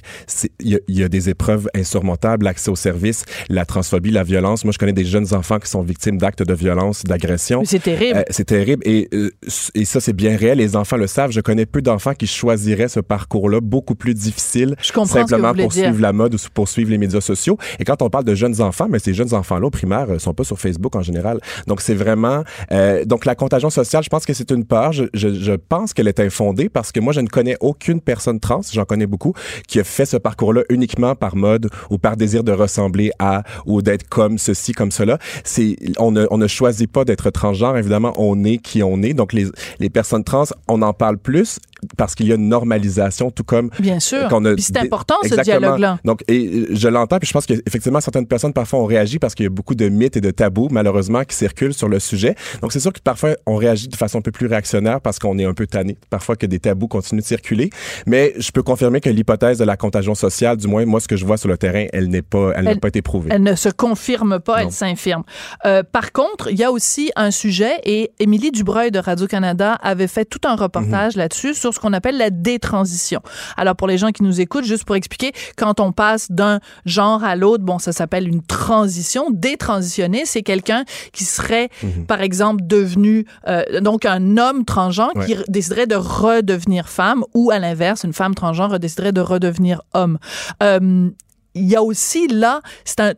il 0.60 0.70
y, 0.72 0.76
a- 0.76 0.80
il 0.88 0.98
y 0.98 1.04
a 1.04 1.08
des 1.08 1.30
épreuves 1.30 1.68
insurmontables, 1.76 2.46
l'accès 2.46 2.72
aux 2.72 2.76
services, 2.76 3.26
la 3.48 3.66
transphobie, 3.66 4.10
la 4.10 4.24
violence. 4.24 4.64
Moi, 4.64 4.72
je 4.74 4.80
connais 4.80 4.94
des 4.94 5.06
jeunes 5.06 5.36
enfants 5.36 5.60
qui 5.60 5.70
sont 5.70 5.84
victimes 5.84 6.18
d'actes 6.18 6.42
de 6.42 6.54
violence, 6.56 7.04
d'agression. 7.04 7.60
Mais 7.60 7.66
C'est 7.68 7.80
terrible. 7.80 8.18
Euh, 8.18 8.24
c'est 8.40 8.46
terrible 8.46 8.82
et, 8.88 9.10
euh, 9.14 9.32
et 9.76 9.84
ça, 9.84 10.00
c'est 10.00 10.14
bien 10.14 10.38
réel. 10.38 10.60
Les 10.60 10.78
enfants 10.78 10.96
le 10.96 11.08
savent. 11.08 11.32
Je 11.32 11.42
connais 11.42 11.66
peu 11.66 11.82
d'enfants 11.82 12.14
qui 12.14 12.26
choisiraient 12.26 12.88
ce 12.88 13.02
parcours-là 13.02 13.60
beaucoup 13.60 13.96
plus 13.96 14.14
difficile 14.14 14.76
Je 14.82 14.94
comprends 14.94 15.20
simplement 15.20 15.54
pour 15.54 15.68
dire. 15.68 15.84
suivre 15.88 16.00
la 16.02 16.14
mode 16.14 16.36
ou 16.36 16.38
pour 16.54 16.70
suivre 16.70 16.90
les 16.90 16.98
médias 16.98 17.20
sociaux. 17.20 17.58
Et 17.80 17.84
quand 17.84 18.02
on 18.02 18.10
parle 18.10 18.24
de 18.24 18.36
jeunes 18.36 18.62
enfants, 18.62 18.88
mais 18.90 19.00
ces 19.00 19.14
jeunes 19.14 19.34
enfants-là 19.34 19.68
au 19.68 19.70
primaire 19.70 20.10
euh, 20.10 20.20
sont 20.20 20.34
pas 20.34 20.46
sur 20.46 20.58
Facebook 20.58 20.96
en 20.96 21.02
général. 21.02 21.42
Donc, 21.68 21.82
c'est 21.82 21.96
vraiment... 21.96 22.46
euh, 22.72 23.04
donc, 23.04 23.26
la 23.26 23.36
contagion 23.36 23.70
sociale, 23.70 24.04
je 24.04 24.10
pense 24.10 24.26
que 24.26 24.32
c'est 24.34 24.52
une 24.52 24.64
peur. 24.64 24.94
Je, 24.94 25.04
je, 25.14 25.34
je 25.34 25.52
pense 25.52 25.94
qu'elle 25.94 26.08
est 26.08 26.22
infondée 26.22 26.70
parce 26.70 26.94
que 26.94 27.02
moi, 27.02 27.12
je 27.12 27.20
ne 27.20 27.28
connais 27.28 27.58
aucune 27.60 28.00
personne 28.00 28.40
trans, 28.40 28.62
j'en 28.72 28.86
connais 28.86 29.08
beaucoup, 29.08 29.34
qui 29.68 29.82
a 29.82 29.84
fait 29.84 30.06
ce 30.06 30.16
parcours-là 30.16 30.62
uniquement 30.70 31.14
par 31.14 31.36
mode 31.36 31.70
ou 31.90 31.98
par 31.98 32.16
désir 32.16 32.46
de 32.46 32.54
ressembler 32.54 33.12
à 33.20 33.44
ou 33.66 33.82
d'être 33.82 34.08
comme 34.08 34.38
ceci, 34.38 34.72
comme 34.72 34.92
cela. 34.92 35.18
C'est, 35.44 35.76
on 35.98 36.12
ne, 36.12 36.26
on 36.32 36.38
ne 36.38 36.48
choisit 36.48 36.90
pas 36.90 37.04
d'être 37.04 37.30
transgenre. 37.32 37.78
Évidemment, 37.78 38.14
on 38.20 38.44
est 38.44 38.58
qui 38.58 38.84
on 38.84 39.02
est. 39.02 39.14
Donc, 39.14 39.34
les, 39.34 39.90
personnes 39.90 40.24
trans, 40.24 40.44
on 40.68 40.82
en 40.82 40.94
parle 40.94 41.18
plus 41.18 41.60
parce 41.98 42.16
qu'il 42.16 42.28
y 42.28 42.32
a 42.32 42.36
une 42.36 42.50
normalisation, 42.50 43.32
tout 43.32 43.44
comme 43.44 43.70
Bien 43.80 44.00
sûr. 44.00 44.28
qu'on 44.30 44.46
a 44.46 44.54
Puis 44.54 44.64
c'est 44.64 44.78
important, 44.78 45.16
ce 45.24 45.40
dialogue-là. 45.42 46.00
Donc, 46.06 46.24
et 46.28 46.46
euh, 46.48 46.68
je 46.72 46.88
l'entends, 46.88 47.18
puis 47.20 47.28
je 47.28 47.34
pense 47.34 47.46
qu'effectivement, 47.46 48.02
certaines 48.02 48.28
personnes 48.28 48.54
parfois 48.54 48.80
ont 48.80 48.86
réagi 48.86 49.20
parce 49.20 49.36
qu'il 49.36 49.44
y 49.44 49.48
a 49.48 49.50
beaucoup 49.50 49.76
de 49.76 49.90
mythes 49.90 50.18
et 50.18 50.22
de 50.22 50.32
tabous, 50.32 50.68
malheureusement, 50.72 51.24
qui 51.24 51.36
circulent 51.36 51.74
sur 51.74 51.90
le 51.90 52.00
sujet. 52.00 52.36
Donc, 52.62 52.72
c'est 52.74 52.80
sûr 52.80 52.94
que 52.94 53.00
parfois, 53.00 53.32
on 53.46 53.56
réagit 53.56 53.88
de 53.88 53.96
façon 53.96 54.20
un 54.20 54.22
peu 54.22 54.32
plus 54.32 54.48
réactionnaire 54.48 55.02
parce 55.02 55.20
qu'on 55.20 55.38
est 55.38 55.46
un 55.46 55.54
peu 55.54 55.68
tanné, 55.68 55.98
parfois 56.10 56.36
que 56.36 56.46
des 56.46 56.60
tabous 56.60 56.88
continuent 56.88 57.22
de 57.22 57.26
circuler. 57.26 57.70
Mais 58.06 58.34
je 58.38 58.52
peux 58.52 58.64
confirmer 58.64 59.02
que 59.02 59.10
l'hypothèse 59.10 59.58
de 59.58 59.64
la 59.66 59.78
contagion 59.78 60.16
sociale, 60.16 60.58
du 60.58 60.68
moins, 60.68 60.86
moi, 60.86 61.00
ce 61.00 61.08
que 61.08 61.16
je 61.18 61.26
vois 61.26 61.38
sur 61.38 61.50
le 61.50 61.58
terrain, 61.58 61.86
elle 61.94 62.10
n'est 62.10 62.22
pas, 62.22 62.52
elle, 62.56 62.66
n'a 62.66 62.72
Elle- 62.72 62.80
pas 62.80 62.88
été 62.90 63.02
prouvée. 63.02 63.30
Elle 63.34 63.44
ne 63.44 63.56
se 63.56 63.70
confirme 63.70 64.40
pas, 64.40 64.62
Non. 64.62 64.68
elle 64.68 64.74
s'infirme. 64.74 65.24
Euh, 65.66 65.84
par 65.84 66.12
contre, 66.12 66.50
il 66.52 66.58
y 66.58 66.64
a 66.64 66.72
aussi 66.72 67.12
un 67.16 67.32
sujet, 67.32 67.72
et 67.84 68.12
Émilie 68.20 68.52
Dubreuil 68.52 68.92
de 68.92 69.00
Radio-Canada 69.00 69.74
avait 69.82 70.08
fait 70.08 70.26
tout 70.26 70.40
un 70.46 70.56
reportage 70.56 71.16
Mhm. 71.16 71.20
là-dessus 71.20 71.54
sur 71.54 71.69
ce 71.74 71.80
qu'on 71.80 71.94
appelle 71.94 72.18
la 72.18 72.30
détransition. 72.30 73.22
Alors, 73.58 73.76
pour 73.76 73.88
les 73.88 73.98
gens 73.98 74.12
qui 74.12 74.24
nous 74.24 74.42
écoutent, 74.42 74.66
juste 74.66 74.86
pour 74.86 74.96
expliquer, 74.96 75.32
quand 75.58 75.80
on 75.80 75.92
passe 75.92 76.32
d'un 76.32 76.60
genre 76.86 77.24
à 77.24 77.36
l'autre, 77.36 77.64
bon, 77.64 77.80
ça 77.80 77.92
s'appelle 77.92 78.28
une 78.28 78.42
transition. 78.42 79.28
Détransitionner, 79.32 80.26
c'est 80.26 80.44
quelqu'un 80.44 80.84
qui 81.12 81.24
serait, 81.26 81.70
Mhm. 81.84 82.06
par 82.06 82.22
exemple, 82.22 82.64
devenu, 82.66 83.26
euh, 83.48 83.82
donc 83.82 84.06
un 84.06 84.38
homme 84.38 84.66
transgenre 84.66 85.14
qui 85.26 85.36
déciderait 85.48 85.88
de 85.88 85.96
redevenir 85.96 86.90
femme, 86.90 87.24
ou 87.34 87.52
à 87.52 87.60
l'inverse, 87.60 88.04
une 88.04 88.14
femme 88.14 88.36
transgenre 88.36 88.80
déciderait 88.80 89.12
de 89.12 89.22
redevenir 89.22 89.82
homme. 89.94 90.18
Euh, 90.64 91.10
il 91.56 91.68
y 91.68 91.76
a 91.76 91.82
aussi 91.84 92.28
là, 92.28 92.62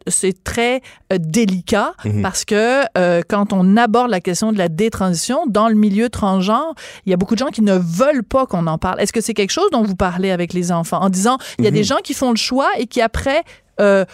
c'est 0.07 0.43
très 0.43 0.82
euh, 1.11 1.17
délicat 1.19 1.93
Mhm. 2.05 2.21
parce 2.21 2.45
que 2.45 2.82
euh, 2.97 3.21
quand 3.27 3.51
on 3.53 3.75
aborde 3.77 4.09
la 4.09 4.21
question 4.21 4.51
de 4.51 4.57
la 4.57 4.69
détransition 4.69 5.45
dans 5.47 5.67
le 5.67 5.75
milieu 5.75 6.09
transgenre, 6.09 6.73
il 7.05 7.09
y 7.09 7.13
a 7.13 7.17
beaucoup 7.17 7.34
de 7.36 7.39
gens 7.39 7.47
qui 7.51 7.61
ne 7.61 7.77
veulent 7.77 8.23
pas 8.23 8.45
qu'on 8.45 8.67
en 8.67 8.77
parle. 8.77 9.01
Est-ce 9.01 9.13
que 9.13 9.21
c'est 9.21 9.34
quelque 9.34 9.51
chose 9.51 9.69
dont 9.71 9.84
vous 9.84 9.95
parlez 9.95 10.32
avec 10.32 10.53
les 10.53 10.71
enfants 10.71 11.01
en 11.01 11.09
disant 11.09 11.38
il 11.59 11.65
y 11.65 11.67
a 11.67 11.71
Mhm. 11.71 11.75
des 11.75 11.84
gens 11.84 11.97
qui 12.03 12.13
font 12.13 12.32
le 12.32 12.38
choix 12.38 12.69
et 12.77 12.88
qui 12.88 13.01
après 13.01 13.43
euh, 13.80 14.05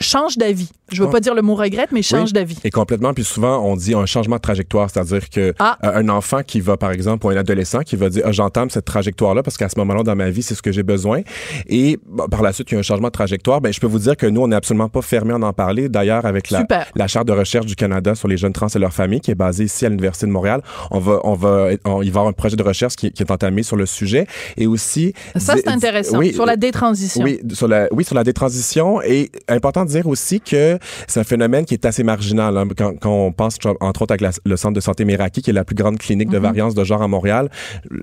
changent 0.00 0.38
d'avis. 0.38 0.70
Je 0.90 1.00
veux 1.00 1.06
Ouais. 1.06 1.12
pas 1.12 1.20
dire 1.20 1.34
le 1.34 1.42
mot 1.42 1.54
regrette, 1.56 1.90
mais 1.92 2.00
changent 2.00 2.28
Oui, 2.28 2.32
d'avis. 2.32 2.56
Et 2.64 2.70
complètement. 2.70 3.12
Puis 3.12 3.24
souvent, 3.24 3.58
on 3.58 3.76
dit 3.76 3.92
un 3.94 4.06
changement 4.06 4.36
de 4.36 4.40
trajectoire, 4.40 4.88
c'est-à-dire 4.88 5.28
que 5.28 5.52
Ah. 5.58 5.76
euh, 5.84 5.96
un 5.96 6.08
enfant 6.08 6.42
qui 6.46 6.60
va, 6.60 6.76
par 6.76 6.92
exemple, 6.92 7.26
ou 7.26 7.30
un 7.30 7.36
adolescent 7.36 7.80
qui 7.80 7.96
va 7.96 8.08
dire, 8.08 8.22
ah, 8.24 8.32
j'entame 8.32 8.70
cette 8.70 8.84
trajectoire-là 8.84 9.42
parce 9.42 9.56
qu'à 9.56 9.68
ce 9.68 9.78
moment-là 9.80 10.02
dans 10.04 10.14
ma 10.16 10.30
vie, 10.30 10.42
c'est 10.42 10.54
ce 10.54 10.62
que 10.62 10.70
j'ai 10.72 10.84
besoin. 10.84 11.22
Et 11.68 11.98
par 12.30 12.42
la 12.42 12.52
suite, 12.52 12.70
il 12.70 12.74
y 12.74 12.76
a 12.76 12.80
un 12.80 12.82
changement 12.82 13.08
de 13.08 13.12
trajectoire. 13.12 13.60
Ben, 13.60 13.72
je 13.72 13.80
peux 13.80 13.86
vous 13.88 13.98
dire 13.98 14.16
que 14.16 14.26
nous, 14.26 14.40
on 14.42 14.48
n'est 14.48 14.56
absolument 14.56 14.88
pas 14.88 15.02
fermé 15.02 15.32
à 15.32 15.36
en 15.36 15.52
parler. 15.52 15.88
D'ailleurs, 15.88 16.24
avec 16.24 16.50
la, 16.50 16.60
Super. 16.60 16.86
la 16.94 17.06
charte 17.08 17.26
de 17.26 17.32
recherche 17.32 17.66
du 17.66 17.74
Canada 17.76 18.14
sur 18.14 18.28
les 18.28 18.36
jeunes 18.36 18.52
trans 18.52 18.68
et 18.68 18.78
leurs 18.78 18.94
familles, 18.94 19.20
qui 19.20 19.32
est 19.32 19.34
basée 19.36 19.64
ici 19.64 19.84
à 19.84 19.88
l'Université 19.88 20.26
de 20.26 20.32
Montréal, 20.32 20.62
on 20.92 21.00
va, 21.00 21.18
on 21.24 21.34
va, 21.34 21.68
on- 21.84 22.00
il 22.02 22.06
va 22.12 22.18
y 22.18 22.20
avoir 22.20 22.26
un 22.28 22.32
projet 22.32 22.56
de 22.56 22.62
recherche 22.62 22.94
qui, 22.96 23.10
qui 23.12 23.22
est 23.24 23.30
entamé 23.30 23.62
sur 23.64 23.76
le 23.76 23.86
sujet. 23.86 24.26
Et 24.56 24.66
aussi. 24.68 25.12
Ça, 25.36 25.54
c'est 25.56 25.68
intéressant. 25.68 26.16
oui, 26.18 26.32
sur 26.32 26.46
la 26.46 26.56
détransition. 26.56 27.24
oui, 27.24 27.40
sur 27.52 27.66
la, 27.68 27.88
oui, 27.92 28.04
sur 28.04 28.14
la 28.14 28.22
détransition. 28.24 28.95
Et 29.02 29.30
important 29.48 29.84
de 29.84 29.90
dire 29.90 30.06
aussi 30.06 30.40
que 30.40 30.78
c'est 31.06 31.20
un 31.20 31.24
phénomène 31.24 31.64
qui 31.64 31.74
est 31.74 31.84
assez 31.84 32.02
marginal. 32.02 32.56
hein. 32.56 32.66
Quand, 32.76 32.98
quand 33.00 33.10
on 33.12 33.32
pense, 33.32 33.56
entre 33.80 34.02
autres, 34.02 34.12
avec 34.12 34.20
la- 34.20 34.30
le 34.44 34.56
centre 34.56 34.74
de 34.74 34.80
santé 34.80 35.04
Meraki, 35.04 35.42
qui 35.42 35.50
est 35.50 35.52
la 35.52 35.64
plus 35.64 35.74
grande 35.76 35.98
clinique 35.98 36.28
de 36.30 36.36
Mhm. 36.38 36.42
variance 36.42 36.74
de 36.74 36.84
genre 36.84 37.02
à 37.02 37.08
Montréal, 37.08 37.48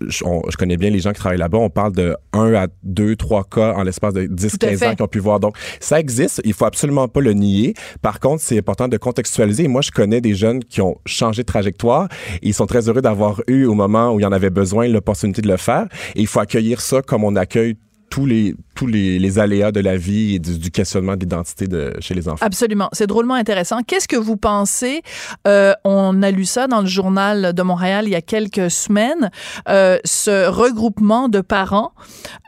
je, 0.07 0.23
on- 0.25 0.41
je 0.49 0.57
connais 0.57 0.77
bien 0.77 0.89
les 0.89 0.99
gens 0.99 1.11
qui 1.11 1.19
travaillent 1.19 1.37
là-bas. 1.39 1.57
On 1.57 1.69
parle 1.69 1.93
de 1.93 2.15
1 2.33 2.53
à 2.53 2.67
2, 2.83 3.15
3 3.15 3.43
cas 3.43 3.73
en 3.75 3.83
l'espace 3.83 4.13
de 4.13 4.25
10, 4.25 4.57
Tout 4.57 4.65
à 4.65 4.69
15 4.69 4.79
fait. 4.79 4.87
ans 4.87 4.95
qui 4.95 5.01
ont 5.01 5.07
pu 5.07 5.19
voir. 5.19 5.39
Donc, 5.39 5.55
ça 5.79 5.99
existe. 5.99 6.41
Il 6.43 6.53
faut 6.53 6.65
absolument 6.65 7.07
pas 7.07 7.21
le 7.21 7.33
nier. 7.33 7.73
Par 8.01 8.19
contre, 8.19 8.41
c'est 8.41 8.57
important 8.57 8.87
de 8.87 8.97
contextualiser. 8.97 9.67
Moi, 9.67 9.81
je 9.81 9.91
connais 9.91 10.21
des 10.21 10.33
jeunes 10.35 10.63
qui 10.63 10.81
ont 10.81 10.97
changé 11.05 11.43
de 11.43 11.47
trajectoire. 11.47 12.07
Ils 12.41 12.53
sont 12.53 12.65
très 12.65 12.87
heureux 12.89 13.01
d'avoir 13.01 13.41
eu, 13.47 13.65
au 13.65 13.73
moment 13.73 14.13
où 14.13 14.19
il 14.19 14.23
y 14.23 14.25
en 14.25 14.31
avait 14.31 14.49
besoin, 14.49 14.87
l'opportunité 14.87 15.41
de 15.41 15.47
le 15.47 15.57
faire. 15.57 15.87
Et 16.15 16.21
il 16.21 16.27
faut 16.27 16.39
accueillir 16.39 16.81
ça 16.81 17.01
comme 17.01 17.23
on 17.23 17.35
accueille 17.35 17.75
tous 18.09 18.25
les 18.27 18.53
tous 18.75 18.87
les, 18.87 19.19
les 19.19 19.39
aléas 19.39 19.71
de 19.71 19.79
la 19.79 19.97
vie 19.97 20.35
et 20.35 20.39
du, 20.39 20.57
du 20.57 20.71
questionnement 20.71 21.15
de 21.15 21.21
l'identité 21.21 21.67
de, 21.67 21.93
chez 21.99 22.13
les 22.13 22.27
enfants. 22.27 22.45
Absolument. 22.45 22.89
C'est 22.93 23.07
drôlement 23.07 23.35
intéressant. 23.35 23.79
Qu'est-ce 23.85 24.07
que 24.07 24.15
vous 24.15 24.37
pensez? 24.37 25.01
Euh, 25.47 25.73
on 25.83 26.21
a 26.23 26.31
lu 26.31 26.45
ça 26.45 26.67
dans 26.67 26.81
le 26.81 26.87
journal 26.87 27.53
de 27.53 27.61
Montréal 27.61 28.05
il 28.07 28.11
y 28.11 28.15
a 28.15 28.21
quelques 28.21 28.71
semaines. 28.71 29.29
Euh, 29.69 29.97
ce 30.05 30.47
regroupement 30.47 31.29
de 31.29 31.41
parents 31.41 31.91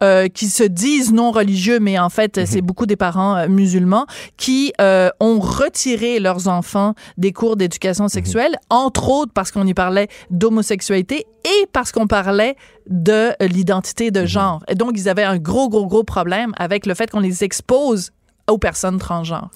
euh, 0.01 0.27
qui 0.27 0.47
se 0.47 0.63
disent 0.63 1.13
non 1.13 1.31
religieux, 1.31 1.79
mais 1.79 1.99
en 1.99 2.09
fait, 2.09 2.45
c'est 2.45 2.61
beaucoup 2.61 2.85
des 2.85 2.95
parents 2.95 3.47
musulmans 3.47 4.05
qui 4.37 4.73
ont 4.79 5.39
retiré 5.39 6.19
leurs 6.19 6.47
enfants 6.47 6.95
des 7.17 7.31
cours 7.31 7.55
d'éducation 7.55 8.07
sexuelle, 8.07 8.55
entre 8.69 9.09
autres 9.09 9.31
parce 9.33 9.51
qu'on 9.51 9.67
y 9.67 9.73
parlait 9.73 10.07
d'homosexualité 10.31 11.25
et 11.45 11.67
parce 11.71 11.91
qu'on 11.91 12.07
parlait 12.07 12.55
de 12.89 13.31
l'identité 13.39 14.11
de 14.11 14.25
genre. 14.25 14.63
Et 14.67 14.75
donc, 14.75 14.93
ils 14.95 15.09
avaient 15.09 15.23
un 15.23 15.37
gros, 15.37 15.69
gros, 15.69 15.85
gros 15.85 16.03
problème 16.03 16.14
avec 16.57 16.85
le 16.85 16.93
fait 16.93 17.09
qu'on 17.11 17.19
les 17.19 17.43
expose 17.43 18.11
aux 18.47 18.57
personnes 18.57 18.99
transgenres? 18.99 19.49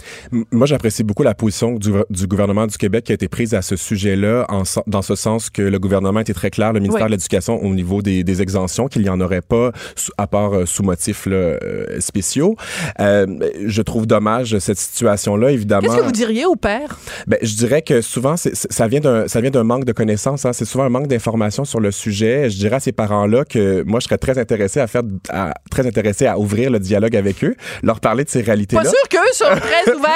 Moi, 0.52 0.66
j'apprécie 0.66 1.04
beaucoup 1.04 1.24
la 1.24 1.36
position 1.36 1.76
du, 1.76 1.92
du 2.10 2.28
gouvernement 2.28 2.68
du 2.68 2.78
Québec 2.78 3.06
qui 3.06 3.12
a 3.12 3.16
été 3.16 3.28
prise 3.28 3.54
à 3.54 3.62
ce 3.62 3.76
sujet-là, 3.76 4.48
dans 4.88 5.02
ce 5.02 5.16
sens 5.16 5.50
que 5.50 5.62
le 5.62 5.80
gouvernement 5.80 6.20
était 6.20 6.34
très 6.34 6.50
clair, 6.50 6.74
le 6.74 6.80
ministère 6.80 7.04
Oui. 7.04 7.10
de 7.10 7.16
l'Éducation, 7.16 7.62
au 7.64 7.74
niveau 7.74 8.02
des, 8.02 8.24
des 8.24 8.42
exemptions, 8.42 8.88
qu'il 8.88 9.04
n'y 9.04 9.10
en 9.10 9.22
aurait 9.22 9.42
pas, 9.42 9.72
à 10.18 10.28
part 10.28 10.54
euh, 10.54 10.66
sous 10.66 10.84
motifs 10.84 11.26
là, 11.26 11.36
euh, 11.36 12.00
spéciaux. 12.00 12.56
Euh, 13.00 13.26
je 13.66 13.82
trouve 13.82 14.08
dommage 14.08 14.58
cette 14.60 14.80
situation-là, 14.80 15.52
évidemment. 15.52 15.82
Qu'est-ce 15.82 15.98
que 15.98 16.06
vous 16.06 16.12
diriez 16.12 16.46
au 16.46 16.56
père? 16.56 17.00
Ben, 17.28 17.38
je 17.42 17.56
dirais 17.56 17.82
que 17.82 18.02
souvent, 18.02 18.36
ça 18.38 18.88
vient 18.88 19.00
d'un, 19.00 19.28
ça 19.28 19.42
vient 19.42 19.52
d'un 19.52 19.64
manque 19.64 19.86
de 19.86 19.92
connaissances. 19.92 20.46
Hein. 20.46 20.54
C'est 20.54 20.66
souvent 20.66 20.86
un 20.86 20.90
manque 20.90 21.08
d'informations 21.08 21.66
sur 21.66 21.80
le 21.80 21.92
sujet. 21.92 22.50
Je 22.50 22.58
dirais 22.58 22.78
à 22.78 22.80
ces 22.80 22.92
parents-là 22.92 23.46
que 23.46 23.84
moi, 23.84 24.00
je 24.00 24.06
serais 24.06 24.18
très 24.18 24.38
intéressé 24.38 24.80
à 24.80 24.88
faire, 24.88 25.04
à, 25.30 25.54
très 25.70 25.86
intéressé 25.86 26.26
à 26.26 26.40
ouvrir 26.40 26.72
le 26.72 26.80
dialogue 26.80 27.16
avec 27.16 27.44
eux, 27.44 27.56
leur 27.84 28.00
parler 28.00 28.24
de 28.24 28.30
ces 28.30 28.42
réalités-là. 28.42 28.79
Pas 28.84 28.90
sûr 28.90 29.10
qu'eux 29.10 29.34
sont 29.34 29.46
très 29.46 29.94
ouverts 29.96 30.10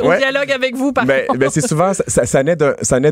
à- 0.00 0.02
au 0.04 0.08
Ouais. 0.08 0.18
dialogue 0.18 0.50
avec 0.52 0.76
vous, 0.76 0.92
par 0.92 1.04
Ben, 1.06 1.26
contre. 1.26 1.38
ben, 1.38 1.50
c'est 1.50 1.66
souvent, 1.66 1.92
ça, 1.94 2.42
naît 2.42 2.56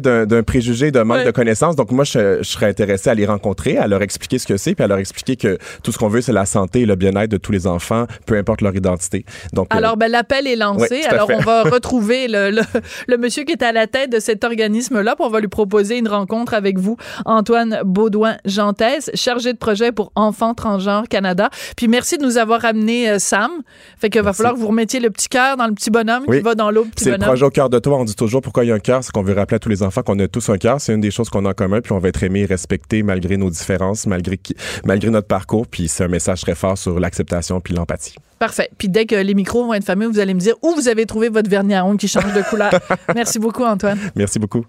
d'un, 0.00 0.42
préjugé, 0.42 0.90
d'un 0.90 1.04
manque 1.04 1.18
Ouais. 1.18 1.24
de 1.24 1.30
connaissances. 1.30 1.76
Donc, 1.76 1.90
moi, 1.90 2.04
je, 2.04 2.38
je 2.38 2.48
serais 2.48 2.66
intéressé 2.66 3.10
à 3.10 3.14
les 3.14 3.26
rencontrer, 3.26 3.76
à 3.78 3.86
leur 3.86 4.02
expliquer 4.02 4.38
ce 4.38 4.46
que 4.46 4.56
c'est, 4.56 4.74
puis 4.74 4.84
à 4.84 4.86
leur 4.88 4.98
expliquer 4.98 5.36
que 5.36 5.58
tout 5.82 5.92
ce 5.92 5.98
qu'on 5.98 6.08
veut, 6.08 6.20
c'est 6.20 6.32
la 6.32 6.46
santé 6.46 6.80
et 6.80 6.86
le 6.86 6.94
bien-être 6.96 7.30
de 7.30 7.36
tous 7.36 7.52
les 7.52 7.66
enfants, 7.66 8.06
peu 8.26 8.36
importe 8.36 8.60
leur 8.62 8.74
identité. 8.74 9.24
Donc, 9.52 9.72
euh, 9.72 9.76
Alors, 9.76 9.96
ben, 9.96 10.10
l'appel 10.10 10.46
est 10.46 10.56
lancé. 10.56 10.86
Ouais, 10.94 11.06
Alors, 11.06 11.30
on 11.34 11.38
va 11.40 11.62
retrouver 11.70 12.28
le, 12.28 12.50
le, 12.50 12.62
le 13.06 13.16
monsieur 13.18 13.44
qui 13.44 13.52
est 13.52 13.62
à 13.62 13.72
la 13.72 13.86
tête 13.86 14.10
de 14.10 14.18
cet 14.20 14.44
organisme-là, 14.44 15.14
puis 15.16 15.24
on 15.26 15.30
va 15.30 15.40
lui 15.40 15.48
proposer 15.48 15.98
une 15.98 16.08
rencontre 16.08 16.54
avec 16.54 16.78
vous, 16.78 16.96
Antoine 17.24 17.80
Baudouin-Jantès, 17.84 19.10
chargé 19.14 19.52
de 19.52 19.58
projet 19.58 19.92
pour 19.92 20.12
Enfants 20.14 20.54
Transgenres 20.54 21.08
Canada. 21.08 21.50
Puis 21.76 21.88
merci 21.88 22.18
de 22.18 22.24
nous 22.24 22.38
avoir 22.38 22.64
amené 22.64 23.10
euh, 23.10 23.18
Sam. 23.18 23.50
Fait 23.98 24.10
que 24.10 24.18
va 24.18 24.32
falloir 24.32 24.54
que 24.54 24.58
vous 24.58 24.66
remettiez 24.88 25.00
le 25.00 25.10
petit 25.10 25.28
cœur 25.28 25.56
dans 25.56 25.66
le 25.66 25.74
petit 25.74 25.90
bonhomme 25.90 26.24
Oui. 26.26 26.38
qui 26.38 26.42
va 26.42 26.54
dans 26.54 26.70
l'eau, 26.70 26.84
petit 26.84 27.04
c'est 27.04 27.10
le 27.10 27.18
projet 27.18 27.44
au 27.44 27.50
cœur 27.50 27.68
de 27.68 27.78
toi. 27.78 27.98
On 27.98 28.04
dit 28.04 28.14
toujours 28.14 28.40
pourquoi 28.40 28.64
il 28.64 28.68
y 28.68 28.72
a 28.72 28.74
un 28.74 28.78
cœur, 28.80 29.04
c'est 29.04 29.12
qu'on 29.12 29.22
veut 29.22 29.34
rappeler 29.34 29.56
à 29.56 29.58
tous 29.58 29.68
les 29.68 29.82
enfants 29.82 30.02
qu'on 30.02 30.18
a 30.18 30.28
tous 30.28 30.48
un 30.48 30.56
cœur. 30.56 30.80
C'est 30.80 30.94
une 30.94 31.00
des 31.00 31.10
choses 31.10 31.28
qu'on 31.28 31.44
a 31.44 31.50
en 31.50 31.54
commun, 31.54 31.80
puis 31.80 31.92
on 31.92 31.98
va 31.98 32.08
être 32.08 32.22
aimé 32.22 32.40
et 32.40 32.46
respecté 32.46 33.02
malgré 33.02 33.36
nos 33.36 33.50
différences, 33.50 34.06
malgré, 34.06 34.38
malgré 34.84 35.10
notre 35.10 35.26
parcours. 35.28 35.66
Puis 35.66 35.88
c'est 35.88 36.04
un 36.04 36.08
message 36.08 36.40
très 36.40 36.54
fort 36.54 36.78
sur 36.78 36.98
l'acceptation 36.98 37.60
puis 37.60 37.74
l'empathie. 37.74 38.14
Parfait. 38.38 38.70
Puis 38.78 38.88
dès 38.88 39.04
que 39.04 39.16
les 39.16 39.34
micros 39.34 39.66
vont 39.66 39.74
être 39.74 39.84
fermés, 39.84 40.06
vous 40.06 40.20
allez 40.20 40.34
me 40.34 40.40
dire 40.40 40.54
où 40.62 40.74
vous 40.74 40.88
avez 40.88 41.06
trouvé 41.06 41.28
votre 41.28 41.50
vernis 41.50 41.74
à 41.74 41.84
ongles 41.84 41.98
qui 41.98 42.08
change 42.08 42.32
de 42.32 42.42
couleur. 42.48 42.70
merci 43.14 43.38
beaucoup, 43.38 43.64
Antoine. 43.64 43.98
Merci 44.14 44.38
beaucoup. 44.38 44.64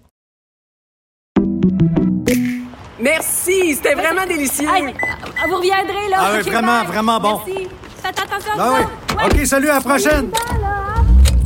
Merci, 3.00 3.74
c'était 3.76 3.94
vraiment 3.94 4.26
délicieux. 4.28 4.66
Vous 4.66 5.56
reviendrez, 5.56 6.08
là. 6.10 6.18
Ah 6.18 6.32
oui, 6.36 6.42
vraiment, 6.42 6.80
bye. 6.80 6.86
vraiment 6.86 7.20
bon. 7.20 7.40
Merci. 7.46 7.68
Faites 8.02 8.18
attention. 8.18 8.52
Ah 8.58 8.72
oui. 8.78 9.16
OK, 9.40 9.46
salut, 9.46 9.68
à 9.68 9.74
la 9.74 9.80
prochaine. 9.80 10.30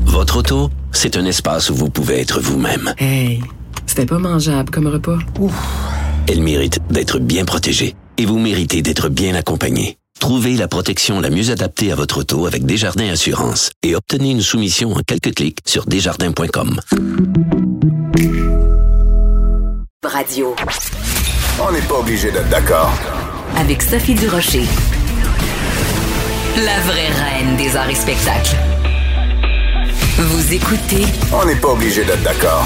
Votre 0.04 0.38
auto, 0.38 0.70
c'est 0.92 1.16
un 1.16 1.24
espace 1.24 1.70
où 1.70 1.74
vous 1.74 1.90
pouvez 1.90 2.20
être 2.20 2.40
vous-même. 2.40 2.94
Hey, 2.98 3.42
c'était 3.86 4.06
pas 4.06 4.18
mangeable 4.18 4.70
comme 4.70 4.86
repas. 4.86 5.18
Elle 6.28 6.40
mérite 6.40 6.78
d'être 6.90 7.18
bien 7.18 7.44
protégée 7.44 7.94
et 8.18 8.26
vous 8.26 8.38
méritez 8.38 8.80
d'être 8.82 9.08
bien 9.08 9.34
accompagné. 9.34 9.98
Trouvez 10.20 10.56
la 10.56 10.68
protection 10.68 11.20
la 11.20 11.28
mieux 11.28 11.50
adaptée 11.50 11.92
à 11.92 11.96
votre 11.96 12.18
auto 12.18 12.46
avec 12.46 12.64
Desjardins 12.64 13.10
Assurance 13.10 13.70
et 13.82 13.94
obtenez 13.94 14.30
une 14.30 14.40
soumission 14.40 14.92
en 14.92 15.00
quelques 15.06 15.34
clics 15.34 15.58
sur 15.66 15.84
desjardins.com. 15.84 16.80
Radio. 20.04 20.54
On 21.60 21.72
n'est 21.72 21.80
pas 21.82 21.98
obligé 21.98 22.30
d'être 22.30 22.48
d'accord. 22.48 22.92
Avec 23.56 23.82
Sophie 23.82 24.14
Durocher. 24.14 24.64
La 26.56 26.78
vraie 26.82 27.08
reine 27.08 27.56
des 27.56 27.74
arts 27.74 27.90
et 27.90 27.96
spectacles. 27.96 28.54
Vous 30.16 30.54
écoutez 30.54 31.04
On 31.32 31.44
n'est 31.44 31.60
pas 31.60 31.70
obligé 31.70 32.04
d'être 32.04 32.22
d'accord. 32.22 32.64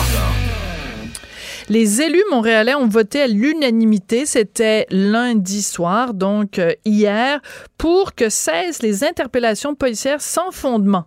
Les 1.71 2.03
élus 2.03 2.23
montréalais 2.31 2.75
ont 2.75 2.87
voté 2.87 3.23
à 3.23 3.27
l'unanimité, 3.27 4.27
c'était 4.27 4.87
lundi 4.91 5.63
soir, 5.63 6.13
donc 6.13 6.59
euh, 6.59 6.75
hier, 6.85 7.41
pour 7.79 8.15
que 8.15 8.29
cessent 8.29 8.83
les 8.83 9.05
interpellations 9.05 9.75
policières 9.75 10.21
sans 10.21 10.51
fondement. 10.51 11.07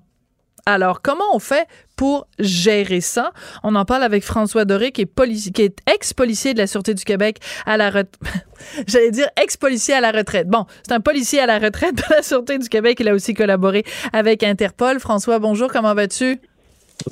Alors, 0.65 1.03
comment 1.03 1.36
on 1.36 1.39
fait 1.39 1.67
pour 2.01 2.25
gérer 2.39 2.99
ça? 2.99 3.31
On 3.61 3.75
en 3.75 3.85
parle 3.85 4.01
avec 4.01 4.23
François 4.23 4.65
Doré, 4.65 4.91
qui 4.91 5.01
est, 5.01 5.59
est 5.59 5.77
ex-policier 5.87 6.55
de 6.55 6.57
la 6.57 6.65
Sûreté 6.65 6.95
du 6.95 7.03
Québec 7.03 7.37
à 7.67 7.77
la 7.77 7.91
retraite. 7.91 8.17
J'allais 8.87 9.11
dire 9.11 9.29
ex-policier 9.39 9.93
à 9.93 10.01
la 10.01 10.11
retraite. 10.11 10.47
Bon, 10.47 10.65
c'est 10.81 10.93
un 10.93 10.99
policier 10.99 11.41
à 11.41 11.45
la 11.45 11.59
retraite 11.59 11.93
de 11.93 12.03
la 12.09 12.23
Sûreté 12.23 12.57
du 12.57 12.69
Québec. 12.69 12.97
Il 13.01 13.07
a 13.07 13.13
aussi 13.13 13.35
collaboré 13.35 13.83
avec 14.13 14.41
Interpol. 14.41 14.99
François, 14.99 15.37
bonjour, 15.37 15.71
comment 15.71 15.93
vas-tu? 15.93 16.41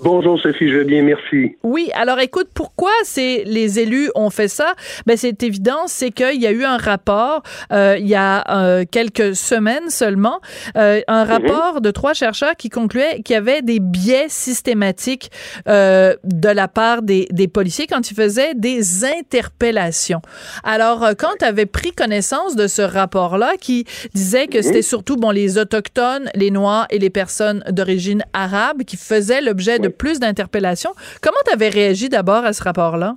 Bonjour 0.01 0.39
Sophie, 0.39 0.69
je 0.69 0.77
vais 0.77 0.83
bien, 0.85 1.03
merci. 1.03 1.57
Oui, 1.63 1.89
alors 1.93 2.19
écoute, 2.19 2.49
pourquoi 2.53 2.91
c'est 3.03 3.43
les 3.45 3.79
élus 3.79 4.11
ont 4.15 4.29
fait 4.29 4.47
ça? 4.47 4.73
Ben 5.07 5.17
c'est 5.17 5.41
évident, 5.43 5.87
c'est 5.87 6.11
qu'il 6.11 6.41
y 6.41 6.47
a 6.47 6.51
eu 6.51 6.63
un 6.63 6.77
rapport 6.77 7.41
euh, 7.71 7.97
il 7.99 8.07
y 8.07 8.15
a 8.15 8.43
euh, 8.49 8.85
quelques 8.89 9.35
semaines 9.35 9.89
seulement, 9.89 10.39
euh, 10.77 11.01
un 11.07 11.23
rapport 11.23 11.81
de 11.81 11.91
trois 11.91 12.13
chercheurs 12.13 12.55
qui 12.55 12.69
concluait 12.69 13.21
qu'il 13.23 13.33
y 13.33 13.37
avait 13.37 13.61
des 13.61 13.79
biais 13.79 14.27
systématiques 14.29 15.31
de 15.65 16.49
la 16.49 16.67
part 16.67 17.01
des, 17.01 17.27
des 17.31 17.47
policiers 17.47 17.87
quand 17.87 18.11
ils 18.11 18.15
faisaient 18.15 18.53
des 18.55 19.05
interpellations. 19.05 20.21
Alors 20.63 21.09
quand 21.17 21.37
tu 21.39 21.45
avais 21.45 21.65
pris 21.65 21.91
connaissance 21.91 22.55
de 22.55 22.67
ce 22.67 22.81
rapport-là 22.81 23.53
qui 23.59 23.85
disait 24.13 24.47
que 24.47 24.61
c'était 24.61 24.81
surtout 24.81 25.15
bon 25.15 25.31
les 25.31 25.57
autochtones, 25.57 26.29
les 26.35 26.51
noirs 26.51 26.87
et 26.89 26.99
les 26.99 27.09
personnes 27.09 27.63
d'origine 27.69 28.23
arabe 28.33 28.83
qui 28.83 28.97
faisaient 28.97 29.41
l'objet 29.41 29.78
de 29.81 29.87
plus 29.89 30.19
d'interpellations. 30.19 30.91
Comment 31.21 31.37
tu 31.45 31.53
avais 31.53 31.69
réagi 31.69 32.09
d'abord 32.09 32.43
à 32.45 32.53
ce 32.53 32.63
rapport-là? 32.63 33.15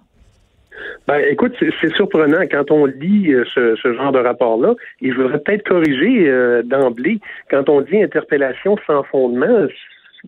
Ben, 1.06 1.18
écoute, 1.30 1.52
c'est 1.58 1.70
c'est 1.80 1.92
surprenant 1.94 2.42
quand 2.50 2.70
on 2.70 2.86
lit 2.86 3.32
euh, 3.32 3.44
ce, 3.54 3.76
ce 3.76 3.92
genre 3.94 4.12
de 4.12 4.18
rapport-là. 4.20 4.74
Et 5.00 5.10
je 5.10 5.16
voudrais 5.16 5.38
peut-être 5.40 5.66
corriger 5.68 6.28
euh, 6.28 6.62
d'emblée. 6.62 7.18
Quand 7.50 7.68
on 7.68 7.80
dit 7.80 8.00
interpellation 8.02 8.76
sans 8.86 9.02
fondement, 9.04 9.66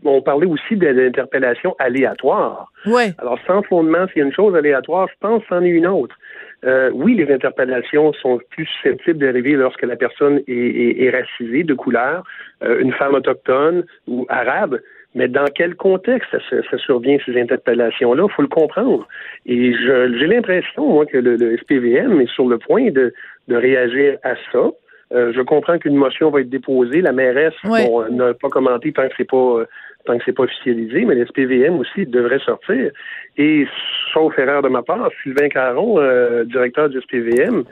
on 0.05 0.21
parlait 0.23 0.47
aussi 0.47 0.77
d'interpellation 0.77 1.77
aléatoire. 1.79 2.73
Ouais. 2.87 3.13
Alors, 3.19 3.39
sans 3.47 3.63
fondement, 3.63 4.07
s'il 4.09 4.19
y 4.19 4.23
a 4.23 4.27
une 4.27 4.33
chose 4.33 4.55
aléatoire, 4.57 5.07
je 5.09 5.15
pense 5.21 5.43
que 5.43 5.49
c'en 5.51 5.63
est 5.63 5.69
une 5.69 5.87
autre. 5.87 6.17
Euh, 6.65 6.91
oui, 6.95 7.15
les 7.15 7.33
interpellations 7.33 8.13
sont 8.15 8.41
plus 8.51 8.67
susceptibles 8.67 9.19
d'arriver 9.19 9.53
lorsque 9.53 9.83
la 9.83 9.97
personne 9.97 10.41
est, 10.49 10.53
est- 10.53 11.05
est 11.05 11.11
racisée 11.11 11.63
de 11.63 11.75
couleur, 11.75 12.25
euh, 12.65 12.81
une 12.81 12.93
femme 12.93 13.15
autochtone 13.15 13.85
ou 14.09 14.27
arabe. 14.29 14.81
Mais 15.15 15.29
dans 15.29 15.47
quel 15.55 15.75
contexte 15.77 16.31
ça, 16.51 16.57
ça- 16.71 16.79
survient, 16.79 17.19
ces 17.25 17.41
interpellations-là? 17.41 18.25
Il 18.29 18.33
faut 18.35 18.43
le 18.43 18.49
comprendre. 18.49 19.07
Et 19.47 19.73
je- 19.73 20.17
j'ai 20.19 20.27
l'impression, 20.27 20.89
moi, 20.89 21.07
que 21.07 21.19
le, 21.19 21.37
le 21.37 21.57
SPVM 21.57 22.21
est 22.21 22.31
sur 22.31 22.47
le 22.49 22.59
point 22.59 22.91
de, 22.91 23.13
de 23.49 23.57
réagir 23.57 24.19
à 24.25 24.35
ça. 24.53 24.71
Euh, 25.13 25.33
je 25.33 25.41
comprends 25.43 25.79
qu'une 25.79 25.95
motion 25.97 26.31
va 26.31 26.41
être 26.41 26.51
déposée. 26.51 27.01
La 27.01 27.13
mairesse 27.13 27.55
Ouais. 27.65 27.87
bon, 27.87 28.09
n'a 28.11 28.35
pas 28.35 28.49
commenté 28.49 28.93
tant 28.93 29.07
que 29.09 29.15
c'est 29.17 29.29
pas 29.31 29.37
euh, 29.61 29.67
tant 30.07 30.19
que 30.19 30.25
c'est 30.27 30.33
pas 30.37 30.43
officialisé, 30.43 31.05
mais 31.05 31.15
le 31.15 31.25
SPVM 31.27 31.79
aussi 31.79 32.05
devrait 32.07 32.41
sortir. 32.41 32.91
Et 33.39 33.67
sauf 34.13 34.37
erreur 34.39 34.63
de 34.63 34.69
ma 34.69 34.83
part, 34.83 35.09
Sylvain 35.23 35.49
Caron, 35.49 35.99
euh, 36.01 36.45
directeur 36.45 36.89
du 36.91 37.01
SPVM, 37.01 37.63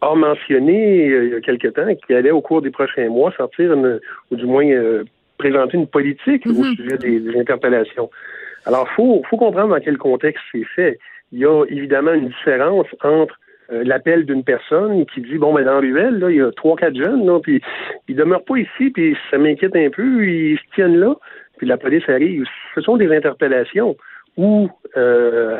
a 0.00 0.14
mentionné 0.14 1.08
euh, 1.10 1.24
il 1.26 1.30
y 1.32 1.34
a 1.34 1.40
quelque 1.40 1.68
temps 1.68 1.86
qu'il 2.06 2.16
allait 2.16 2.30
au 2.30 2.40
cours 2.40 2.62
des 2.62 2.70
prochains 2.70 3.08
mois 3.08 3.32
sortir 3.36 3.72
une, 3.74 4.00
ou 4.30 4.36
du 4.36 4.46
moins 4.46 4.66
euh, 4.66 5.04
présenter 5.38 5.76
une 5.76 5.86
politique 5.86 6.46
au 6.46 6.64
sujet 6.74 6.98
des, 6.98 7.20
des 7.20 7.40
interpellations. 7.40 8.10
Alors, 8.66 8.88
faut 8.90 9.22
faut 9.30 9.36
comprendre 9.36 9.74
dans 9.74 9.80
quel 9.80 9.96
contexte 9.96 10.42
c'est 10.52 10.64
fait. 10.64 10.98
Il 11.32 11.38
y 11.38 11.46
a 11.46 11.64
évidemment 11.68 12.12
une 12.12 12.28
différence 12.28 12.86
entre 13.02 13.38
euh, 13.72 13.82
l'appel 13.84 14.24
d'une 14.26 14.44
personne 14.44 15.04
qui 15.06 15.20
dit 15.20 15.38
bon 15.38 15.54
ben 15.54 15.64
dans 15.64 15.80
Ruelle, 15.80 16.18
là, 16.18 16.30
il 16.30 16.36
y 16.36 16.42
a 16.42 16.50
trois, 16.52 16.76
quatre 16.76 16.96
jeunes, 16.96 17.26
là, 17.26 17.38
puis 17.40 17.60
ils 18.08 18.16
demeurent 18.16 18.44
pas 18.44 18.56
ici, 18.56 18.90
puis 18.90 19.16
ça 19.30 19.38
m'inquiète 19.38 19.76
un 19.76 19.90
peu, 19.90 20.26
ils 20.26 20.58
se 20.58 20.74
tiennent 20.74 20.98
là, 20.98 21.14
puis 21.56 21.66
la 21.66 21.76
police 21.76 22.08
arrive. 22.08 22.44
Ce 22.74 22.80
sont 22.80 22.96
des 22.96 23.14
interpellations 23.14 23.96
où 24.36 24.70
euh, 24.96 25.58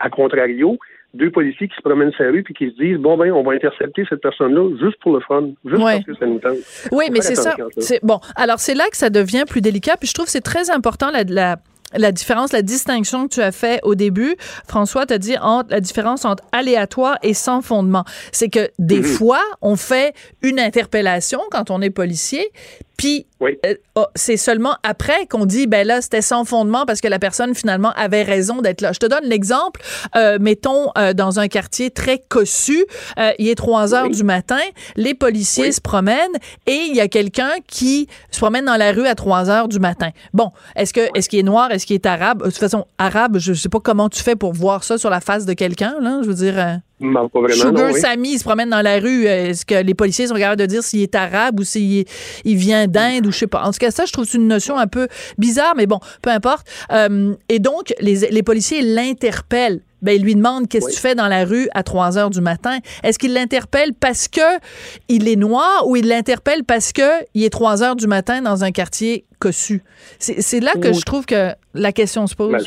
à 0.00 0.10
contrario, 0.10 0.78
deux 1.14 1.30
policiers 1.30 1.68
qui 1.68 1.74
se 1.76 1.80
promènent 1.82 2.12
sur 2.12 2.24
la 2.24 2.30
rue 2.30 2.42
puis 2.42 2.54
qui 2.54 2.70
se 2.70 2.76
disent 2.82 2.98
bon 2.98 3.16
ben 3.16 3.30
on 3.32 3.42
va 3.42 3.52
intercepter 3.52 4.04
cette 4.08 4.20
personne-là 4.20 4.76
juste 4.82 4.98
pour 5.00 5.12
le 5.14 5.20
fun, 5.20 5.48
juste 5.64 5.82
Ouais. 5.82 5.94
parce 5.94 6.04
que 6.06 6.14
ça 6.16 6.26
nous 6.26 6.38
tente. 6.40 6.58
Oui, 6.92 7.04
mais 7.12 7.20
c'est 7.20 7.34
ça. 7.36 7.56
C'est 7.78 8.00
bon. 8.04 8.20
Alors 8.36 8.58
c'est 8.58 8.74
là 8.74 8.84
que 8.90 8.96
ça 8.96 9.10
devient 9.10 9.44
plus 9.48 9.60
délicat. 9.60 9.96
Puis 9.96 10.08
je 10.08 10.14
trouve 10.14 10.26
que 10.26 10.32
c'est 10.32 10.40
très 10.40 10.70
important 10.70 11.10
la, 11.10 11.22
la 11.24 11.56
la 11.96 12.10
différence, 12.10 12.52
la 12.52 12.62
distinction 12.62 13.28
que 13.28 13.34
tu 13.34 13.40
as 13.40 13.52
fait 13.52 13.78
au 13.84 13.94
début, 13.94 14.34
François 14.66 15.06
t'a 15.06 15.16
dit 15.18 15.36
entre 15.40 15.70
la 15.70 15.78
différence 15.80 16.24
entre 16.24 16.42
aléatoire 16.50 17.18
et 17.22 17.34
sans 17.34 17.62
fondement. 17.62 18.02
C'est 18.32 18.48
que 18.48 18.68
des 18.80 18.98
Mhm. 18.98 19.04
fois, 19.04 19.40
on 19.62 19.76
fait 19.76 20.12
une 20.42 20.58
interpellation 20.58 21.38
quand 21.52 21.70
on 21.70 21.80
est 21.82 21.90
policier, 21.90 22.50
puis 22.96 23.26
euh, 23.42 23.74
oh, 23.94 24.06
c'est 24.14 24.36
seulement 24.36 24.76
après 24.82 25.26
qu'on 25.26 25.46
dit 25.46 25.66
ben 25.66 25.86
là 25.86 26.00
c'était 26.00 26.22
sans 26.22 26.44
fondement 26.44 26.86
parce 26.86 27.00
que 27.00 27.08
la 27.08 27.18
personne 27.18 27.54
finalement 27.54 27.92
avait 27.96 28.22
raison 28.22 28.62
d'être 28.62 28.80
là. 28.80 28.92
Je 28.92 28.98
te 28.98 29.06
donne 29.06 29.24
l'exemple. 29.24 29.82
Euh, 30.16 30.38
mettons 30.40 30.90
euh, 30.96 31.12
dans 31.12 31.40
un 31.40 31.48
quartier 31.48 31.90
très 31.90 32.18
cossu, 32.18 32.84
euh, 33.18 33.32
il 33.38 33.48
est 33.48 33.54
3 33.54 33.94
heures 33.94 34.10
du 34.10 34.24
matin, 34.24 34.60
les 34.96 35.14
policiers 35.14 35.72
se 35.72 35.80
promènent 35.80 36.36
et 36.66 36.86
il 36.88 36.94
y 36.94 37.00
a 37.00 37.08
quelqu'un 37.08 37.52
qui 37.66 38.08
se 38.30 38.38
promène 38.38 38.64
dans 38.64 38.76
la 38.76 38.92
rue 38.92 39.06
à 39.06 39.14
3 39.14 39.50
heures 39.50 39.68
du 39.68 39.78
matin. 39.78 40.10
Bon, 40.32 40.52
est-ce 40.76 40.92
que 40.92 41.08
est-ce 41.14 41.28
qu'il 41.28 41.38
est 41.40 41.44
noir, 41.44 41.70
est-ce 41.70 41.86
qu'il 41.86 41.94
est 41.94 42.06
arabe? 42.06 42.40
De 42.40 42.50
toute 42.50 42.58
façon, 42.58 42.86
arabe, 42.98 43.38
je 43.38 43.52
sais 43.52 43.68
pas 43.68 43.80
comment 43.80 44.08
tu 44.08 44.22
fais 44.22 44.36
pour 44.36 44.52
voir 44.52 44.84
ça 44.84 44.98
sur 44.98 45.10
la 45.10 45.20
face 45.20 45.44
de 45.44 45.52
quelqu'un 45.52 45.96
là. 46.00 46.20
Je 46.22 46.28
veux 46.28 46.34
dire. 46.34 46.80
Non, 47.00 47.28
pas 47.28 47.40
vraiment, 47.40 47.54
Sugar 47.54 47.72
non, 47.72 47.92
oui. 47.92 48.00
Sammy, 48.00 48.32
il 48.34 48.38
se 48.38 48.44
promène 48.44 48.70
dans 48.70 48.80
la 48.80 48.98
rue. 49.00 49.26
euh, 49.26 49.48
Est-ce 49.48 49.66
que 49.66 49.74
les 49.74 49.94
policiers 49.94 50.28
sont 50.28 50.36
capables 50.36 50.60
de 50.60 50.66
dire 50.66 50.82
s'il 50.82 51.00
est 51.02 51.14
arabe 51.14 51.58
ou 51.60 51.64
s'il 51.64 52.04
il 52.44 52.56
vient 52.56 52.86
d'Inde 52.86 53.26
ou 53.26 53.32
je 53.32 53.38
sais 53.38 53.46
pas. 53.48 53.62
En 53.64 53.72
tout 53.72 53.78
cas, 53.78 53.90
ça, 53.90 54.04
je 54.06 54.12
trouve 54.12 54.24
que 54.26 54.30
c'est 54.30 54.38
une 54.38 54.46
notion 54.48 54.78
un 54.78 54.86
peu 54.86 55.08
bizarre, 55.36 55.74
mais 55.76 55.86
bon, 55.86 55.98
peu 56.22 56.30
importe. 56.30 56.66
Euh, 56.92 57.34
et 57.48 57.58
donc, 57.58 57.92
les, 58.00 58.30
les 58.30 58.42
policiers 58.44 58.80
l'interpellent. 58.82 59.80
Ben, 60.02 60.12
ils 60.12 60.22
lui 60.22 60.34
demandent 60.34 60.68
qu'est-ce 60.68 60.86
que 60.88 60.92
tu 60.92 61.00
fais 61.00 61.14
dans 61.14 61.28
la 61.28 61.46
rue 61.46 61.66
à 61.72 61.82
3 61.82 62.18
heures 62.18 62.28
du 62.28 62.42
matin? 62.42 62.78
Est-ce 63.02 63.18
qu'il 63.18 63.32
l'interpelle 63.32 63.94
parce 63.94 64.28
que 64.28 64.58
il 65.08 65.26
est 65.28 65.36
noir 65.36 65.84
ou 65.88 65.96
il 65.96 66.06
l'interpelle 66.08 66.62
parce 66.62 66.92
que 66.92 67.24
il 67.32 67.42
est 67.42 67.48
3 67.48 67.82
heures 67.82 67.96
du 67.96 68.06
matin 68.06 68.42
dans 68.42 68.64
un 68.64 68.70
quartier 68.70 69.24
cossu? 69.38 69.82
C'est 70.18 70.42
c'est 70.42 70.60
là 70.60 70.72
que 70.74 70.88
Oui. 70.88 70.94
je 70.94 71.00
trouve 71.06 71.24
que 71.24 71.52
la 71.72 71.90
question 71.92 72.26
se 72.26 72.34
pose. 72.34 72.52
Ben, 72.52 72.60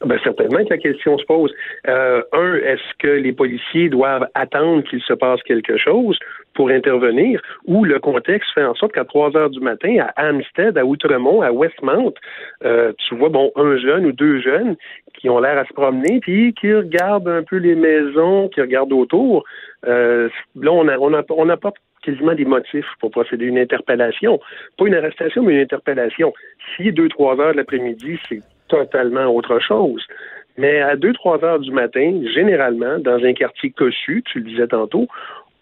Ben, 0.00 0.18
certainement 0.22 0.62
que 0.64 0.70
la 0.70 0.78
question 0.78 1.16
se 1.18 1.24
pose. 1.24 1.52
Euh, 1.88 2.22
un, 2.32 2.54
est-ce 2.56 2.94
que 2.98 3.08
les 3.08 3.32
policiers 3.32 3.88
doivent 3.88 4.26
attendre 4.34 4.82
qu'il 4.84 5.00
se 5.00 5.14
passe 5.14 5.42
quelque 5.44 5.76
chose 5.78 6.18
pour 6.52 6.68
intervenir? 6.68 7.40
Ou 7.66 7.84
le 7.84 7.98
contexte 8.00 8.50
fait 8.54 8.64
en 8.64 8.74
sorte 8.74 8.92
qu'à 8.92 9.04
3 9.04 9.36
heures 9.36 9.50
du 9.50 9.60
matin, 9.60 9.96
à 10.16 10.28
Hampstead, 10.28 10.76
à 10.76 10.84
Outremont, 10.84 11.40
à 11.40 11.52
Westmount, 11.52 12.12
euh, 12.64 12.92
tu 12.98 13.14
vois, 13.14 13.30
bon, 13.30 13.50
un 13.56 13.76
jeune 13.78 14.04
ou 14.04 14.12
deux 14.12 14.40
jeunes 14.40 14.76
qui 15.14 15.30
ont 15.30 15.38
l'air 15.38 15.56
à 15.56 15.64
se 15.64 15.72
promener 15.72 16.20
puis 16.20 16.52
qui 16.54 16.72
regardent 16.74 17.28
un 17.28 17.42
peu 17.42 17.56
les 17.56 17.74
maisons, 17.74 18.48
qui 18.48 18.60
regardent 18.60 18.92
autour. 18.92 19.44
Euh, 19.86 20.28
là, 20.56 20.72
on, 20.72 20.88
a, 20.88 20.98
on, 20.98 21.14
a, 21.14 21.22
on 21.30 21.72
quasiment 22.02 22.34
des 22.34 22.44
motifs 22.44 22.86
pour 23.00 23.10
procéder 23.10 23.46
à 23.46 23.48
une 23.48 23.58
interpellation. 23.58 24.38
Pas 24.76 24.86
une 24.86 24.94
arrestation, 24.94 25.42
mais 25.42 25.54
une 25.54 25.60
interpellation. 25.60 26.32
Si 26.76 26.92
deux, 26.92 27.08
trois 27.08 27.40
heures 27.40 27.52
de 27.52 27.58
l'après-midi, 27.58 28.18
c'est 28.28 28.40
totalement 28.68 29.26
autre 29.26 29.58
chose. 29.58 30.04
Mais 30.56 30.80
à 30.80 30.96
2-3 30.96 31.44
heures 31.44 31.58
du 31.58 31.72
matin, 31.72 32.20
généralement, 32.32 32.98
dans 32.98 33.24
un 33.24 33.32
quartier 33.32 33.70
cossu, 33.70 34.22
tu 34.24 34.38
le 34.38 34.50
disais 34.50 34.68
tantôt, 34.68 35.08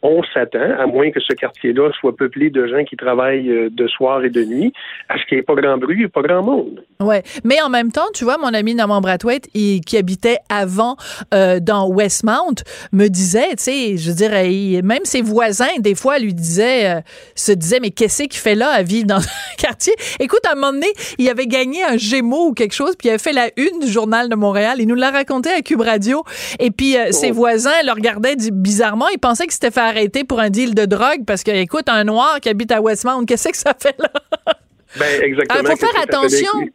on 0.03 0.23
s'attend, 0.35 0.59
à 0.79 0.87
moins 0.87 1.11
que 1.11 1.21
ce 1.21 1.33
quartier-là 1.33 1.91
soit 2.01 2.17
peuplé 2.17 2.51
de 2.51 2.67
gens 2.67 2.85
qui 2.85 2.97
travaillent 2.97 3.49
euh, 3.51 3.69
de 3.71 3.87
soir 3.87 4.25
et 4.25 4.31
de 4.31 4.45
nuit, 4.45 4.73
à 5.09 5.17
ce 5.19 5.25
qu'il 5.27 5.37
n'y 5.37 5.41
ait 5.41 5.45
pas 5.45 5.55
grand 5.55 5.79
bruit 5.79 6.03
et 6.05 6.09
pas 6.09 6.23
grand 6.23 6.43
monde. 6.43 6.83
Ouais, 7.01 7.23
mais 7.45 7.61
en 7.63 7.69
même 7.69 7.93
temps, 7.93 8.07
tu 8.15 8.25
vois, 8.25 8.37
mon 8.39 8.53
ami 8.55 8.75
Norman 8.75 9.01
Brathwaite, 9.01 9.49
il- 9.55 9.81
qui 9.81 9.97
habitait 9.97 10.39
avant 10.49 10.97
euh, 11.35 11.61
dans 11.61 11.89
Westmount, 11.89 12.63
me 12.93 13.09
disait, 13.09 13.51
tu 13.51 13.65
sais, 13.65 13.97
je 13.97 14.11
veux 14.11 14.17
dire, 14.17 14.37
il- 14.43 14.83
même 14.83 15.05
ses 15.05 15.23
voisins, 15.23 15.67
des 15.79 15.95
fois, 15.95 16.19
lui 16.19 16.35
disaient, 16.35 16.97
euh, 16.97 17.01
se 17.35 17.53
disaient, 17.53 17.81
mais 17.81 17.91
qu'est-ce 17.91 18.25
qu'il 18.25 18.41
fait 18.41 18.55
là 18.55 18.71
à 18.71 18.83
vivre 18.83 19.07
dans 19.07 19.17
un 19.19 19.57
quartier? 19.59 19.95
Écoute, 20.21 20.41
à 20.49 20.53
un 20.53 20.55
moment 20.57 20.73
donné, 20.73 20.87
il 21.19 21.29
avait 21.29 21.47
gagné 21.47 21.83
un 21.85 21.97
Gémeaux 21.97 22.49
ou 22.49 22.53
quelque 22.55 22.75
chose, 22.75 22.97
puis 22.99 23.09
il 23.09 23.11
avait 23.11 23.19
fait 23.23 23.33
la 23.33 23.49
une 23.57 23.81
du 23.81 23.89
journal 23.89 24.29
de 24.29 24.35
Montréal. 24.35 24.77
Il 24.81 24.89
nous 24.89 24.95
l'a 24.95 25.11
raconté 25.11 25.51
à 25.51 25.61
Cube 25.63 25.81
Radio. 25.81 26.25
Et 26.59 26.71
puis, 26.71 26.97
euh, 26.97 27.13
ses 27.13 27.31
voisins 27.31 27.71
le 27.85 27.93
regardaient 27.93 28.37
bizarrement. 28.53 29.07
Ils 29.13 29.19
pensaient 29.19 29.45
qu'il 29.45 29.53
s'était 29.53 29.71
fait 29.71 29.81
arrêter 29.93 30.25
pour 30.25 30.41
un 30.41 30.51
deal 30.51 30.75
de 30.75 30.85
drogue 30.85 31.25
parce 31.27 31.43
que, 31.43 31.51
écoute, 31.51 31.89
un 31.89 32.05
noir 32.05 32.41
qui 32.41 32.49
habite 32.49 32.73
à 32.73 32.81
Westmount, 32.81 33.25
qu'est-ce 33.25 33.49
que 33.49 33.57
ça 33.57 33.75
fait 33.79 33.97
là? 33.99 34.11
Ben, 34.99 35.23
exactement. 35.23 35.61
Il 35.63 35.67
faut 35.67 35.77
Qu'est-ce 35.77 35.87
faire 35.87 36.03
attention. 36.03 36.69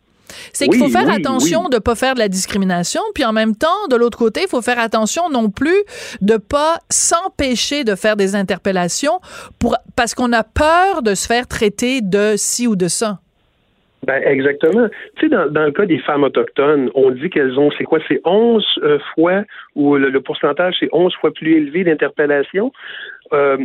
C'est 0.51 0.68
qu'il 0.68 0.80
faut 0.80 0.89
faire 0.89 1.05
oui, 1.05 1.15
attention 1.15 1.63
oui. 1.65 1.70
de 1.72 1.78
pas 1.78 1.95
faire 1.95 2.15
de 2.15 2.20
la 2.20 2.28
discrimination, 2.28 3.01
puis 3.13 3.24
en 3.24 3.32
même 3.32 3.55
temps, 3.55 3.88
de 3.89 3.95
l'autre 3.95 4.18
côté, 4.18 4.41
il 4.43 4.49
faut 4.49 4.61
faire 4.61 4.80
attention 4.80 5.30
non 5.30 5.49
plus 5.51 5.78
de 6.22 6.38
pas 6.38 6.80
s'empêcher 6.89 7.84
de 7.84 7.93
faire 7.95 8.15
des 8.15 8.36
interpellations 8.36 9.20
pour 9.59 9.78
parce 9.95 10.15
qu'on 10.15 10.34
a 10.34 10.43
peur 10.43 11.03
de 11.03 11.13
se 11.13 11.28
faire 11.28 11.47
traiter 11.47 12.01
de 12.01 12.36
ci 12.38 12.68
ou 12.68 12.76
de 12.76 12.88
ça. 12.88 13.20
Ben, 14.06 14.22
exactement. 14.24 14.88
Tu 15.16 15.26
sais, 15.26 15.30
dans, 15.30 15.52
dans 15.52 15.66
le 15.66 15.72
cas 15.72 15.86
des 15.86 16.00
femmes 16.00 16.24
autochtones, 16.24 16.89
on 16.93 17.12
dit 17.12 17.30
qu'elles 17.30 17.60
ont, 17.60 17.72
c'est 17.78 17.84
quoi, 17.84 18.00
c'est 18.08 18.22
11 18.26 18.66
euh, 18.84 19.00
fois, 19.14 19.43
ou 19.76 19.95
le, 19.98 20.10
le 20.10 20.22
pourcentage, 20.22 20.76
c'est 20.80 20.89
11 20.91 21.14
fois 21.16 21.34
plus 21.34 21.56
élevé 21.56 21.84
d'interpellation. 21.84 22.72
Euh, 23.34 23.58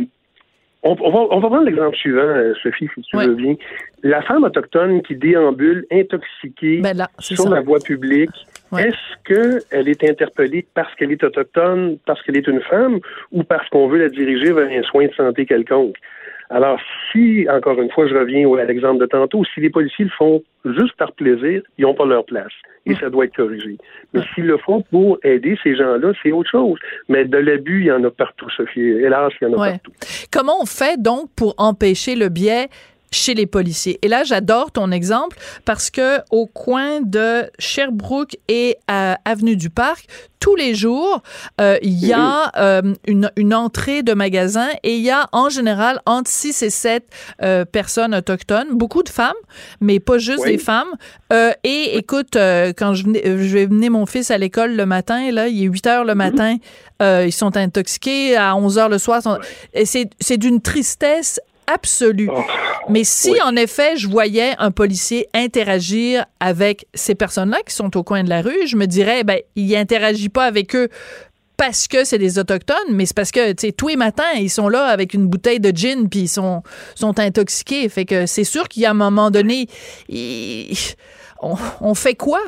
on, 0.83 0.97
on 0.99 1.11
va, 1.11 1.19
on 1.31 1.39
va 1.39 1.47
prendre 1.47 1.63
l'exemple 1.63 1.95
suivant, 1.95 2.21
euh, 2.21 2.53
Sophie, 2.61 2.89
si 2.93 3.01
tu 3.01 3.17
veux 3.17 3.35
bien. 3.35 3.55
La 4.03 4.21
femme 4.21 4.43
autochtone 4.43 5.01
qui 5.01 5.15
déambule 5.15 5.85
intoxiquée 5.91 6.81
sur 7.19 7.37
ça. 7.37 7.49
la 7.49 7.61
voie 7.61 7.79
publique, 7.79 8.31
est-ce 8.77 9.23
qu'elle 9.23 9.87
est 9.87 10.03
interpellée 10.03 10.65
parce 10.73 10.93
qu'elle 10.95 11.11
est 11.11 11.23
autochtone, 11.23 11.97
parce 12.05 12.21
qu'elle 12.23 12.35
est 12.35 12.47
une 12.47 12.61
femme, 12.61 12.99
ou 13.31 13.43
parce 13.43 13.69
qu'on 13.69 13.87
veut 13.87 13.99
la 13.99 14.09
diriger 14.09 14.51
vers 14.51 14.69
un 14.69 14.83
soin 14.83 15.05
de 15.05 15.13
santé 15.13 15.45
quelconque? 15.45 15.95
Alors, 16.53 16.79
si, 17.11 17.47
encore 17.49 17.81
une 17.81 17.89
fois, 17.89 18.07
je 18.07 18.13
reviens 18.13 18.47
à 18.57 18.63
l'exemple 18.65 18.99
de 19.01 19.07
tantôt, 19.07 19.43
si 19.53 19.59
les 19.59 19.71
policiers 19.71 20.05
le 20.05 20.11
font 20.11 20.43
juste 20.65 20.95
par 20.97 21.11
plaisir, 21.13 21.63
ils 21.79 21.81
n'ont 21.81 21.95
pas 21.95 22.05
leur 22.05 22.23
place. 22.25 22.51
Et 22.85 22.93
ça 22.95 23.09
doit 23.09 23.25
être 23.25 23.35
corrigé. 23.35 23.77
Mais 24.13 24.21
s'ils 24.35 24.45
le 24.45 24.57
font 24.57 24.81
pour 24.91 25.17
aider 25.23 25.57
ces 25.63 25.75
gens-là, 25.75 26.11
c'est 26.21 26.31
autre 26.31 26.49
chose. 26.51 26.77
Mais 27.09 27.25
de 27.25 27.37
l'abus, 27.37 27.79
il 27.81 27.85
y 27.87 27.91
en 27.91 28.03
a 28.03 28.11
partout, 28.11 28.49
Sophie. 28.51 28.81
Hélas, 28.81 29.33
il 29.41 29.47
y 29.47 29.51
en 29.51 29.53
a 29.53 29.61
Ouais. 29.61 29.71
partout. 29.71 29.91
Comment 30.31 30.61
on 30.61 30.65
fait 30.65 31.01
donc 31.01 31.29
pour 31.35 31.55
empêcher 31.57 32.15
le 32.15 32.29
biais 32.29 32.67
chez 33.13 33.33
les 33.33 33.45
policiers? 33.45 33.99
Et 34.01 34.07
là, 34.07 34.23
j'adore 34.23 34.71
ton 34.71 34.91
exemple 34.91 35.37
parce 35.65 35.89
que 35.89 36.19
au 36.31 36.45
coin 36.47 36.99
de 37.01 37.49
Sherbrooke 37.59 38.35
et 38.47 38.77
à 38.87 39.17
Avenue 39.25 39.55
du 39.55 39.69
Parc, 39.69 40.07
tous 40.39 40.55
les 40.57 40.75
jours, 40.75 41.23
euh, 41.61 41.77
il 41.81 42.05
y 42.05 42.11
a 42.11 42.51
euh, 42.57 42.81
une, 43.07 43.31
une 43.37 43.53
entrée 43.53 44.03
de 44.03 44.13
magasin 44.13 44.67
et 44.83 44.95
il 44.97 45.01
y 45.01 45.09
a 45.09 45.29
en 45.31 45.47
général 45.47 46.01
entre 46.05 46.29
6 46.29 46.63
et 46.63 46.69
7 46.69 47.05
euh, 47.41 47.63
personnes 47.63 48.13
autochtones, 48.13 48.67
beaucoup 48.73 49.03
de 49.03 49.09
femmes, 49.09 49.31
mais 49.79 50.01
pas 50.01 50.17
juste 50.17 50.41
Oui. 50.43 50.51
des 50.51 50.57
femmes. 50.57 50.89
Euh, 51.31 51.53
et 51.63 51.95
écoute, 51.97 52.35
euh, 52.35 52.73
quand 52.75 52.93
je, 52.93 53.03
venais- 53.05 53.25
euh, 53.25 53.37
je 53.41 53.53
vais 53.57 53.67
mener 53.67 53.89
mon 53.89 54.05
fils 54.05 54.31
à 54.31 54.37
l'école 54.37 54.75
le 54.75 54.85
matin, 54.85 55.31
là, 55.31 55.47
il 55.47 55.63
est 55.63 55.67
8 55.67 55.87
heures 55.87 56.03
le 56.03 56.13
matin, 56.15 56.57
euh, 57.01 57.23
ils 57.25 57.31
sont 57.31 57.55
intoxiqués, 57.55 58.35
à 58.35 58.53
11 58.57 58.77
heures 58.77 58.89
le 58.89 58.97
soir, 58.97 59.21
sont- 59.23 59.39
c'est 59.85 60.37
d'une 60.37 60.59
tristesse 60.61 61.39
absolue. 61.67 62.29
Mais 62.89 63.03
si, 63.03 63.33
en 63.41 63.55
effet, 63.55 63.95
je 63.97 64.07
voyais 64.07 64.53
un 64.59 64.71
policier 64.71 65.27
interagir 65.33 66.25
avec 66.39 66.85
ces 66.93 67.15
personnes-là 67.15 67.57
qui 67.65 67.73
sont 67.73 67.95
au 67.97 68.03
coin 68.03 68.23
de 68.23 68.29
la 68.29 68.41
rue, 68.41 68.67
je 68.67 68.75
me 68.75 68.85
dirais, 68.85 69.23
ben, 69.23 69.39
il 69.55 69.75
interagit 69.75 70.29
pas 70.29 70.45
avec 70.45 70.75
eux 70.75 70.89
parce 71.55 71.87
que 71.87 72.03
c'est 72.03 72.17
des 72.17 72.39
autochtones, 72.39 72.75
mais 72.91 73.05
c'est 73.05 73.15
parce 73.15 73.31
que, 73.31 73.51
tu 73.51 73.67
sais, 73.67 73.71
tous 73.71 73.87
les 73.87 73.95
matins, 73.95 74.33
ils 74.35 74.49
sont 74.49 74.67
là 74.69 74.85
avec 74.85 75.13
une 75.13 75.27
bouteille 75.27 75.59
de 75.59 75.69
gin, 75.75 76.09
puis 76.09 76.21
ils 76.21 76.27
sont, 76.27 76.63
sont 76.95 77.17
intoxiqués. 77.19 77.87
Fait 77.89 78.05
que 78.05 78.25
c'est 78.25 78.43
sûr 78.43 78.67
qu'il 78.67 78.83
y 78.83 78.85
a 78.85 78.91
un 78.91 78.95
moment 78.95 79.29
donné, 79.31 79.67
il- 80.09 80.73
on, 81.41 81.55
on 81.81 81.93
fait 81.93 82.15
quoi? 82.15 82.39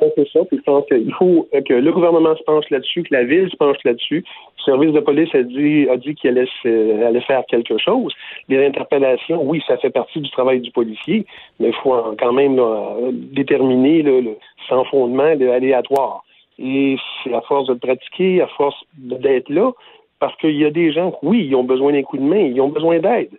C'est 0.00 0.12
c'est 0.16 0.28
ça. 0.32 0.40
Puis 0.48 0.58
je 0.58 0.62
pense 0.62 0.84
qu'il 0.86 1.12
faut 1.18 1.48
euh, 1.54 1.60
que 1.66 1.74
le 1.74 1.92
gouvernement 1.92 2.36
se 2.36 2.42
penche 2.44 2.64
là-dessus, 2.70 3.02
que 3.02 3.12
la 3.14 3.24
ville 3.24 3.48
se 3.50 3.56
penche 3.56 3.76
là-dessus. 3.84 4.24
Le 4.68 4.74
service 4.74 4.92
de 4.92 5.00
police 5.00 5.34
a 5.34 5.42
dit, 5.44 6.14
qu'il 6.14 6.36
allait, 6.36 7.20
faire 7.22 7.42
quelque 7.48 7.78
chose. 7.78 8.12
Les 8.50 8.66
interpellations, 8.66 9.42
oui, 9.42 9.62
ça 9.66 9.78
fait 9.78 9.88
partie 9.88 10.20
du 10.20 10.30
travail 10.30 10.60
du 10.60 10.70
policier, 10.70 11.24
mais 11.58 11.68
il 11.68 11.74
faut 11.76 11.96
quand 12.18 12.34
même 12.34 12.58
euh, 12.58 13.10
déterminer 13.12 14.02
le 14.02 14.36
sans 14.68 14.84
fondement, 14.84 15.34
le 15.34 15.52
aléatoire. 15.52 16.22
Et 16.58 16.98
c'est 17.24 17.32
à 17.32 17.40
force 17.40 17.68
de 17.68 17.72
le 17.72 17.78
pratiquer, 17.78 18.42
à 18.42 18.46
force 18.48 18.76
d'être 18.98 19.48
là, 19.48 19.72
parce 20.20 20.36
qu'il 20.36 20.58
y 20.58 20.66
a 20.66 20.70
des 20.70 20.92
gens, 20.92 21.16
oui, 21.22 21.46
ils 21.48 21.54
ont 21.54 21.64
besoin 21.64 21.92
d'un 21.92 22.02
coup 22.02 22.18
de 22.18 22.22
main, 22.22 22.36
ils 22.36 22.60
ont 22.60 22.68
besoin 22.68 22.98
d'aide. 22.98 23.30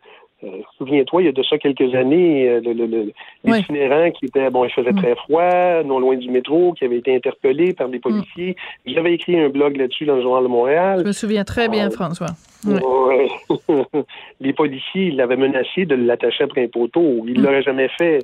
Euh, 0.43 0.47
Souviens-toi, 0.77 1.21
il 1.21 1.25
y 1.25 1.27
a 1.27 1.31
de 1.33 1.43
ça 1.43 1.57
quelques 1.57 1.93
années, 1.93 2.47
euh, 2.47 2.61
le, 2.63 2.71
le, 2.71 2.85
le- 2.85 3.11
l'itinérant 3.43 4.09
qui 4.11 4.25
était, 4.27 4.49
bon, 4.49 4.63
il 4.63 4.71
faisait 4.71 4.93
très 4.93 5.13
froid, 5.15 5.83
non 5.83 5.99
loin 5.99 6.15
du 6.15 6.29
métro, 6.29 6.71
qui 6.73 6.85
avait 6.85 6.97
été 6.99 7.13
interpellé 7.13 7.73
par 7.73 7.89
des 7.89 7.99
policiers. 7.99 8.55
J'avais 8.85 9.13
écrit 9.13 9.37
un 9.37 9.49
blog 9.49 9.75
là-dessus 9.75 10.05
dans 10.05 10.15
le 10.15 10.21
Journal 10.21 10.43
de 10.43 10.47
Montréal. 10.49 10.99
Je 11.01 11.07
me 11.07 11.11
souviens 11.11 11.43
très 11.43 11.67
bien, 11.67 11.87
Euh, 11.87 11.91
François. 11.91 12.27
Ouais. 12.65 13.27
Les 14.39 14.53
policiers 14.53 15.07
ils 15.07 15.15
l'avaient 15.17 15.35
menacé 15.37 15.85
de 15.85 15.95
l'attacher 15.95 16.45
après 16.45 16.63
un 16.63 16.67
poteau. 16.67 17.23
Ils 17.27 17.33
ne 17.33 17.39
Mm. 17.39 17.43
l'auraient 17.43 17.63
jamais 17.63 17.89
fait. 17.97 18.19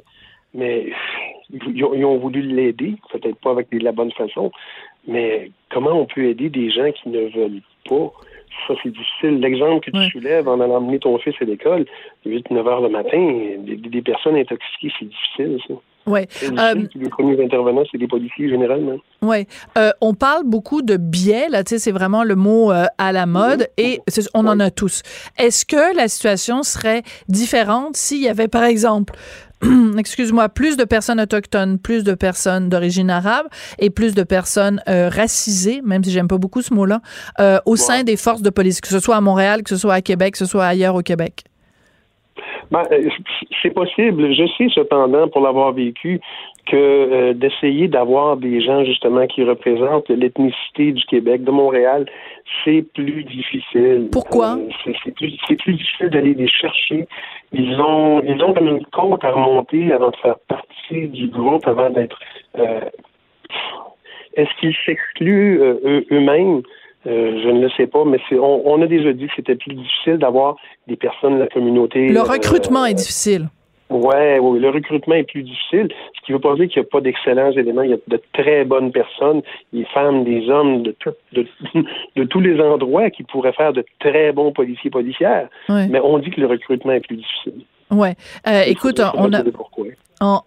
mais 0.54 0.88
ils 1.52 1.84
ont, 1.84 1.94
ils 1.94 2.06
ont 2.06 2.18
voulu 2.18 2.42
l'aider, 2.42 2.96
peut-être 3.12 3.36
pas 3.40 3.52
avec 3.52 3.70
de 3.72 3.80
la 3.84 3.92
bonne 3.92 4.12
façon, 4.14 4.52
mais 5.06 5.52
comment 5.70 5.92
on 5.92 6.06
peut 6.06 6.24
aider 6.30 6.48
des 6.50 6.70
gens 6.72 6.90
qui 6.94 7.10
ne 7.10 7.28
veulent 7.30 7.62
pas? 7.90 8.10
Ça, 8.68 8.74
c'est 8.82 8.92
difficile. 8.92 9.40
L'exemple 9.40 9.86
que 9.86 9.92
tu 9.92 10.10
soulèves 10.12 10.48
en 10.48 10.60
allant 10.60 10.78
emmener 10.78 11.00
ton 11.00 11.18
fils 11.20 11.36
à 11.42 11.46
l'école, 11.46 11.86
8-9 12.26 12.68
heures 12.68 12.82
le 12.82 12.90
matin, 12.90 13.36
des, 13.60 13.76
des 13.76 14.02
personnes 14.02 14.36
intoxiquées, 14.36 14.92
c'est 15.00 15.06
difficile, 15.06 15.60
ça. 15.68 15.76
Ouais. 16.08 16.28
Euh, 16.44 16.76
les 16.94 17.10
premiers 17.10 17.44
intervenants, 17.44 17.84
c'est 17.92 17.98
des 17.98 18.08
policiers 18.08 18.50
généralement. 18.50 18.98
Oui. 19.24 19.48
Euh, 19.78 19.92
on 20.02 20.14
parle 20.14 20.44
beaucoup 20.46 20.84
de 20.84 20.98
biais, 20.98 21.50
là, 21.50 21.64
tu 21.64 21.70
sais, 21.70 21.80
c'est 21.80 21.92
vraiment 21.92 22.24
le 22.24 22.36
mot 22.36 22.72
euh, 22.72 22.86
à 23.00 23.12
la 23.12 23.26
mode 23.26 23.68
et 23.78 24.02
on 24.36 24.46
en 24.46 24.60
a 24.60 24.70
tous. 24.70 25.02
Est-ce 25.38 25.66
que 25.66 25.96
la 25.96 26.08
situation 26.08 26.62
serait 26.62 27.02
différente 27.28 27.96
s'il 27.96 28.22
y 28.22 28.30
avait, 28.30 28.48
par 28.48 28.66
exemple, 28.66 29.16
excuse-moi, 29.98 30.50
plus 30.50 30.78
de 30.78 30.84
personnes 30.84 31.20
autochtones, 31.22 31.80
plus 31.80 32.04
de 32.04 32.14
personnes 32.14 32.70
d'origine 32.70 33.10
arabe 33.10 33.48
et 33.80 33.90
plus 33.90 34.14
de 34.14 34.24
personnes 34.24 34.82
racisées, 34.88 35.82
même 35.84 36.04
si 36.04 36.12
j'aime 36.12 36.28
pas 36.28 36.38
beaucoup 36.38 36.62
ce 36.62 36.74
mot-là, 36.74 37.02
au 37.66 37.76
sein 37.76 38.04
des 38.04 38.18
forces 38.18 38.42
de 38.42 38.50
police, 38.50 38.82
que 38.82 38.88
ce 38.88 39.00
soit 39.00 39.16
à 39.16 39.22
Montréal, 39.22 39.64
que 39.64 39.70
ce 39.70 39.78
soit 39.78 39.94
à 39.94 40.02
Québec, 40.02 40.34
que 40.34 40.40
ce 40.40 40.46
soit 40.46 40.66
ailleurs 40.66 40.96
au 40.96 41.02
Québec? 41.02 41.46
Ben, 42.72 42.84
euh, 42.92 43.10
c'est 43.62 43.72
possible. 43.72 44.34
Je 44.34 44.48
sais 44.58 44.68
cependant, 44.74 45.28
pour 45.28 45.42
l'avoir 45.42 45.72
vécu, 45.74 46.20
que 46.66 46.76
euh, 46.76 47.34
d'essayer 47.34 47.88
d'avoir 47.88 48.38
des 48.38 48.62
gens 48.62 48.84
justement 48.84 49.28
qui 49.28 49.44
représentent 49.44 50.10
l'ethnicité 50.10 50.92
du 50.92 51.04
Québec, 51.06 51.44
de 51.44 51.52
Montréal, 51.52 52.06
c'est 52.64 52.84
plus 52.94 53.24
difficile. 53.24 54.10
Pourquoi? 54.12 54.58
Euh, 54.58 54.92
C'est 55.04 55.12
plus, 55.12 55.38
plus, 55.48 55.74
difficile 55.74 56.10
d'aller 56.10 56.34
les 56.34 56.48
chercher. 56.48 57.08
Ils 57.54 57.80
ont, 57.80 58.22
ils 58.24 58.44
ont 58.44 58.54
comme 58.54 58.68
une 58.68 58.86
côte 58.86 59.24
à 59.24 59.32
remonter 59.32 59.92
avant 59.92 60.10
de 60.10 60.16
faire 60.18 60.40
partie 60.48 61.08
du 61.08 61.28
groupe, 61.28 61.68
avant 61.68 61.90
d'être. 61.90 62.20
Est-ce 64.36 64.50
qu'ils 64.60 64.76
s'excluent 64.86 65.60
eux-mêmes? 66.12 66.62
Euh, 67.08 67.40
je 67.44 67.50
ne 67.50 67.62
le 67.62 67.70
sais 67.78 67.86
pas, 67.86 68.04
mais 68.04 68.18
on, 68.32 68.62
on, 68.66 68.82
a 68.82 68.88
déjà 68.88 69.14
dit 69.14 69.28
que 69.28 69.34
c'était 69.36 69.56
plus 69.56 69.76
difficile 69.76 70.18
d'avoir 70.18 70.56
des 70.88 70.96
personnes 70.96 71.36
de 71.36 71.40
la 71.40 71.48
communauté. 71.48 72.08
Le 72.08 72.22
recrutement 72.22 72.86
est 72.86 72.96
difficile. 72.96 73.48
Ouais, 73.90 74.40
oui, 74.40 74.60
le 74.60 74.70
recrutement 74.70 75.14
est 75.14 75.24
plus 75.24 75.44
difficile, 75.44 75.90
ce 76.16 76.26
qui 76.26 76.32
ne 76.32 76.38
veut 76.38 76.42
pas 76.42 76.56
dire 76.56 76.68
qu'il 76.68 76.82
n'y 76.82 76.88
a 76.88 76.90
pas 76.90 77.02
d'excellents 77.02 77.52
éléments. 77.52 77.84
Il 77.84 77.92
y 77.92 77.94
a 77.94 77.98
de 78.08 78.22
très 78.34 78.66
bonnes 78.66 78.92
personnes, 78.92 79.44
des 79.74 79.86
femmes, 79.86 80.24
des 80.24 80.50
hommes, 80.50 80.82
de, 80.82 80.96
de, 81.34 81.46
de, 82.16 82.24
tous 82.24 82.40
les 82.40 82.60
endroits 82.60 83.12
qui 83.12 83.24
pourraient 83.24 83.54
faire 83.54 83.74
de 83.74 83.86
très 84.00 84.32
bons 84.32 84.52
policiers 84.52 84.90
policières. 84.90 85.50
Mais 85.70 86.00
on 86.00 86.18
dit 86.18 86.32
que 86.32 86.42
le 86.42 86.48
recrutement 86.48 86.94
est 86.94 87.06
plus 87.06 87.18
difficile. 87.18 87.62
Ouais. 87.92 88.16
Euh, 88.48 88.64
écoute, 88.66 89.00
on 89.14 89.32
a, 89.34 89.44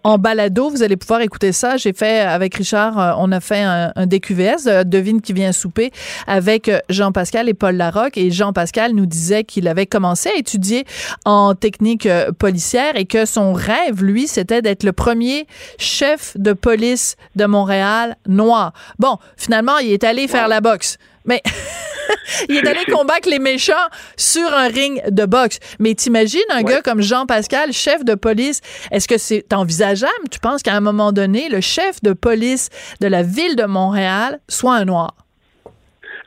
en, 0.03 0.17
balado, 0.17 0.69
vous 0.69 0.83
allez 0.83 0.97
pouvoir 0.97 1.21
écouter 1.21 1.51
ça. 1.51 1.77
J'ai 1.77 1.93
fait 1.93 2.21
avec 2.21 2.55
Richard, 2.55 2.99
euh, 2.99 3.13
on 3.17 3.31
a 3.31 3.39
fait 3.39 3.61
un, 3.61 3.91
un 3.95 4.05
DQVS, 4.05 4.67
euh, 4.67 4.83
devine 4.83 5.21
qui 5.21 5.33
vient 5.33 5.51
souper, 5.51 5.91
avec 6.27 6.69
euh, 6.69 6.79
Jean-Pascal 6.89 7.49
et 7.49 7.53
Paul 7.53 7.75
Larocque. 7.75 8.17
Et 8.17 8.31
Jean-Pascal 8.31 8.93
nous 8.93 9.05
disait 9.05 9.43
qu'il 9.43 9.67
avait 9.67 9.85
commencé 9.85 10.29
à 10.29 10.37
étudier 10.37 10.85
en 11.25 11.55
technique 11.55 12.07
policière 12.37 12.95
et 12.95 13.05
que 13.05 13.25
son 13.25 13.53
rêve, 13.53 14.03
lui, 14.03 14.27
c'était 14.27 14.61
d'être 14.61 14.83
le 14.83 14.93
premier 14.93 15.47
chef 15.77 16.35
de 16.37 16.53
police 16.53 17.15
de 17.35 17.45
Montréal 17.45 18.15
noir. 18.27 18.73
Bon, 18.97 19.17
finalement, 19.37 19.77
il 19.77 19.91
est 19.91 20.03
allé 20.03 20.27
faire 20.27 20.47
la 20.47 20.61
boxe. 20.61 20.97
Mais 21.29 21.41
il 22.49 22.57
est 22.57 22.67
allé 22.67 22.83
combattre 22.91 23.29
les 23.29 23.39
méchants 23.39 23.73
sur 24.17 24.51
un 24.53 24.67
ring 24.67 25.01
de 25.09 25.25
boxe. 25.25 25.59
Mais 25.79 25.93
t'imagines 25.93 26.41
un 26.49 26.63
gars 26.63 26.81
comme 26.81 27.01
Jean-Pascal, 27.01 27.71
chef 27.71 28.03
de 28.03 28.15
police, 28.15 28.61
est-ce 28.91 29.07
que 29.07 29.17
c'est 29.17 29.53
envisageable? 29.53 30.27
Tu 30.31 30.39
penses 30.39 30.63
qu'à 30.63 30.73
un 30.73 30.81
moment 30.81 31.11
donné, 31.11 31.47
le 31.49 31.61
chef 31.61 32.01
de 32.01 32.13
police 32.13 32.69
de 32.99 33.07
la 33.07 33.23
ville 33.23 33.55
de 33.55 33.65
Montréal 33.65 34.39
soit 34.49 34.75
un 34.75 34.85
noir? 34.85 35.13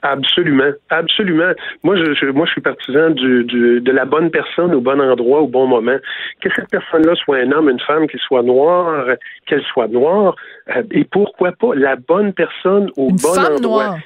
Absolument, 0.04 0.72
absolument. 0.90 1.52
Moi, 1.84 1.94
je, 1.96 2.30
moi, 2.30 2.44
je 2.46 2.52
suis 2.52 2.60
partisan 2.60 3.10
du, 3.10 3.44
de 3.44 3.92
la 3.92 4.04
bonne 4.04 4.32
personne 4.32 4.74
au 4.74 4.80
bon 4.80 5.00
endroit 5.00 5.42
au 5.42 5.46
bon 5.46 5.68
moment. 5.68 5.96
Que 6.40 6.48
cette 6.56 6.68
personne-là 6.70 7.14
soit 7.14 7.36
un 7.38 7.52
homme, 7.52 7.70
une 7.70 7.78
femme, 7.78 8.08
qu'elle 8.08 8.20
soit 8.20 8.42
noire, 8.42 9.06
qu'elle 9.46 9.62
soit 9.72 9.86
noire, 9.86 10.34
euh, 10.74 10.82
et 10.90 11.04
pourquoi 11.04 11.52
pas 11.52 11.76
la 11.76 11.94
bonne 11.94 12.32
personne 12.32 12.90
au 12.96 13.10
une 13.10 13.16
bon 13.16 13.32
femme 13.32 13.54
endroit. 13.54 13.84
Noire. 13.84 13.98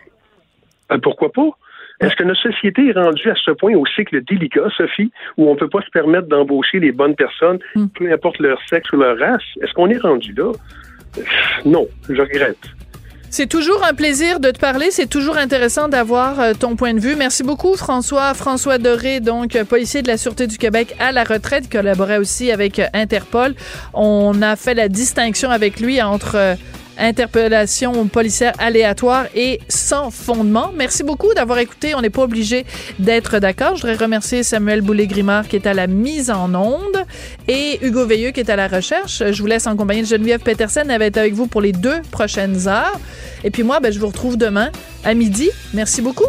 Euh, 0.93 0.99
pourquoi 1.03 1.33
pas? 1.33 1.49
Est-ce 2.01 2.15
que 2.15 2.25
notre 2.25 2.43
société 2.43 2.89
est 2.89 2.93
rendue 2.93 3.31
à 3.31 3.35
ce 3.43 3.53
point 3.53 3.75
au 3.75 3.87
cycle 3.87 4.23
délicat, 4.23 4.69
Sophie, 4.77 5.11
où 5.39 5.49
on 5.49 5.55
ne 5.55 5.59
peut 5.59 5.69
pas 5.71 5.81
se 5.81 5.91
permettre 5.91 6.29
d'embaucher 6.29 6.79
les 6.79 6.93
bonnes 6.93 7.15
personnes, 7.17 7.59
Hmm. 7.75 7.87
peu 7.89 8.13
importe 8.13 8.39
leur 8.39 8.59
sexe 8.69 8.91
ou 8.93 8.97
leur 8.99 9.19
race? 9.19 9.43
Est-ce 9.63 9.73
qu'on 9.73 9.89
est 9.89 9.99
rendu 9.99 10.33
là? 10.35 10.53
Non, 11.65 11.87
je 12.09 12.21
regrette. 12.21 12.59
C'est 13.31 13.49
toujours 13.49 13.85
un 13.85 13.93
plaisir 13.93 14.41
de 14.41 14.51
te 14.51 14.59
parler. 14.59 14.91
C'est 14.91 15.09
toujours 15.09 15.37
intéressant 15.37 15.89
d'avoir 15.89 16.39
euh, 16.39 16.53
ton 16.59 16.77
point 16.77 16.95
de 16.95 17.01
vue. 17.01 17.17
Merci 17.17 17.43
beaucoup, 17.43 17.75
François. 17.77 18.35
François 18.35 18.79
Doré, 18.79 19.21
donc 19.21 19.57
euh, 19.57 19.65
policier 19.65 20.03
de 20.03 20.09
la 20.09 20.17
Sûreté 20.17 20.47
du 20.47 20.59
Québec 20.59 20.95
à 21.01 21.13
la 21.13 21.25
retraite, 21.25 21.71
collaborait 21.71 22.19
aussi 22.19 22.53
avec 22.53 22.81
Interpol. 22.95 23.55
On 23.95 24.41
a 24.43 24.55
fait 24.57 24.75
la 24.75 24.89
distinction 24.89 25.51
avec 25.51 25.81
lui 25.81 26.01
entre 26.01 26.57
euh, 26.99 27.09
interpellation 27.09 28.07
policière 28.09 28.53
aléatoire 28.59 29.27
et 29.35 29.61
sans 29.69 30.11
fondement. 30.11 30.71
Merci 30.77 31.03
beaucoup 31.03 31.33
d'avoir 31.35 31.59
écouté. 31.59 31.95
On 31.95 32.01
n'est 32.01 32.11
pas 32.11 32.23
obligé 32.23 32.65
d'être 32.99 33.39
d'accord. 33.39 33.77
Je 33.77 33.83
voudrais 33.83 33.97
remercier 33.97 34.43
Samuel 34.43 34.81
Boulay-Grimard 34.81 35.49
qui 35.49 35.57
est 35.57 35.67
à 35.67 35.75
la 35.75 35.87
mise 35.87 36.31
en 36.31 36.55
onde 36.55 37.05
et 37.49 37.79
Hugo 37.83 38.07
Veilleux 38.07 38.31
qui 38.31 38.41
est 38.41 38.51
à 38.51 38.57
la 38.57 38.69
recherche. 38.69 39.23
Je 39.31 39.41
vous 39.41 39.47
laisse 39.47 39.67
en 39.67 39.77
compagnie 39.77 40.03
de 40.03 40.07
Geneviève 40.07 40.41
Petersen. 40.41 40.91
Elle 40.91 40.99
va 40.99 41.07
être 41.07 41.19
avec 41.19 41.35
vous 41.35 41.47
pour 41.47 41.61
les 41.61 41.73
deux 41.73 42.01
prochaines 42.11 42.69
heures. 42.69 42.99
Et 43.45 43.51
puis 43.51 43.63
moi, 43.63 43.81
ben, 43.81 43.93
je 43.93 43.99
vous 43.99 44.09
retrouve 44.09 44.37
demain 44.37 44.71
à 45.05 45.15
midi. 45.15 45.51
Merci 45.73 46.03
beaucoup. 46.03 46.27